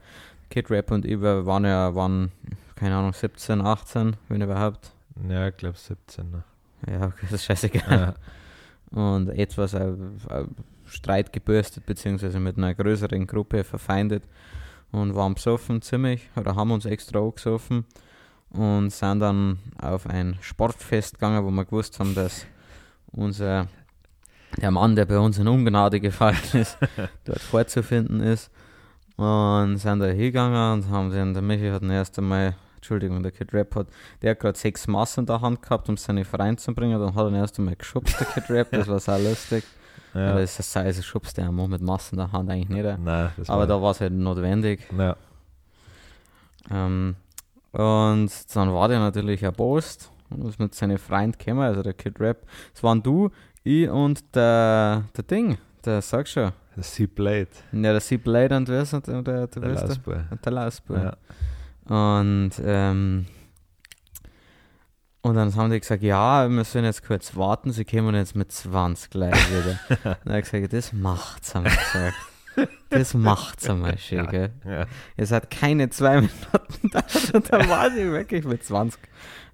Kid 0.49 0.69
Rap 0.69 0.91
und 0.91 1.05
ich 1.05 1.19
waren 1.19 1.65
ja, 1.65 1.95
waren, 1.95 2.31
keine 2.76 2.96
Ahnung, 2.96 3.14
17, 3.14 3.62
18, 3.62 4.16
wenn 4.30 4.42
überhaupt. 4.42 4.92
Ja, 5.30 5.48
ich 5.48 5.58
glaube 5.58 5.78
17. 5.78 6.32
noch. 6.32 6.44
Ja, 6.92 7.12
das 7.22 7.32
ist 7.32 7.46
scheißegal. 7.46 8.16
Ja. 8.92 9.00
und 9.00 9.30
etwas 9.30 9.74
äh, 9.74 9.88
äh, 9.88 10.46
Streit 10.86 11.34
gebürstet, 11.34 11.86
beziehungsweise 11.86 12.40
mit 12.40 12.58
einer 12.58 12.74
größeren 12.76 13.26
Gruppe 13.26 13.64
verfeindet 13.64 14.24
und 14.92 15.16
waren 15.16 15.34
besoffen 15.34 15.82
ziemlich 15.82 16.30
oder 16.36 16.56
haben 16.56 16.72
uns 16.72 16.86
extra 16.86 17.20
angesoffen 17.20 17.86
und 18.50 18.92
sind 18.92 19.20
dann 19.20 19.60
auf 19.82 20.08
ein 20.08 20.38
Sportfest 20.42 21.16
gegangen, 21.16 21.44
wo 21.44 21.52
wir 21.52 21.66
gewusst 21.66 22.00
haben, 22.00 22.14
dass 22.14 22.46
unser 23.12 23.68
der 24.62 24.72
Mann, 24.72 24.96
der 24.96 25.06
bei 25.06 25.20
uns 25.20 25.38
in 25.38 25.48
Ungnade 25.48 26.00
gefallen 26.00 26.38
ist, 26.54 26.78
dort 27.26 27.42
vorzufinden 27.42 28.22
ist. 28.22 28.50
Und 29.18 29.78
sind 29.78 30.00
da 30.00 30.08
hingegangen 30.08 30.74
und 30.74 30.90
haben 30.90 31.10
den, 31.10 31.34
der 31.34 31.42
Michi 31.42 31.70
hat 31.70 31.84
erst 31.84 32.18
einmal, 32.20 32.56
Entschuldigung, 32.86 33.24
der 33.24 33.32
Kid 33.32 33.52
Rap 33.52 33.76
hat, 33.76 33.88
der 34.21 34.32
hat 34.32 34.39
gerade 34.39 34.58
sechs 34.58 34.88
Massen 34.88 35.21
in 35.21 35.26
der 35.26 35.41
Hand 35.41 35.62
gehabt, 35.63 35.89
um 35.89 35.98
seine 35.98 36.24
Verein 36.24 36.56
zu 36.58 36.71
bringen, 36.74 37.00
dann 37.00 37.15
hat 37.15 37.24
er 37.24 37.30
ihn 37.30 37.36
erst 37.36 37.58
einmal 37.58 37.76
geschubst, 37.76 38.19
der 38.19 38.28
Kid 38.28 38.50
Rap, 38.52 38.69
das 38.71 38.88
war 38.88 39.00
sehr 39.00 39.17
lustig. 39.19 39.63
Ja. 40.13 40.32
Aber 40.32 40.41
das 40.41 40.60
ist 40.60 40.78
also 40.78 41.02
schubst 41.02 41.38
der 41.38 41.52
mit 41.52 41.82
Massen 41.82 42.15
in 42.15 42.19
der 42.19 42.32
Hand 42.32 42.50
eigentlich 42.50 42.69
nicht. 42.69 43.00
Nein, 43.00 43.32
das 43.36 43.50
Aber 43.50 43.65
da 43.65 43.82
war 43.82 43.91
es 43.91 44.02
halt 44.02 44.13
notwendig. 44.13 44.82
Ja. 44.98 45.15
Ähm, 46.69 47.15
und 47.71 48.56
dann 48.56 48.74
war 48.74 48.88
der 48.88 49.00
natürlich 49.00 49.41
erbost 49.41 50.12
und 50.30 50.48
ist 50.48 50.60
mit 50.60 50.76
seinen 50.76 51.00
Freunden 51.00 51.38
gekommen, 51.38 51.62
also 51.62 51.82
der 51.82 51.93
Kid 51.93 52.19
Rap. 52.19 52.45
Es 52.74 52.84
waren 52.84 53.02
du, 53.02 53.32
ich 53.63 53.89
und 53.89 54.24
der, 54.36 55.06
der 55.17 55.24
Ding, 55.24 55.58
der 55.84 56.02
sag 56.02 56.28
schon, 56.28 56.52
Der 56.76 56.84
Sea 56.84 57.08
Blade. 57.13 57.48
Ja, 57.71 57.91
der 57.91 58.00
Sea 58.00 58.17
Blade 58.17 58.56
und 58.56 58.67
wer 58.67 58.82
ist 58.84 58.93
und 58.93 59.08
der, 59.08 59.21
der, 59.21 59.48
Der 59.48 59.48
ist 59.48 59.56
der? 59.56 59.88
Lausbär. 59.88 60.28
Und 60.30 60.45
der 60.45 60.52
Lausbär. 60.52 61.04
Ja. 61.04 61.17
Und, 61.88 62.52
ähm, 62.63 63.26
und 65.21 65.36
dann 65.36 65.56
haben 65.56 65.71
die 65.71 65.80
gesagt, 65.80 66.04
ja, 66.04 66.48
wir 66.50 66.63
sollen 66.63 66.86
jetzt 66.86 67.06
kurz 67.06 67.36
warten, 67.36 67.71
sie 67.71 67.86
kommen 67.86 68.13
jetzt 68.15 68.36
mit 68.36 68.52
20 68.52 69.10
gleich 69.10 69.34
wieder. 69.50 69.80
und 69.89 70.00
dann 70.04 70.15
habe 70.34 70.39
ich 70.39 70.52
gesagt, 70.52 70.74
das 70.74 70.93
macht's, 70.93 71.56
haben 71.56 71.65
wir 71.65 71.71
gesagt. 71.71 72.17
Das 72.89 73.13
macht's 73.13 73.69
einmal 73.69 73.98
schön, 73.98 74.19
Ja. 74.19 74.32
gell. 74.32 74.54
Ja. 74.63 74.86
Es 75.17 75.32
hat 75.32 75.50
keine 75.52 75.89
zwei 75.89 76.15
Minuten 76.21 76.89
da 76.91 77.04
und 77.34 77.52
da 77.52 77.67
war 77.67 77.91
sie 77.91 78.10
wirklich 78.12 78.45
mit 78.45 78.63
20. 78.63 79.00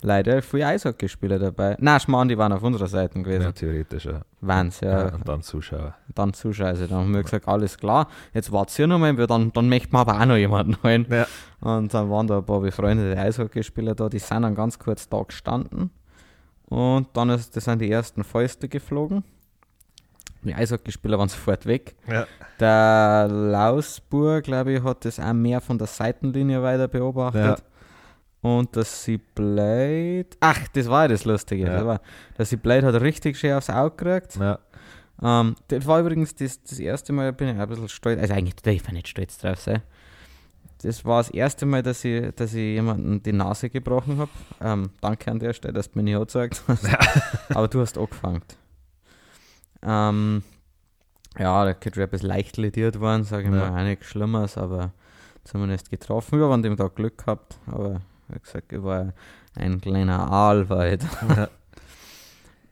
Leider 0.03 0.41
viele 0.41 0.65
Eishockeyspieler 0.65 1.37
dabei. 1.37 1.75
Na, 1.79 1.99
Schmarrn, 1.99 2.27
die 2.27 2.37
waren 2.37 2.51
auf 2.51 2.63
unserer 2.63 2.87
Seite 2.87 3.21
gewesen. 3.21 3.43
ja, 3.43 3.51
theoretisch, 3.51 4.05
ja. 4.05 4.21
Waren's, 4.41 4.79
ja. 4.79 5.07
ja. 5.07 5.13
Und 5.13 5.27
dann 5.27 5.43
Zuschauer. 5.43 5.93
Dann 6.15 6.33
Zuschauer. 6.33 6.69
Also, 6.69 6.87
dann 6.87 6.99
haben 6.99 7.13
wir 7.13 7.21
gesagt, 7.21 7.47
alles 7.47 7.77
klar, 7.77 8.07
jetzt 8.33 8.51
wart's 8.51 8.75
hier 8.75 8.87
nochmal, 8.87 9.15
dann, 9.27 9.51
dann 9.53 9.69
möchten 9.69 9.93
wir 9.93 9.99
aber 9.99 10.19
auch 10.19 10.25
noch 10.25 10.37
jemanden 10.37 10.75
holen. 10.83 11.05
Ja. 11.09 11.27
Und 11.59 11.93
dann 11.93 12.09
waren 12.09 12.25
da 12.25 12.39
ein 12.39 12.45
paar 12.45 12.61
befreundete 12.61 13.19
Eishockeyspieler 13.19 13.93
da, 13.93 14.09
die 14.09 14.17
sind 14.17 14.41
dann 14.41 14.55
ganz 14.55 14.79
kurz 14.79 15.07
da 15.07 15.21
gestanden. 15.21 15.91
Und 16.65 17.09
dann 17.13 17.29
ist, 17.29 17.55
das 17.55 17.65
sind 17.65 17.79
die 17.79 17.91
ersten 17.91 18.23
Fäuste 18.23 18.67
geflogen. 18.67 19.23
Die 20.43 20.55
Eishockeyspieler 20.55 21.19
waren 21.19 21.29
sofort 21.29 21.67
weg. 21.67 21.95
Ja. 22.07 22.25
Der 22.59 23.27
Lausburg, 23.27 24.45
glaube 24.45 24.73
ich, 24.73 24.83
hat 24.83 25.05
das 25.05 25.19
auch 25.19 25.33
mehr 25.33 25.61
von 25.61 25.77
der 25.77 25.85
Seitenlinie 25.85 26.63
weiter 26.63 26.87
beobachtet. 26.87 27.63
Und 28.41 28.75
der 28.75 28.85
Blade. 29.35 30.25
Ach, 30.39 30.67
das 30.73 30.87
war 30.89 31.03
ja 31.03 31.07
das 31.09 31.25
Lustige. 31.25 31.65
Ja. 31.65 31.75
Das 31.75 31.85
war, 31.85 32.01
der 32.37 32.57
Blade 32.57 32.87
hat 32.87 33.01
richtig 33.01 33.37
schön 33.37 33.53
aufs 33.53 33.69
Auge 33.69 33.95
gekriegt. 33.95 34.35
Ja. 34.37 34.57
Ähm, 35.21 35.55
das 35.67 35.85
war 35.85 35.99
übrigens 35.99 36.33
das, 36.33 36.61
das 36.63 36.79
erste 36.79 37.13
Mal, 37.13 37.31
bin 37.33 37.49
ich 37.49 37.59
ein 37.59 37.69
bisschen 37.69 37.87
stolz. 37.89 38.19
Also 38.19 38.33
eigentlich 38.33 38.55
darf 38.55 38.73
ich 38.73 38.91
nicht 38.91 39.07
stolz 39.07 39.37
drauf 39.37 39.59
sein. 39.59 39.83
Das 40.81 41.05
war 41.05 41.19
das 41.19 41.29
erste 41.29 41.67
Mal, 41.67 41.83
dass 41.83 42.03
ich, 42.03 42.33
dass 42.35 42.55
ich 42.55 42.73
jemanden 42.73 43.21
die 43.21 43.33
Nase 43.33 43.69
gebrochen 43.69 44.17
habe. 44.17 44.31
Ähm, 44.59 44.89
danke 44.99 45.29
an 45.29 45.37
der 45.37 45.53
Stelle, 45.53 45.75
dass 45.75 45.91
du 45.91 45.99
mir 45.99 46.03
nicht 46.03 46.17
gezeigt 46.17 46.63
hast. 46.67 46.87
Aber 47.49 47.67
du 47.67 47.81
hast 47.81 47.99
angefangen. 47.99 48.41
Ähm, 49.83 50.43
ja, 51.37 51.65
der 51.65 51.75
Kid 51.75 51.97
Rap 51.97 52.13
ist 52.13 52.23
leicht 52.23 52.57
lediert 52.57 52.99
worden, 52.99 53.23
sage 53.23 53.43
ich 53.43 53.53
Ja. 53.53 53.69
mal, 53.69 53.79
auch 53.81 53.85
nichts 53.85 54.05
Schlimmes, 54.07 54.57
aber 54.57 54.91
zumindest 55.43 55.89
getroffen. 55.89 56.37
Wir 56.39 56.45
haben 56.45 56.53
an 56.53 56.61
dem 56.63 56.77
Tag 56.77 56.95
Glück 56.95 57.17
gehabt, 57.17 57.57
aber 57.67 58.01
wie 58.33 58.39
gesagt, 58.39 58.71
ich 58.71 58.83
war 58.83 59.13
ein 59.55 59.81
kleiner 59.81 60.31
Aal 60.31 60.69
weit. 60.69 61.01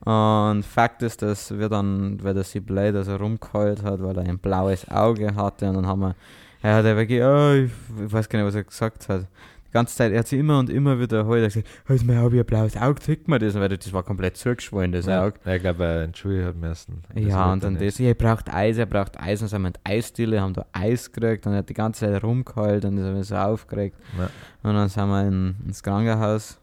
Und 0.04 0.64
Fakt 0.64 1.02
ist, 1.02 1.20
dass 1.20 1.56
wir 1.56 1.68
dann, 1.68 2.22
weil 2.22 2.32
der 2.32 2.44
Sea 2.44 2.62
Blade 2.64 2.98
also 2.98 3.16
rumgeheult 3.16 3.82
hat, 3.82 4.02
weil 4.02 4.16
er 4.16 4.24
ein 4.24 4.38
blaues 4.38 4.90
Auge 4.90 5.34
hatte 5.34 5.68
und 5.68 5.74
dann 5.74 5.86
haben 5.86 6.00
wir, 6.00 6.14
er 6.62 6.76
hat 6.76 6.86
ja 6.86 6.96
wirklich, 6.96 7.22
oh, 7.22 7.52
ich, 7.52 7.70
ich 8.02 8.10
weiß 8.10 8.28
gar 8.30 8.38
nicht, 8.38 8.48
was 8.48 8.54
er 8.54 8.64
gesagt 8.64 9.10
hat. 9.10 9.26
Die 9.70 9.74
ganze 9.74 9.94
Zeit, 9.94 10.10
er 10.10 10.18
hat 10.18 10.26
sich 10.26 10.40
immer 10.40 10.58
und 10.58 10.68
immer 10.68 10.98
wieder 10.98 11.18
er 11.20 11.26
hat 11.44 11.52
gesagt, 11.54 11.68
halt 11.88 12.04
mal, 12.04 12.16
habe 12.16 12.34
ich 12.34 12.40
ein 12.42 12.46
blaues 12.46 12.76
Auge, 12.76 13.00
zeig 13.00 13.28
mir 13.28 13.38
das, 13.38 13.54
weil 13.54 13.68
das 13.68 13.92
war 13.92 14.02
komplett 14.02 14.36
zugeschwollen, 14.36 14.90
das 14.90 15.06
Ja. 15.06 15.24
Auge. 15.24 15.38
Ja, 15.44 15.54
ich 15.54 15.62
glaube, 15.62 15.84
er 15.84 16.02
entschuldigt 16.02 16.44
hat 16.48 16.56
müssen. 16.56 17.02
Das 17.14 17.22
Ja, 17.24 17.52
und 17.52 17.62
dann 17.62 17.76
er 17.76 17.86
das, 17.86 17.98
ja, 17.98 18.08
er 18.08 18.14
braucht 18.14 18.52
Eis, 18.52 18.78
er 18.78 18.86
braucht 18.86 19.18
Eis, 19.20 19.40
und 19.42 19.48
sind 19.48 19.62
wir 19.62 19.68
in 19.68 19.74
die 19.74 19.80
Eisdiele, 19.90 20.40
haben 20.40 20.54
da 20.54 20.66
Eis 20.72 21.12
gekriegt 21.12 21.46
und 21.46 21.52
er 21.52 21.58
hat 21.58 21.68
die 21.68 21.74
ganze 21.74 22.00
Zeit 22.06 22.22
rumgeheult 22.24 22.84
und 22.84 22.98
ist 22.98 23.04
er 23.04 23.22
so 23.24 23.36
aufgeregt. 23.36 23.96
Ja. 24.18 24.28
Und 24.68 24.74
dann 24.74 24.88
sind 24.88 25.08
wir 25.08 25.22
in, 25.28 25.54
ins 25.64 25.82
Krankenhaus 25.84 26.58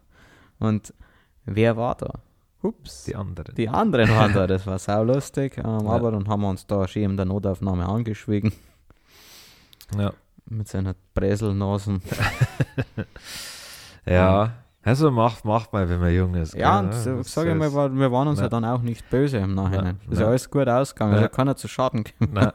und 0.60 0.94
wer 1.46 1.78
war 1.78 1.96
da? 1.96 2.12
Hups. 2.62 3.06
Die 3.06 3.16
anderen. 3.16 3.56
Die 3.56 3.70
anderen 3.70 4.10
waren 4.10 4.34
da, 4.34 4.48
das 4.48 4.68
war 4.68 4.80
sau 4.80 5.04
lustig, 5.06 5.58
ähm, 5.60 5.64
Ja. 5.64 5.92
aber 5.92 6.12
dann 6.12 6.28
haben 6.28 6.42
wir 6.42 6.50
uns 6.50 6.68
da 6.68 6.86
schön 6.90 7.12
in 7.12 7.16
der 7.18 7.26
Notaufnahme 7.26 7.86
angeschwiegen 7.88 8.52
Ja. 9.98 10.12
Mit 10.50 10.68
seiner 10.68 10.96
Bräselnasen. 11.14 12.02
Ja. 14.06 14.54
Also 14.84 15.12
macht, 15.12 15.44
macht 15.44 15.74
mal, 15.74 15.90
wenn 15.90 16.00
man 16.00 16.14
jung 16.14 16.34
ist. 16.36 16.54
Ja, 16.56 16.80
gell? 16.80 16.90
und 16.90 16.96
so, 16.96 17.18
Das 17.18 17.34
sag 17.34 17.46
ich 17.48 17.56
mal, 17.56 17.70
wir 17.94 18.12
waren 18.12 18.30
uns 18.30 18.40
ja. 18.40 18.46
Ja. 18.46 18.50
dann 18.50 18.64
auch 18.64 18.82
nicht 18.82 19.10
böse 19.10 19.38
im 19.38 19.54
Nachhinein. 19.54 20.00
Ja. 20.06 20.12
Ist 20.14 20.20
ja 20.22 20.28
alles 20.28 20.50
gut 20.50 20.70
ausgegangen, 20.70 21.14
Ja. 21.16 21.18
also 21.24 21.30
keiner 21.30 21.56
zu 21.58 21.68
Schaden 21.68 22.06
gekommen. 22.06 22.32
Nein, 22.34 22.52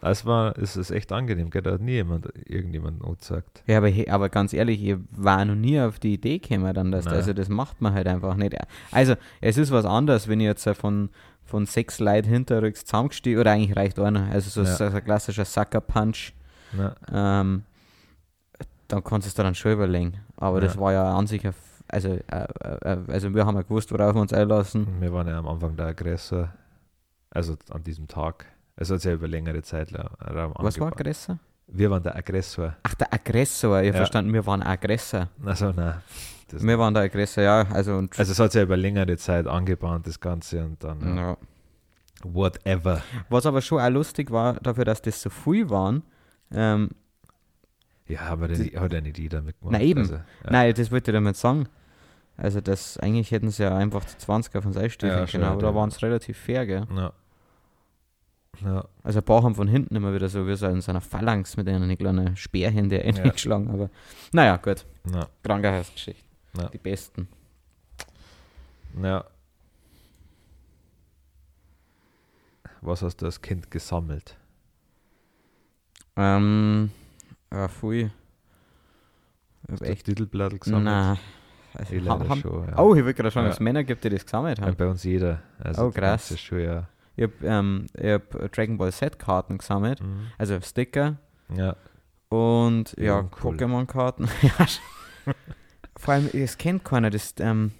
das 0.00 0.24
war, 0.24 0.56
ist 0.56 0.76
es 0.76 0.92
echt 0.92 1.10
angenehm, 1.10 1.50
gell? 1.50 1.62
Da 1.62 1.72
hat 1.72 1.80
nie 1.80 1.92
jemand 1.94 2.28
irgendjemand 2.46 3.02
gesagt. 3.18 3.64
Ja, 3.66 3.78
aber, 3.78 3.90
aber 4.08 4.28
ganz 4.28 4.52
ehrlich, 4.52 4.84
ich 4.84 4.96
war 5.10 5.44
noch 5.44 5.56
nie 5.56 5.80
auf 5.80 5.98
die 5.98 6.14
Idee 6.14 6.38
gekommen, 6.38 6.72
dann, 6.74 6.92
dass, 6.92 7.06
Nein. 7.06 7.14
also 7.14 7.32
das 7.32 7.48
macht 7.48 7.80
man 7.80 7.92
halt 7.92 8.06
einfach 8.06 8.36
nicht. 8.36 8.54
Also, 8.92 9.14
es 9.40 9.58
ist 9.58 9.72
was 9.72 9.84
anderes, 9.84 10.28
wenn 10.28 10.38
ich 10.38 10.46
jetzt 10.46 10.68
von, 10.78 11.08
von 11.44 11.66
sechs 11.66 11.98
Leuten 11.98 12.28
hinterrücks 12.28 12.84
zusammengestiegen, 12.84 13.40
oder 13.40 13.50
eigentlich 13.50 13.76
reicht 13.76 13.98
einer, 13.98 14.30
also 14.30 14.48
so, 14.48 14.62
Ja. 14.62 14.76
so 14.76 14.84
ein 14.84 15.04
klassischer 15.04 15.44
Sucker-Punch, 15.44 16.34
Na, 16.76 16.94
ähm, 17.12 17.62
dann 18.88 19.02
kannst 19.04 19.26
du 19.26 19.28
es 19.28 19.34
dir 19.34 19.42
dann 19.42 19.54
schon 19.54 19.72
überlegen. 19.72 20.14
Aber 20.36 20.60
das 20.60 20.74
Ja. 20.74 20.80
war 20.80 20.92
ja 20.92 21.16
an 21.16 21.26
sich, 21.26 21.42
also, 21.88 22.08
äh, 22.08 22.20
äh, 22.30 22.98
also 23.08 23.34
wir 23.34 23.46
haben 23.46 23.56
ja 23.56 23.62
gewusst, 23.62 23.90
worauf 23.92 24.14
wir 24.14 24.20
uns 24.20 24.32
einlassen. 24.32 24.86
wir 25.00 25.12
waren 25.12 25.26
ja 25.28 25.38
am 25.38 25.46
Anfang 25.48 25.76
der 25.76 25.86
Aggressor. 25.86 26.50
Also 27.30 27.56
an 27.70 27.82
diesem 27.82 28.06
Tag. 28.06 28.46
Es 28.76 28.90
hat 28.90 29.00
sich 29.00 29.08
ja 29.08 29.14
über 29.14 29.26
längere 29.28 29.62
Zeit 29.62 29.92
Raum 29.94 30.06
Was 30.20 30.78
war 30.78 30.86
angebahnt. 30.88 30.92
Aggressor? 31.00 31.38
Wir 31.66 31.90
waren 31.90 32.02
der 32.02 32.14
Aggressor. 32.14 32.76
Ach, 32.82 32.94
der 32.94 33.12
Aggressor, 33.12 33.80
ich 33.80 33.88
hab 33.88 33.94
Ja. 33.94 33.98
verstanden, 34.00 34.32
wir 34.32 34.44
waren 34.46 34.62
Aggressor. 34.62 35.28
Also 35.44 35.72
nein. 35.72 36.00
Das 36.48 36.62
Wir 36.62 36.78
waren 36.78 36.92
der 36.94 37.04
Aggressor, 37.04 37.42
ja, 37.42 37.62
also 37.72 37.96
und 37.96 38.16
also 38.18 38.30
es 38.32 38.38
hat 38.38 38.52
sich 38.52 38.58
ja 38.58 38.64
über 38.64 38.76
längere 38.76 39.16
Zeit 39.16 39.46
angebahnt, 39.46 40.06
das 40.06 40.20
Ganze 40.20 40.62
und 40.64 40.84
dann 40.84 41.16
ja. 41.16 41.22
ja. 41.30 41.36
whatever. 42.22 43.02
Was 43.30 43.46
aber 43.46 43.60
schon 43.62 43.80
auch 43.80 43.88
lustig 43.90 44.30
war, 44.30 44.54
dafür, 44.54 44.84
dass 44.84 45.00
das 45.02 45.20
so 45.20 45.30
viel 45.30 45.68
waren, 45.70 46.02
ähm, 46.52 46.90
Ja, 48.06 48.20
aber 48.22 48.48
der, 48.48 48.80
hat 48.80 48.92
ja 48.92 49.00
nicht 49.00 49.18
jeder 49.18 49.42
mitgemacht. 49.42 49.72
Na 49.72 49.80
eben. 49.80 50.00
Also, 50.00 50.14
ja. 50.14 50.24
Nein, 50.50 50.74
das 50.74 50.90
wollte 50.90 51.10
ich 51.10 51.14
damit 51.14 51.36
sagen. 51.36 51.68
Also 52.36 52.60
das, 52.60 52.98
eigentlich 52.98 53.30
hätten 53.30 53.50
sie 53.50 53.62
ja 53.62 53.76
einfach 53.76 54.04
zu 54.04 54.18
20 54.18 54.54
auf 54.56 54.66
uns 54.66 54.76
einstellen 54.76 55.18
Ja, 55.18 55.26
können, 55.26 55.44
aber 55.44 55.62
da 55.62 55.74
waren 55.74 55.88
es 55.88 56.02
relativ 56.02 56.36
fair, 56.36 56.66
gell. 56.66 56.86
Ja. 56.94 57.12
Ja. 58.64 58.84
Also 59.02 59.18
ein 59.20 59.24
paar 59.24 59.42
haben 59.42 59.54
von 59.54 59.68
hinten 59.68 59.96
immer 59.96 60.14
wieder 60.14 60.28
so 60.28 60.46
wie 60.46 60.54
so 60.56 60.66
in 60.66 60.80
so 60.80 60.90
einer 60.92 61.00
Phalanx 61.00 61.56
mit 61.56 61.68
einer 61.68 61.96
kleinen 61.96 62.36
Speerhände 62.36 63.02
eingeschlagen, 63.02 63.70
aber 63.70 63.90
naja, 64.32 64.56
gut. 64.56 64.84
Ja. 65.12 65.28
Krankenhausgeschichte. 65.42 66.22
Die 66.72 66.78
besten. 66.78 67.28
ja. 69.02 69.24
Was 72.80 73.02
hast 73.02 73.16
du 73.22 73.26
als 73.26 73.40
Kind 73.40 73.70
gesammelt? 73.70 74.36
Ähm, 76.16 76.90
ja, 77.52 77.68
pfui. 77.68 78.10
Ich 79.66 79.70
Hast 79.72 79.80
du 79.82 79.86
echt, 79.86 80.06
Titelblatt 80.06 80.60
gesammelt? 80.60 80.84
nein. 80.84 81.18
Also, 81.74 81.94
Ich 81.94 82.08
haben, 82.08 82.36
schon, 82.40 82.68
ja. 82.68 82.78
Oh, 82.78 82.94
ich 82.94 83.04
will 83.04 83.14
gerade 83.14 83.30
schauen, 83.32 83.44
Ja. 83.44 83.48
dass 83.48 83.56
es 83.56 83.60
Männer 83.60 83.82
gibt, 83.82 84.04
die 84.04 84.10
das 84.10 84.24
gesammelt 84.24 84.58
Ja, 84.58 84.66
haben. 84.66 84.76
bei 84.76 84.86
uns 84.86 85.02
jeder. 85.02 85.42
Also 85.58 85.86
Oh, 85.86 85.90
krass. 85.90 86.28
Das 86.28 86.30
ist 86.32 86.40
schon, 86.42 86.60
ja. 86.60 86.86
Ich 87.16 87.24
habe 87.24 87.32
ähm, 87.42 87.86
ich 87.96 88.06
hab 88.10 88.52
Dragon 88.52 88.76
Ball 88.78 88.92
Z-Karten 88.92 89.58
gesammelt, 89.58 90.00
Mhm. 90.00 90.26
also 90.38 90.60
Sticker. 90.60 91.16
Ja. 91.54 91.74
Und 92.28 92.94
ja, 92.96 93.04
Ja, 93.20 93.20
cool. 93.42 93.54
Pokémon-Karten. 93.56 94.28
Ja. 94.42 94.66
Vor 95.96 96.14
allem, 96.14 96.28
es 96.32 96.58
kennt 96.58 96.84
keiner. 96.84 97.08
Das, 97.10 97.34
ähm, 97.38 97.72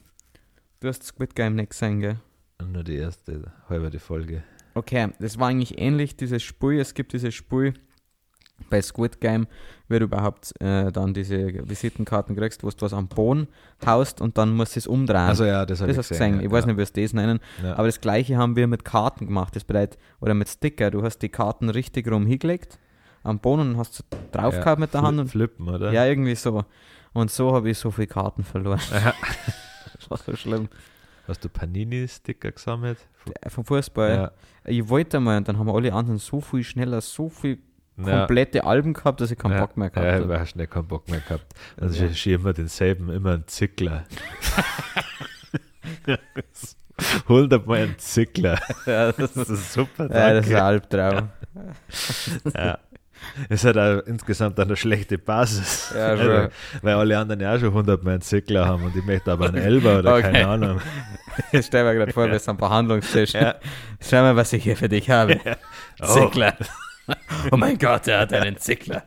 du 0.81 0.89
hast 0.89 1.03
Squid 1.03 1.35
Game 1.35 1.57
nicht 1.57 1.71
gesehen, 1.71 2.01
gell? 2.01 2.17
Nur 2.65 2.83
die 2.85 2.97
erste 2.97 3.53
halbe 3.69 3.97
Folge. 3.99 4.43
Okay, 4.75 5.11
das 5.19 5.39
war 5.39 5.49
eigentlich 5.49 5.79
ähnlich, 5.79 6.17
dieses 6.17 6.43
Spiel. 6.43 6.79
Es 6.81 6.95
gibt 6.95 7.13
dieses 7.13 7.35
Spiel 7.35 7.75
bei 8.71 8.81
Squid 8.81 9.21
Game, 9.21 9.47
du 9.89 9.97
überhaupt 9.97 10.53
äh, 10.61 10.91
dann 10.91 11.15
diese 11.15 11.69
Visitenkarten 11.69 12.35
kriegst, 12.37 12.63
wo 12.65 12.71
du 12.71 12.77
was 12.81 12.93
am 12.93 13.09
Boden 13.09 13.49
haust 13.85 14.21
und 14.21 14.39
dann 14.39 14.55
musst 14.55 14.77
du 14.77 14.81
es 14.81 14.87
umdrehen. 14.87 15.19
Also 15.19 15.45
ja, 15.45 15.67
das 15.67 15.81
habe 15.81 15.93
das 15.93 15.99
ich 15.99 16.09
du 16.09 16.15
gesehen. 16.15 16.33
gesehen. 16.33 16.41
ja. 16.41 16.47
Ich 16.47 16.51
weiß 16.53 16.67
nicht, 16.67 16.77
wie 16.79 16.85
sie 16.85 17.03
das 17.03 17.13
nennen. 17.13 17.41
Ja. 17.63 17.75
Aber 17.77 17.87
das 17.87 18.01
gleiche 18.01 18.37
haben 18.37 18.57
wir 18.57 18.67
mit 18.67 18.85
Karten 18.85 19.27
gemacht. 19.27 19.55
Das 19.55 19.65
bedeutet, 19.65 19.99
oder 20.21 20.35
mit 20.35 20.49
Sticker. 20.49 20.91
Du 20.91 21.03
hast 21.03 21.19
die 21.19 21.29
Karten 21.29 21.69
richtig 21.69 22.11
rum 22.11 22.27
hingelegt 22.27 22.79
am 23.23 23.39
Boden 23.39 23.71
und 23.73 23.77
hast 23.79 23.95
so 23.95 24.05
drauf 24.33 24.55
Ja, 24.55 24.61
gehabt 24.61 24.81
mit 24.81 24.93
der 24.95 25.03
Hand 25.03 25.19
und 25.19 25.29
Flippen, 25.29 25.69
oder? 25.69 25.93
Ja, 25.93 26.07
irgendwie 26.07 26.35
so. 26.35 26.65
Und 27.13 27.31
so 27.31 27.53
habe 27.55 27.71
ich 27.71 27.79
so 27.79 27.91
viele 27.91 28.07
Karten 28.09 28.45
verloren. 28.45 28.81
das 28.91 30.11
war 30.11 30.19
so 30.19 30.35
schlimm. 30.37 30.69
Hast 31.27 31.43
du 31.45 31.49
Panini-Sticker 31.49 32.53
gesammelt? 32.53 32.99
Äh, 33.41 33.49
Vom 33.49 33.65
Fußball. 33.65 34.33
Ich 34.67 34.89
wollte 34.89 35.21
mal 35.21 35.39
und 35.39 35.49
dann 35.49 35.59
haben 35.59 35.71
alle 35.71 35.93
anderen 35.93 36.19
so 36.19 36.41
viel 36.41 36.63
schneller, 36.63 37.01
so 37.01 37.29
viel 37.31 37.59
Ja. 37.97 38.19
komplette 38.19 38.65
Alben 38.65 38.93
gehabt, 38.93 39.21
dass 39.21 39.31
ich 39.31 39.39
keinen 39.39 39.53
ja. 39.53 39.61
Bock 39.61 39.77
mehr 39.77 39.89
gehabt 39.91 40.07
Ja, 40.07 40.15
habe. 40.15 40.25
ich 40.33 40.39
habe 40.39 40.47
schnell 40.49 40.67
keinen 40.67 40.89
Bock 40.89 41.09
mehr 41.09 41.21
gehabt. 41.21 41.47
Also 41.81 42.05
Ja. 42.05 42.11
ich 42.11 42.27
immer 42.27 42.53
denselben, 42.53 43.09
immer 43.11 43.35
einen 43.35 43.47
Zickler. 43.47 44.05
100 47.29 47.67
Mal 47.67 47.79
einen 47.83 47.99
Zickler. 47.99 48.59
Ja, 48.87 49.13
das, 49.13 49.33
Das 49.35 49.49
ist 49.51 49.73
super, 49.73 50.05
ja, 50.13 50.35
das 50.35 50.47
ist 50.47 50.53
danke. 50.53 50.57
ein 50.57 50.63
Albtraum. 50.63 51.29
Ja. 52.57 52.79
Es 53.49 53.65
hat 53.65 53.79
auch 53.79 54.01
insgesamt 54.07 54.61
eine 54.61 54.77
schlechte 54.77 55.17
Basis. 55.17 55.93
Ja, 55.97 56.09
Also, 56.09 56.25
schon. 56.25 56.49
weil 56.83 56.95
alle 56.95 57.19
anderen 57.19 57.41
ja 57.41 57.55
auch 57.55 57.59
schon 57.59 57.71
100 57.71 58.03
Mal 58.05 58.13
einen 58.13 58.21
Zickler 58.21 58.67
haben 58.67 58.85
und 58.85 58.95
ich 58.95 59.05
möchte 59.05 59.33
aber 59.33 59.47
einen 59.47 59.57
Elber 59.57 60.01
oder 60.01 60.13
Okay. 60.15 60.23
keine 60.23 60.49
Ahnung. 60.49 60.81
Ich 61.51 61.67
stelle 61.67 61.89
mir 61.91 61.97
gerade 61.99 62.13
vor, 62.13 62.31
wir 62.31 62.39
sind 62.39 62.51
am 62.51 62.59
Verhandlungstisch. 62.59 63.33
Ja. 63.33 63.57
Schau 64.01 64.21
mal, 64.23 64.37
was 64.37 64.53
ich 64.53 64.63
hier 64.63 64.77
für 64.77 64.89
dich 64.89 65.11
habe. 65.11 65.41
Oh. 66.01 66.07
Zickler. 66.07 66.55
oh 67.53 67.57
mein 67.57 67.79
Gott, 67.79 68.09
er 68.09 68.21
hat 68.21 68.33
einen 68.33 68.57
Zickler. 68.57 69.05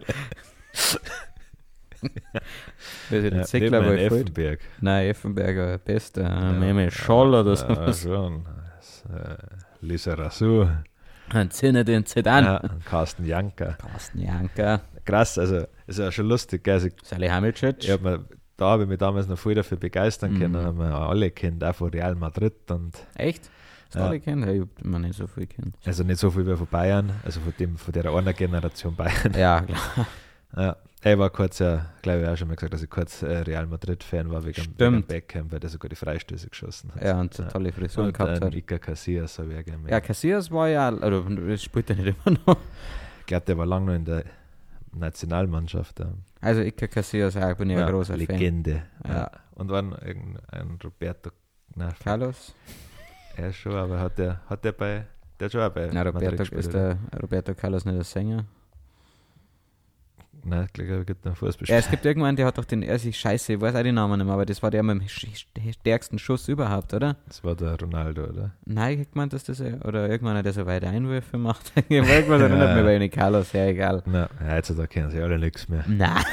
Wer 3.10 3.20
ist 3.20 3.32
den 3.32 3.36
Ja, 3.40 3.44
Zickler 3.44 3.80
gefällt? 3.82 4.12
Effenberg. 4.12 4.60
Nein, 4.82 5.08
Effenberger, 5.08 5.78
beste. 5.80 6.22
Ja, 6.22 6.52
Meme 6.52 6.92
Scholl 6.92 7.34
oder 7.34 7.56
so. 7.56 7.66
Ja, 7.68 7.94
schon. 7.94 8.46
Das, 8.78 9.04
äh, 9.12 9.38
Lisa 9.82 10.14
Rasur. 10.14 10.84
Ein 11.30 11.50
Zinne 11.52 11.84
den 11.84 12.06
Sedan. 12.06 12.46
Ja, 12.46 12.58
und 12.58 12.86
Carsten 12.86 13.26
Janker. 13.26 13.74
Carsten 13.74 14.20
Janker, 14.22 14.82
Krass, 15.06 15.38
also 15.38 15.66
ist 15.88 16.00
ja 16.00 16.12
schon 16.12 16.28
lustig. 16.28 16.64
Gell? 16.64 16.74
Also, 16.76 16.90
Sally 17.04 17.28
Hamilcic. 17.28 17.78
ich 17.84 17.90
hab 17.92 18.02
mir, 18.02 18.26
da 18.58 18.66
habe 18.66 18.84
ich 18.84 18.90
mich 18.90 18.98
damals 18.98 19.28
noch 19.28 19.38
viel 19.40 19.56
dafür 19.56 19.78
begeistern 19.78 20.34
Mhm. 20.34 20.40
können. 20.40 20.58
Haben 20.58 20.80
wir 20.80 20.94
alle 20.94 21.32
kennt, 21.32 21.64
auch 21.64 21.76
von 21.76 21.90
Real 21.90 22.16
Madrid 22.16 22.54
und 22.72 22.94
Echt? 23.16 23.50
Das 23.92 23.96
Ja. 24.02 24.08
alle 24.08 24.20
kennen? 24.20 24.48
Ich 24.50 24.62
hab 24.62 24.86
immer 24.86 25.00
nicht 25.00 25.16
so 25.16 25.28
viel 25.28 25.48
kennt. 25.48 25.76
also 25.86 26.04
nicht 26.04 26.20
so 26.20 26.30
viel 26.32 26.46
wie 26.46 26.56
von 26.56 26.68
Bayern, 26.68 27.12
also 27.24 27.40
von 27.40 27.54
dem 27.60 27.78
von 27.78 27.92
der 27.94 28.06
einer 28.14 28.34
Generation 28.34 28.96
Bayern. 28.96 29.34
Ja, 29.36 29.62
klar. 29.62 30.08
Ja. 30.56 30.78
Ich 31.04 31.18
war 31.18 31.30
kurz 31.30 31.60
ja, 31.60 31.86
glaube 32.02 32.22
ich, 32.24 32.28
auch 32.28 32.36
schon 32.38 32.48
mal 32.48 32.56
gesagt, 32.56 32.74
dass 32.74 32.82
ich 32.82 32.90
kurz 32.90 33.22
äh, 33.22 33.38
Real 33.40 33.68
Madrid-Fan 33.68 34.32
war 34.32 34.44
wegen, 34.46 34.66
wegen 34.78 35.04
Beckham, 35.04 35.52
weil 35.52 35.60
der 35.60 35.70
sogar 35.70 35.90
die 35.90 35.96
Freistöße 35.96 36.50
geschossen 36.50 36.92
hat. 36.96 37.04
Ja, 37.04 37.20
und 37.20 37.34
so 37.34 37.44
tolle 37.44 37.72
Frisuren 37.72 38.08
und 38.08 38.18
gehabt 38.18 38.42
hat. 38.44 38.56
Iker 38.56 38.80
Casillas 38.80 39.38
habe 39.38 39.54
ich 39.54 39.60
auch 39.60 39.64
gerne 39.66 39.90
Ja, 39.90 40.02
Casillas 40.02 40.50
war 40.50 40.68
ja, 40.70 40.92
oder 40.92 41.22
das 41.22 41.62
spielt 41.64 41.90
er 41.92 41.98
nicht 41.98 42.08
immer 42.26 42.38
noch. 42.48 42.58
Ich 43.20 43.26
glaube, 43.28 43.46
der 43.46 43.58
war 43.58 43.66
lange 43.68 43.86
noch 43.88 43.94
in 43.94 44.06
der 44.06 44.24
Nationalmannschaft. 44.94 46.00
Ja. 46.00 46.12
Also 46.42 46.62
Iker 46.62 46.88
Casillas, 46.88 47.36
ja, 47.36 47.52
ich 47.52 47.58
bin 47.58 47.70
ja, 47.70 47.86
ein 47.86 47.92
großer 47.92 48.14
Fan. 48.14 48.20
Legende. 48.20 48.84
Ja. 49.08 49.14
Ja. 49.14 49.32
Und 49.56 49.68
noch 49.68 50.02
irgendein 50.02 50.78
Roberto, 50.84 51.30
nein, 51.76 51.94
Carlos? 52.04 52.56
Er 53.38 53.54
schon, 53.54 53.74
aber 53.74 54.00
hat 54.00 54.18
der, 54.18 54.42
hat 54.48 54.64
der 54.64 54.72
bei, 54.72 55.06
der 55.40 55.46
hat 55.46 55.52
schon 55.52 55.62
auch 55.62 55.70
bei 55.70 55.88
Madrid 55.88 56.16
Roberto, 56.16 56.38
gespielt, 56.38 56.60
ist 56.60 56.74
der 56.74 56.98
Roberto 57.22 57.54
Carlos 57.54 57.86
nicht 57.86 57.98
der 57.98 58.04
Sänger? 58.04 58.46
Nein, 60.44 60.66
ich 60.66 60.74
glaube, 60.74 60.94
es 61.02 61.06
gibt 61.06 61.26
einen 61.26 61.34
Ja, 61.34 61.40
Fußballspieler. 61.40 61.78
es 61.80 61.90
gibt 61.90 62.06
irgendwann, 62.06 62.36
der 62.36 62.46
hat 62.46 62.58
doch 62.58 62.66
den, 62.66 62.84
er 62.84 62.98
sich 63.00 63.18
scheiße, 63.20 63.54
ich 63.54 63.62
weiß 63.62 63.76
auch 63.76 63.84
den 63.84 63.96
Namen 63.96 64.18
nicht 64.18 64.26
mehr, 64.26 64.34
aber 64.34 64.46
das 64.46 64.62
war 64.64 64.72
der 64.72 64.84
mit 64.84 65.02
dem 65.02 65.72
stärksten 65.74 66.20
Schuss 66.20 66.48
überhaupt, 66.48 66.94
oder? 66.94 67.16
Das 67.28 67.44
war 67.44 67.56
der 67.56 67.80
Ronaldo, 67.80 68.24
oder? 68.26 68.52
Nein, 68.66 69.02
ich 69.02 69.12
gemeint, 69.12 69.34
dass 69.34 69.44
das, 69.44 69.60
oder 69.60 70.10
irgendwann, 70.10 70.42
der 70.44 70.54
so 70.54 70.66
weite 70.66 70.88
Einwürfe 70.88 71.38
macht. 71.38 71.72
irgendwas 71.90 72.42
erinnert 72.42 72.70
Ja. 72.70 72.76
mich 72.84 72.84
bei 72.86 73.08
Carlos, 73.10 73.52
ja, 73.54 73.66
egal. 73.66 74.04
Nein, 74.06 74.28
heutzutage 74.50 74.88
kennen 74.88 75.12
sie 75.12 75.22
alle 75.22 75.38
nichts 75.40 75.68
mehr. 75.68 75.84
Nein, 75.88 76.24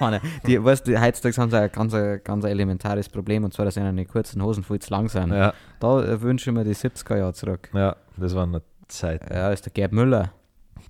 die, 0.46 0.62
weißt 0.62 0.86
du, 0.86 1.00
heutzutage 1.00 1.36
haben 1.36 1.50
sie 1.50 1.58
ein 1.60 1.70
ganz, 1.72 2.24
ganz 2.24 2.44
elementares 2.44 3.08
Problem, 3.08 3.44
und 3.44 3.52
zwar, 3.52 3.64
dass 3.64 3.76
ihnen 3.76 3.96
die 3.96 4.04
kurzen 4.06 4.42
Hosen 4.42 4.64
viel 4.64 4.78
zu 4.78 4.90
lang 4.92 5.08
sind. 5.08 5.30
Ja, 5.32 5.52
Da 5.80 6.02
äh, 6.04 6.20
wünsche 6.22 6.50
ich 6.50 6.56
mir 6.56 6.64
die 6.64 6.74
70er 6.74 7.16
Jahre 7.18 7.32
zurück. 7.34 7.68
ja, 7.74 7.96
das 8.16 8.34
waren 8.34 8.50
noch 8.52 8.62
Zeiten. 8.88 9.32
Ja, 9.32 9.50
ist 9.52 9.66
der 9.66 9.72
Gerd 9.72 9.92
Müller. 9.92 10.32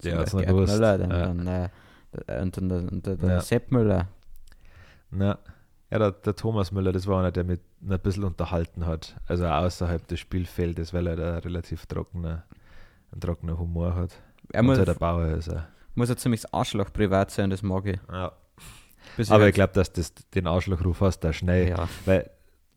Der 0.04 0.14
noch 0.14 0.20
Beispiel 0.22 0.40
Gerd 0.40 0.50
gewusst. 0.52 0.74
Müller, 0.74 0.98
dann, 0.98 1.10
Ja. 1.10 1.26
dann, 1.26 1.46
äh, 1.46 1.68
und 2.12 2.56
dann 2.56 2.68
der, 2.68 2.80
der, 2.82 3.16
der 3.16 3.28
Ja. 3.30 3.40
Sepp 3.40 3.70
Müller. 3.72 4.08
Na, 5.10 5.38
ja, 5.90 5.98
der, 5.98 6.12
der 6.12 6.34
Thomas 6.36 6.70
Müller, 6.72 6.92
das 6.92 7.06
war 7.06 7.20
einer, 7.20 7.32
der 7.32 7.44
mich 7.44 7.60
ein 7.88 7.98
bisschen 8.00 8.24
unterhalten 8.24 8.86
hat. 8.86 9.16
Also 9.26 9.46
außerhalb 9.46 10.06
des 10.06 10.20
Spielfeldes, 10.20 10.92
weil 10.92 11.06
er 11.06 11.16
da 11.16 11.38
relativ 11.38 11.86
trockener, 11.86 12.44
einen 13.12 13.20
trockenen 13.20 13.58
Humor 13.58 13.94
hat. 13.94 14.10
Er 14.52 14.62
muss, 14.62 14.78
halt 14.78 14.88
der 14.88 14.94
Bauer 14.94 15.26
ist 15.28 15.48
er. 15.48 15.68
muss 15.94 16.10
ein 16.10 16.16
ziemliches 16.16 16.52
Arschloch 16.52 16.92
privat 16.92 17.30
sein, 17.30 17.50
das 17.50 17.62
mag 17.62 17.86
ich. 17.86 17.98
Ja. 18.10 18.32
Aber 18.32 19.18
ich 19.18 19.30
halt- 19.30 19.54
glaube, 19.54 19.72
dass 19.72 19.92
das 19.92 20.12
den 20.34 20.46
Arschlochruf 20.46 21.00
hast, 21.00 21.20
da 21.20 21.32
schnell. 21.32 21.68
Ja. 21.70 21.88
Weil, 22.04 22.30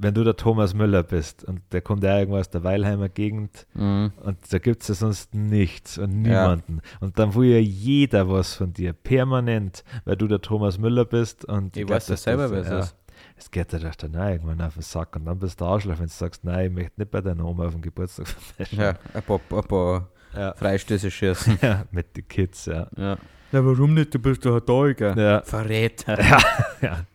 wenn 0.03 0.13
du 0.15 0.23
der 0.23 0.35
Thomas 0.35 0.73
Müller 0.73 1.03
bist 1.03 1.43
und 1.43 1.61
der 1.71 1.81
kommt 1.81 2.03
ja 2.03 2.17
irgendwo 2.17 2.37
aus 2.39 2.49
der 2.49 2.63
Weilheimer 2.63 3.07
Gegend 3.09 3.67
Mhm. 3.75 4.11
und 4.23 4.37
da 4.51 4.57
gibt 4.59 4.81
es 4.81 4.87
ja 4.87 4.95
sonst 4.95 5.33
nichts 5.35 5.97
und 5.97 6.21
niemanden. 6.23 6.81
Und 6.99 7.19
dann 7.19 7.35
will 7.35 7.49
ja 7.51 7.59
jeder 7.59 8.29
was 8.29 8.55
von 8.55 8.73
dir, 8.73 8.93
permanent, 8.93 9.83
weil 10.05 10.15
du 10.15 10.27
der 10.27 10.41
Thomas 10.41 10.77
Müller 10.79 11.05
bist 11.05 11.45
und 11.45 11.77
Ich 11.77 11.87
weiß 11.87 12.07
ja 12.07 12.13
dass 12.15 12.23
selber, 12.23 12.43
das, 12.43 12.51
wer 12.51 12.59
es 12.61 12.67
ja, 12.69 12.79
ist. 12.79 12.95
Es 13.37 13.51
geht 13.51 13.71
dir 13.71 13.79
doch 13.79 13.95
dann 13.95 14.15
auch 14.15 14.27
irgendwann 14.29 14.61
auf 14.61 14.73
den 14.73 14.81
Sack 14.81 15.15
und 15.15 15.25
dann 15.25 15.37
bist 15.39 15.61
du 15.61 15.65
Arschloch, 15.65 15.97
wenn 15.99 16.05
du 16.07 16.11
sagst, 16.11 16.43
nein, 16.43 16.65
ich 16.67 16.71
möchte 16.73 16.99
nicht 16.99 17.11
bei 17.11 17.21
deiner 17.21 17.45
Oma 17.45 17.65
auf 17.67 17.73
dem 17.73 17.81
Geburtstag. 17.81 18.27
Ja, 18.71 18.95
ein 19.13 19.21
paar, 19.23 19.39
ein 19.51 19.63
paar 19.63 20.09
Ja. 20.35 20.53
Freistöße 20.55 21.11
schießen. 21.11 21.59
ja, 21.61 21.85
mit 21.91 22.15
den 22.17 22.27
Kids, 22.27 22.65
ja. 22.65 22.87
ja. 22.97 23.17
Na, 23.51 23.65
warum 23.65 23.93
nicht? 23.93 24.13
Du 24.15 24.19
bist 24.19 24.45
doch 24.45 24.59
da, 24.61 24.93
gell? 24.93 25.17
Ja, 25.17 25.41
Verräter. 25.43 26.19
ja. 26.21 26.39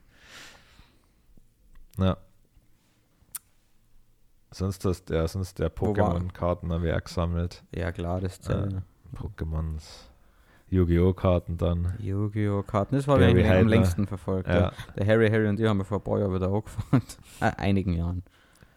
ja. 1.98 2.16
Sonst 4.56 4.84
hast 4.86 5.10
ja, 5.10 5.28
sonst 5.28 5.58
der 5.58 5.66
war- 5.66 5.88
Pokémon-Karten 5.88 6.72
habe 6.72 6.88
ich 6.88 6.94
auch 6.94 7.04
gesammelt. 7.04 7.62
Ja, 7.74 7.92
klar, 7.92 8.20
das 8.22 8.38
Ja. 8.38 8.42
zählt. 8.68 8.76
Pokémons, 9.14 9.82
Yu-Gi-Oh! 10.70 11.12
Karten 11.12 11.58
dann. 11.58 11.94
Yu-Gi-Oh! 11.98 12.62
Karten, 12.62 12.94
das 12.94 13.02
ich 13.02 13.06
Gary 13.06 13.24
eigentlich 13.24 13.50
am 13.50 13.68
längsten 13.68 14.06
verfolgt. 14.06 14.48
Ja. 14.48 14.54
Ja. 14.58 14.72
Der 14.96 15.06
Harry, 15.06 15.28
Harry 15.30 15.46
und 15.46 15.60
ich 15.60 15.66
haben 15.68 15.76
wir 15.78 15.84
vor 15.84 15.98
ein 15.98 16.04
paar 16.04 16.18
Jahren 16.20 16.34
wieder 16.34 16.48
angefangen. 16.48 17.02
äh, 17.40 17.52
einigen 17.58 17.92
Jahren. 17.92 18.22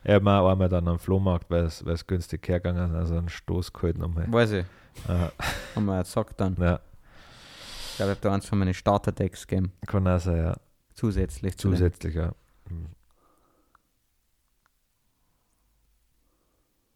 Habe 0.05 0.23
mir 0.23 0.39
auch 0.41 0.51
einmal 0.51 0.67
dann 0.69 0.87
am 0.89 0.99
Flohmarkt, 0.99 1.49
weil 1.49 1.63
es 1.65 2.07
günstig 2.07 2.45
hergegangen 2.47 2.89
ist, 2.91 2.95
also 2.95 3.15
einen 3.17 3.29
Stoß 3.29 3.71
geholt 3.73 3.97
nochmal. 3.97 4.25
Weiß 4.31 4.51
ich, 4.51 4.65
Ja, 5.07 5.31
haben 5.75 5.85
wir 5.85 5.95
ja 5.95 6.01
gesagt 6.01 6.39
dann. 6.41 6.55
ja, 6.59 6.79
Ich 7.91 7.95
glaube, 7.97 8.11
ich 8.11 8.17
habe 8.17 8.21
da 8.21 8.33
eins 8.33 8.45
von 8.45 8.59
meinen 8.59 8.73
Starter-Decks 8.73 9.47
gegeben. 9.47 9.71
kann 9.87 10.05
auch 10.07 10.19
sein, 10.19 10.37
ja. 10.37 10.55
Zusätzlich 10.93 11.57
zu 11.57 11.69
Zusätzlich, 11.69 12.15
ja. 12.15 12.33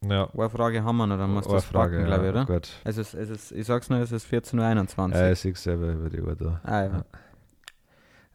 Ja, 0.10 0.30
Eine 0.34 0.49
Frage 0.49 0.84
haben 0.84 0.97
wir 0.97 1.08
noch, 1.08 1.18
dann 1.18 1.32
musst 1.34 1.47
du 1.47 1.54
das 1.54 1.66
fragen, 1.66 2.06
glaube 2.06 2.26
ich, 2.26 2.30
oder? 2.32 2.45
Gut. 2.45 2.70
Es 2.84 2.97
ist, 2.97 3.14
es 3.14 3.30
ist, 3.30 3.51
ich 3.51 3.66
sag's 3.66 3.89
nur, 3.89 3.99
es 3.99 4.12
ist 4.12 4.28
14.21 4.28 4.99
Uhr. 4.99 5.16
Ja, 5.16 5.32
ich 5.32 5.39
sehe 5.39 5.56
selber 5.56 5.91
über 5.93 6.10
die 6.10 6.22
Uhr 6.22 6.36
da. 6.36 6.62
ah, 6.64 6.84
ja. 6.84 6.86
ja. 6.86 7.06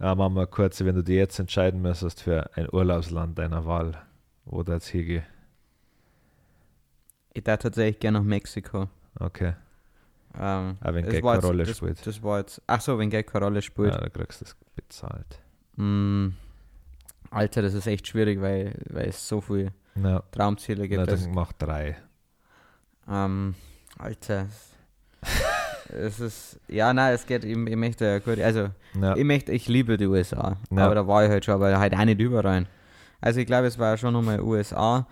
Ja, 0.00 0.14
machen 0.14 0.34
wir 0.34 0.46
kurz, 0.46 0.80
wenn 0.84 0.94
du 0.94 1.02
dir 1.02 1.16
jetzt 1.16 1.38
entscheiden 1.40 1.82
müsstest 1.82 2.22
für 2.22 2.48
ein 2.56 2.68
Urlaubsland 2.70 3.36
deiner 3.36 3.66
Wahl, 3.66 4.00
wo 4.44 4.62
du 4.62 4.72
jetzt 4.72 4.86
hingehen. 4.88 5.24
Ich 7.34 7.42
darf 7.42 7.58
tatsächlich 7.58 7.98
gerne 7.98 8.18
nach 8.18 8.24
Mexiko. 8.24 8.88
Okay. 9.18 9.54
Ähm, 10.38 10.76
Auch 10.80 10.94
wenn 10.94 11.04
es 11.04 11.10
Geld 11.10 11.24
keine 11.24 11.42
Rolle 11.42 11.64
das, 11.64 11.76
spielt. 11.76 12.06
Das 12.06 12.22
war 12.22 12.38
jetzt, 12.38 12.62
ach 12.68 12.80
so, 12.80 12.96
wenn 12.98 13.10
Geld 13.10 13.26
keine 13.26 13.46
Rolle 13.46 13.60
spielt. 13.60 13.92
Ja, 13.92 13.98
da 13.98 14.08
kriegst 14.08 14.40
du 14.40 14.44
das 14.44 14.56
bezahlt. 14.76 15.40
Mm, 15.74 16.28
Alter, 17.30 17.62
das 17.62 17.74
ist 17.74 17.86
echt 17.88 18.06
schwierig, 18.06 18.40
weil, 18.40 18.74
weil 18.90 19.08
es 19.08 19.26
so 19.26 19.40
viele 19.40 19.72
Ja, 20.02 20.22
Traumziele 20.32 20.88
gibt. 20.88 21.00
na, 21.00 21.06
Das, 21.06 21.22
dann 21.24 21.32
mach 21.34 21.52
drei. 21.52 21.96
ähm, 23.10 23.54
Alter, 23.98 24.46
es 25.88 26.20
ist, 26.20 26.60
ja, 26.68 26.92
nein, 26.92 27.14
es 27.14 27.26
geht, 27.26 27.44
ich, 27.44 27.56
ich 27.56 27.76
möchte, 27.76 28.04
ja 28.04 28.18
gut, 28.18 28.38
also, 28.40 28.68
Ja, 29.00 29.16
ich 29.16 29.24
möchte, 29.24 29.52
ich 29.52 29.66
liebe 29.68 29.96
die 29.96 30.06
USA, 30.06 30.56
Ja. 30.70 30.84
aber 30.86 30.94
da 30.94 31.06
war 31.06 31.24
ich 31.24 31.30
halt 31.30 31.44
schon, 31.44 31.54
aber 31.54 31.78
halt 31.78 31.94
auch 31.94 32.04
nicht 32.04 32.20
überall. 32.20 32.66
Also 33.20 33.40
ich 33.40 33.46
glaube, 33.46 33.66
es 33.66 33.78
war 33.78 33.96
schon 33.96 34.12
nochmal 34.12 34.40
USA, 34.40 35.06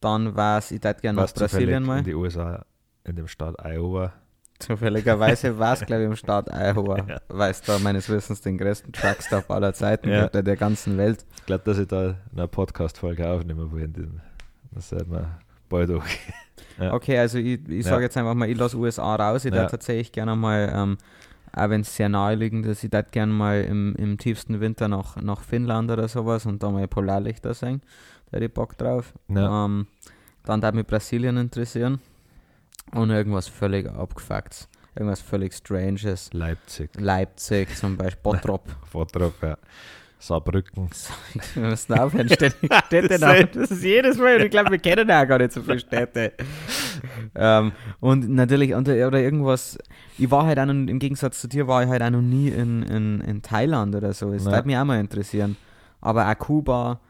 dann 0.00 0.34
war 0.34 0.58
es, 0.58 0.70
ich 0.70 0.82
hätte 0.82 1.00
gerne 1.00 1.20
nach 1.20 1.32
Brasilien 1.32 1.84
mal. 1.84 1.98
in 1.98 2.04
die 2.04 2.14
USA, 2.14 2.64
in 3.04 3.16
dem 3.16 3.28
Staat 3.28 3.54
Iowa. 3.64 4.12
Zufälligerweise 4.58 5.58
war 5.58 5.74
es, 5.74 5.84
glaube 5.84 6.02
ich, 6.02 6.06
im 6.08 6.16
Staat 6.16 6.48
Iowa, 6.48 6.98
Ja. 7.06 7.20
weil 7.28 7.50
es 7.50 7.60
da 7.62 7.78
meines 7.78 8.08
Wissens 8.08 8.40
den 8.40 8.56
größten 8.58 8.92
Truckstop 8.92 9.50
aller 9.50 9.74
Zeiten 9.74 10.08
Ja. 10.08 10.26
gibt, 10.28 10.46
der 10.46 10.56
ganzen 10.56 10.96
Welt. 10.96 11.24
Ich 11.38 11.46
glaube, 11.46 11.64
dass 11.64 11.78
ich 11.78 11.88
da 11.88 12.14
eine 12.32 12.48
Podcast-Folge 12.48 13.28
aufnehmen 13.28 13.70
will. 13.72 13.90
Das 14.72 14.88
sieht 14.88 15.08
man 15.08 15.26
bald 15.68 15.90
auch. 15.90 16.04
Ja. 16.78 16.92
Okay, 16.92 17.16
also 17.18 17.38
ich, 17.38 17.60
ich 17.68 17.84
sage 17.84 18.02
jetzt 18.02 18.16
einfach 18.16 18.34
mal, 18.34 18.48
ich 18.50 18.58
lasse 18.58 18.76
USA 18.76 19.14
raus. 19.14 19.44
Ich 19.44 19.54
Ja. 19.54 19.62
darf 19.62 19.70
tatsächlich 19.70 20.10
gerne 20.10 20.34
mal, 20.34 20.72
ähm, 20.74 20.98
auch 21.52 21.68
wenn 21.70 21.82
es 21.82 21.94
sehr 21.94 22.08
naheliegend 22.08 22.66
ist, 22.66 22.82
ich 22.82 22.90
darf 22.90 23.12
gerne 23.12 23.32
mal 23.32 23.62
im, 23.62 23.94
im 23.94 24.18
tiefsten 24.18 24.58
Winter 24.60 24.88
nach, 24.88 25.14
nach 25.16 25.42
Finnland 25.42 25.88
oder 25.92 26.08
sowas 26.08 26.46
und 26.46 26.64
da 26.64 26.70
mal 26.70 26.88
Polarlichter 26.88 27.54
sehen. 27.54 27.80
Da 28.30 28.36
hätte 28.36 28.46
ich 28.46 28.52
Bock 28.52 28.76
drauf. 28.76 29.12
Ähm, 29.28 29.86
dann 30.44 30.60
darf 30.60 30.74
mich 30.74 30.84
Brasilien 30.84 31.36
interessieren. 31.36 32.00
Und 32.94 33.10
irgendwas 33.10 33.48
völlig 33.48 33.88
abgefucktes. 33.90 34.68
Irgendwas 34.94 35.20
völlig 35.20 35.52
Stranges. 35.54 36.30
Leipzig, 36.32 36.90
Leipzig 36.98 37.76
zum 37.76 37.96
Beispiel, 37.96 38.20
Bottrop. 38.22 38.62
Vortrag, 38.90 39.32
ja. 39.42 39.56
Saarbrücken. 40.20 40.88
Wir 41.54 41.62
müssen 41.64 41.92
aufhören, 41.98 42.28
Städte, 42.30 42.56
Städte 42.86 43.18
nach. 43.18 43.42
Das 43.52 43.70
ist 43.70 43.82
jedes 43.84 44.16
Mal, 44.16 44.40
ich 44.42 44.50
glaube, 44.50 44.70
wir 44.70 44.78
kennen 44.78 45.06
ja 45.06 45.22
gar 45.24 45.38
nicht 45.38 45.52
so 45.52 45.60
viele 45.62 45.80
Städte. 45.80 46.32
ähm, 47.34 47.72
und 48.00 48.30
natürlich, 48.30 48.72
und, 48.74 48.88
oder 48.88 49.20
irgendwas, 49.20 49.76
ich 50.16 50.30
war 50.30 50.46
halt 50.46 50.58
auch 50.58 50.64
noch, 50.64 50.72
im 50.72 50.98
Gegensatz 50.98 51.40
zu 51.40 51.48
dir, 51.48 51.66
war 51.68 51.82
ich 51.82 51.88
halt 51.90 52.02
auch 52.02 52.08
noch 52.10 52.22
nie 52.22 52.48
in, 52.48 52.82
in, 52.84 53.20
in 53.20 53.42
Thailand 53.42 53.94
oder 53.94 54.14
so. 54.14 54.32
Das 54.32 54.44
Ja. 54.46 54.52
würde 54.52 54.66
mich 54.66 54.78
auch 54.78 54.84
mal 54.84 54.98
interessieren. 55.00 55.56
Aber 56.00 56.26
auch 56.30 56.38
Kuba, 56.38 57.00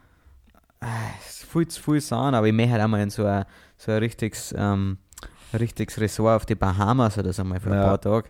äh, 0.81 0.85
ist 1.25 1.45
viel 1.45 1.67
zu 1.69 1.81
viel 1.81 2.01
sein, 2.01 2.33
aber 2.35 2.47
ich 2.47 2.53
möchte 2.53 2.73
halt 2.73 2.81
auch 2.83 2.87
mal 2.89 3.01
in 3.01 3.11
so 3.11 3.25
ein, 3.25 3.45
so 3.77 3.91
ein 3.93 3.99
richtiges, 3.99 4.53
ähm, 4.57 4.97
richtiges 5.59 5.99
Resort 5.99 6.35
auf 6.37 6.45
die 6.45 6.55
Bahamas 6.55 7.17
oder 7.17 7.33
so 7.33 7.43
mal 7.43 7.59
für 7.59 7.69
ein 7.71 7.77
Ja. 7.79 7.85
paar 7.87 8.01
Tage. 8.01 8.29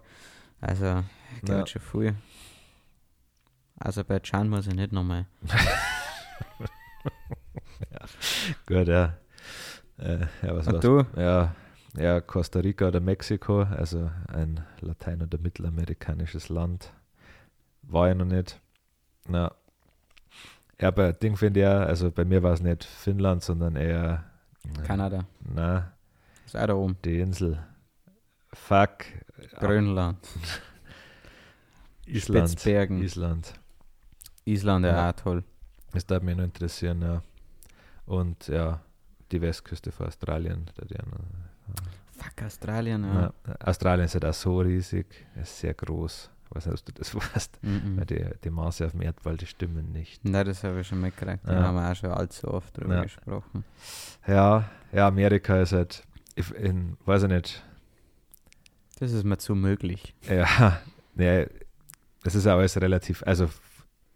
Also, 0.62 1.04
ich 1.36 1.42
glaube 1.42 1.62
Ja. 1.62 1.68
schon 1.68 1.82
viel. 1.82 2.16
Aserbaidschan 3.80 4.48
muss 4.50 4.68
ich 4.68 4.74
nicht 4.76 4.92
nochmal. 4.94 5.26
Gut, 8.68 8.88
ja. 8.88 9.18
Äh, 9.98 10.20
ja, 10.42 10.56
was 10.56 10.68
Und 10.68 10.84
du? 10.84 11.06
Ja, 11.16 11.56
ja, 11.98 12.20
Costa 12.22 12.60
Rica 12.60 12.88
oder 12.90 13.00
Mexiko, 13.00 13.62
also 13.64 14.12
ein 14.28 14.64
latein- 14.82 15.22
oder 15.22 15.38
mittelamerikanisches 15.38 16.50
Land. 16.50 16.92
War 17.84 18.10
ich 18.12 18.18
noch 18.18 18.26
nicht. 18.26 18.60
Na, 19.28 19.52
ja, 20.80 20.90
aber 20.90 21.14
Ding 21.14 21.38
finde 21.38 21.60
ich 21.62 21.64
ja, 21.64 21.80
also 21.84 22.12
bei 22.12 22.26
mir 22.26 22.44
war 22.44 22.54
es 22.54 22.62
nicht 22.62 22.84
Finnland, 22.84 23.44
sondern 23.44 23.76
eher. 23.76 24.24
Kanada. 24.86 25.26
Na, 25.40 25.92
Ist 26.46 26.56
auch 26.56 26.68
da 26.68 26.74
oben. 26.74 26.98
die 27.04 27.20
Insel. 27.20 27.60
Fuck. 28.54 29.06
Grönland. 29.60 30.20
Island. 32.06 32.50
Spitzbergen. 32.50 33.02
Island. 33.02 33.54
Island, 34.46 34.86
ja, 34.86 34.92
Ja. 34.96 35.10
auch 35.10 35.14
toll. 35.16 35.44
Das 35.92 36.06
darf 36.06 36.22
mich 36.22 36.36
noch 36.38 36.44
interessieren, 36.44 37.02
ja. 37.02 37.22
Und 38.06 38.48
ja, 38.48 38.80
die 39.32 39.42
Westküste 39.42 39.92
von 39.92 40.08
Australien. 40.08 40.70
Fuck, 42.18 42.44
Australien, 42.46 43.04
ja. 43.04 43.34
ja. 43.48 43.56
Australien 43.60 44.06
ist 44.06 44.14
halt 44.14 44.26
auch 44.26 44.34
so 44.34 44.60
riesig, 44.60 45.26
ist 45.42 45.60
sehr 45.60 45.74
groß. 45.74 46.30
Ich 46.50 46.56
weiß 46.56 46.66
nicht, 46.68 46.80
ob 46.80 46.86
du 46.86 46.92
das 46.94 47.16
weißt. 47.34 47.64
Mhm. 47.64 47.98
Weil 47.98 48.06
die, 48.06 48.26
die 48.44 48.50
Maße 48.52 48.86
auf 48.86 48.92
dem 48.92 49.02
Erdball, 49.02 49.36
die 49.36 49.48
stimmen 49.48 49.92
nicht. 49.92 50.24
Nein, 50.24 50.46
das 50.46 50.64
habe 50.64 50.82
ich 50.82 50.88
schon 50.88 51.02
mitgekriegt. 51.02 51.40
Da 51.48 51.54
Ja. 51.54 51.64
haben 51.64 51.76
wir 51.76 51.92
auch 51.92 51.96
schon 51.96 52.12
allzu 52.12 52.48
oft 52.50 52.78
drüber 52.78 52.96
Ja. 52.98 53.04
gesprochen. 53.04 53.66
Ja, 54.28 54.70
ja, 54.94 55.08
Amerika 55.08 55.60
ist 55.62 55.74
halt, 55.74 56.04
in, 56.58 56.98
weiß 57.06 57.24
ich 57.24 57.30
nicht, 57.30 57.64
Das 59.00 59.12
ist 59.12 59.24
mir 59.24 59.38
zu 59.38 59.56
möglich. 59.56 60.14
ja, 60.30 60.82
nee, 61.16 61.48
das 62.24 62.36
ist 62.36 62.46
ja 62.46 62.56
alles 62.56 62.80
relativ, 62.80 63.24
also 63.24 63.48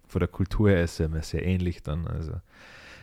von 0.08 0.20
der 0.20 0.28
Kultur 0.28 0.70
her 0.70 0.84
ist 0.84 1.00
es 1.00 1.06
immer 1.06 1.22
sehr 1.22 1.46
ähnlich 1.46 1.84
dann, 1.84 2.08
also 2.08 2.34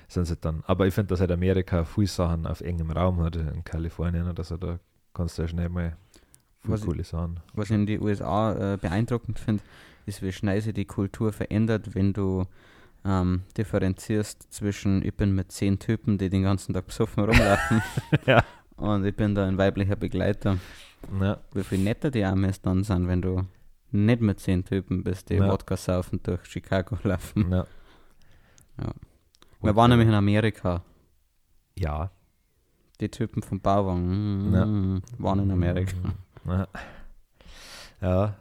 sind 0.09 0.25
sie 0.27 0.37
dann, 0.37 0.63
aber 0.67 0.87
ich 0.87 0.95
finde, 0.95 1.09
dass 1.09 1.21
halt 1.21 1.31
Amerika 1.33 1.85
viele 1.85 2.07
Sachen 2.07 2.47
auf 2.47 2.61
engem 2.61 2.91
Raum 2.91 3.21
hat, 3.23 3.37
in 3.37 3.65
Kalifornien 3.65 4.29
oder 4.29 4.45
so, 4.45 4.57
da 4.57 4.79
kannst 5.15 5.39
du 5.39 5.43
ja 5.43 5.49
schnell 5.49 5.69
mal 5.69 5.97
Was 6.65 6.83
coole 6.83 7.05
Sachen. 7.05 7.41
Was 7.55 7.71
ich 7.71 7.75
in 7.77 7.87
die 7.87 7.99
USA 7.99 8.75
äh, 8.75 8.77
beeindruckend 8.77 9.39
finde, 9.39 9.63
ist, 10.05 10.23
wie 10.23 10.33
schnell 10.33 10.61
sich 10.61 10.75
die 10.75 10.85
Kultur 10.85 11.33
verändert, 11.33 11.95
wenn 11.95 12.13
du 12.13 12.47
ähm, 13.05 13.43
differenzierst 13.57 14.53
zwischen, 14.53 15.05
ich 15.05 15.15
bin 15.15 15.35
mit 15.35 15.51
zehn 15.53 15.79
Typen, 15.79 16.19
die 16.19 16.29
den 16.29 16.43
ganzen 16.43 16.75
Tag 16.75 16.87
besoffen 16.87 17.25
rumlaufen, 17.25 17.83
Ja. 18.27 18.45
Und 18.77 19.05
ich 19.05 19.15
bin 19.17 19.35
da 19.35 19.47
ein 19.47 19.59
weiblicher 19.59 19.97
Begleiter. 19.97 20.59
Ja, 21.21 21.39
Wie 21.53 21.63
viel 21.63 21.79
netter 21.79 22.11
die 22.11 22.25
Amis 22.25 22.61
dann 22.61 22.83
sind, 22.85 23.07
wenn 23.09 23.23
du 23.23 23.43
nicht 23.93 24.21
mit 24.21 24.41
zehn 24.41 24.65
Typen 24.65 25.05
bist, 25.05 25.31
die 25.31 25.35
Ja. 25.35 25.49
Wodka 25.51 25.77
saufen 25.77 26.21
durch 26.23 26.45
Chicago 26.47 26.99
laufen. 27.03 27.51
ja. 27.51 27.67
Ja. 28.79 28.93
Wir 29.63 29.75
waren 29.75 29.91
nämlich 29.91 30.09
in 30.09 30.15
Amerika. 30.15 30.83
Ja. 31.79 32.11
Die 33.01 33.09
Typen 33.11 33.43
vom 33.43 33.61
Bauwagen 33.61 34.53
Ja. 34.53 34.67
mm, 34.67 35.03
waren 35.19 35.41
in 35.41 35.51
Amerika. 35.51 35.97
Ja. 36.47 36.69
ja, 38.01 38.35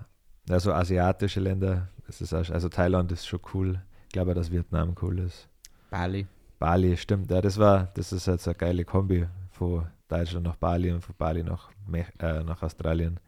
also 0.49 0.73
asiatische 0.73 1.39
Länder, 1.39 1.87
das 2.05 2.21
ist 2.21 2.33
auch, 2.33 2.49
also 2.49 2.69
Thailand 2.69 3.11
ist 3.11 3.25
schon 3.27 3.39
cool. 3.53 3.81
Ich 4.07 4.13
glaube, 4.13 4.31
auch, 4.31 4.35
dass 4.35 4.51
Vietnam 4.51 4.95
cool 5.01 5.19
ist. 5.19 5.47
Bali. 5.89 6.27
Bali, 6.59 6.95
stimmt, 6.97 7.31
ja, 7.31 7.41
das 7.41 7.57
war, 7.57 7.85
das 7.95 8.11
ist 8.13 8.27
jetzt 8.27 8.47
eine 8.47 8.55
geile 8.55 8.85
Kombi 8.85 9.25
von 9.57 9.87
Deutschland 10.07 10.45
nach 10.45 10.55
Bali 10.57 10.91
und 10.91 11.01
von 11.01 11.15
Bali 11.17 11.43
nach, 11.43 11.71
äh, 12.19 12.43
nach 12.43 12.61
Australien. 12.61 13.19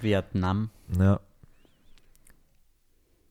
Vietnam. 0.00 0.70
Ja. 0.98 1.20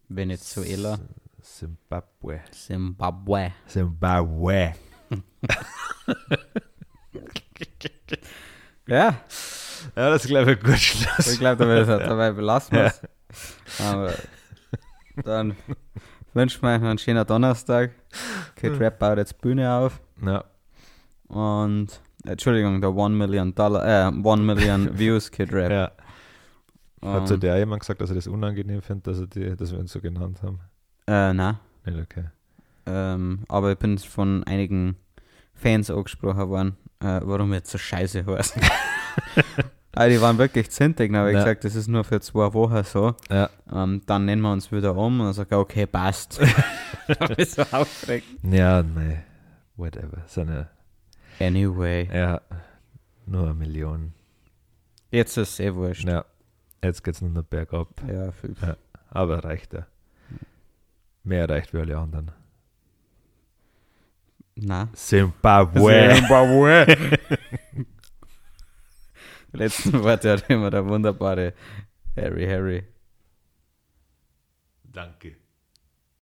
Venezuela. 0.08 0.98
Zimbabwe. 1.42 2.42
Zimbabwe. 2.52 3.54
Zimbabwe. 3.68 4.74
Ja, 8.88 9.16
Ja, 9.96 10.10
das 10.10 10.24
ist, 10.26 10.30
glaube 10.30 10.52
ich, 10.52 10.58
ein 10.60 10.64
gut 10.64 10.76
ich 10.76 10.92
Schluss. 10.92 11.40
glaube, 11.40 11.66
da 11.66 11.68
wird 11.68 11.88
dabei 11.88 12.32
belassen 12.32 12.78
wir 12.78 12.86
es. 12.86 13.02
Aber 13.82 14.14
dann 15.24 15.56
wünschen 16.34 16.62
wir 16.62 16.70
euch 16.76 16.82
noch 16.82 16.90
einen 16.90 17.00
schönen 17.00 17.26
Donnerstag. 17.26 17.92
Kid 18.56 18.80
Rap 18.80 19.00
baut 19.00 19.18
jetzt 19.18 19.40
Bühne 19.42 19.72
auf. 19.74 20.00
Ja, 20.24 20.44
Und, 21.28 22.00
Entschuldigung, 22.28 22.82
der 22.82 22.90
1 22.92 23.14
Million 23.16 23.54
Dollar, 23.56 23.86
äh, 23.86 24.06
1 24.08 24.42
Million 24.42 24.90
Views 24.98 25.30
Kid 25.32 25.52
Rap. 25.54 25.72
ja. 25.72 25.92
Hat 27.04 27.28
zu 27.28 27.36
Und, 27.36 27.44
der 27.44 27.58
jemand 27.58 27.82
gesagt, 27.82 28.02
dass 28.02 28.10
er 28.10 28.16
das 28.16 28.26
unangenehm 28.28 28.82
findet, 28.82 29.06
dass, 29.08 29.20
er 29.20 29.28
die, 29.28 29.56
dass 29.56 29.72
wir 29.72 29.80
uns 29.80 29.92
so 29.92 30.00
genannt 30.02 30.42
haben? 30.42 30.60
äh, 31.08 31.34
nein. 31.34 31.58
Nicht 31.86 32.00
okay. 32.00 32.26
Ähm, 32.88 33.40
aber 33.48 33.72
ich 33.74 33.78
bin 33.78 33.98
von 34.00 34.44
einigen 34.46 34.96
Fans 35.54 35.92
angesprochen 35.92 36.50
worden, 36.50 36.78
äh, 37.02 37.20
warum 37.24 37.54
jetzt 37.54 37.70
so 37.72 37.78
scheiße 37.78 38.26
heißt. 38.26 38.58
also 39.96 40.16
die 40.16 40.22
waren 40.22 40.38
wirklich 40.40 40.70
zintig, 40.72 41.12
dann 41.12 41.20
habe 41.22 41.30
ich 41.32 41.36
Ja. 41.36 41.44
gesagt, 41.44 41.64
das 41.64 41.76
ist 41.76 41.88
nur 41.88 42.04
für 42.04 42.20
zwei 42.22 42.52
Wochen 42.54 42.84
so. 42.84 43.14
Ja. 43.30 43.50
Ähm, 43.72 44.02
dann 44.08 44.26
nennen 44.26 44.42
wir 44.42 44.52
uns 44.52 44.72
wieder 44.72 44.96
um 44.96 45.20
und 45.20 45.26
dann 45.28 45.34
sagt 45.34 45.52
er, 45.52 45.60
okay, 45.60 45.86
passt. 45.86 46.40
da 47.08 47.28
bist 47.28 47.58
du 47.60 47.62
aufgeregt. 47.72 48.26
Ja, 48.44 48.82
nee. 48.82 49.18
Whatever. 49.78 50.24
So 50.28 50.42
eine, 50.42 50.70
Anyway, 51.40 52.08
ja, 52.14 52.42
nur 53.26 53.44
eine 53.44 53.54
Million. 53.54 54.14
jetzt 55.12 55.38
ist 55.38 55.54
es 55.54 55.60
eh 55.60 55.74
wurscht. 55.74 56.08
Ja, 56.08 56.26
jetzt 56.84 57.04
geht's 57.04 57.22
nur 57.22 57.32
noch 57.32 57.44
bergab. 57.44 57.90
Ja, 58.08 58.32
viel. 58.32 58.56
Ja. 58.62 58.78
Aber 59.10 59.44
reicht 59.44 59.74
ja. 59.74 59.86
Mehr 61.24 61.50
reicht 61.50 61.74
wie 61.74 61.80
alle 61.80 61.98
anderen. 61.98 62.32
Na. 64.56 64.88
Zimbabwe. 64.94 66.16
Zimbabwe. 66.16 66.86
Letzten 69.52 70.04
Worte 70.04 70.32
hat 70.34 70.50
immer 70.50 70.70
der 70.70 70.86
wunderbare 70.86 71.54
Harry 72.16 72.46
Harry. 72.46 72.84
Danke. 74.84 75.36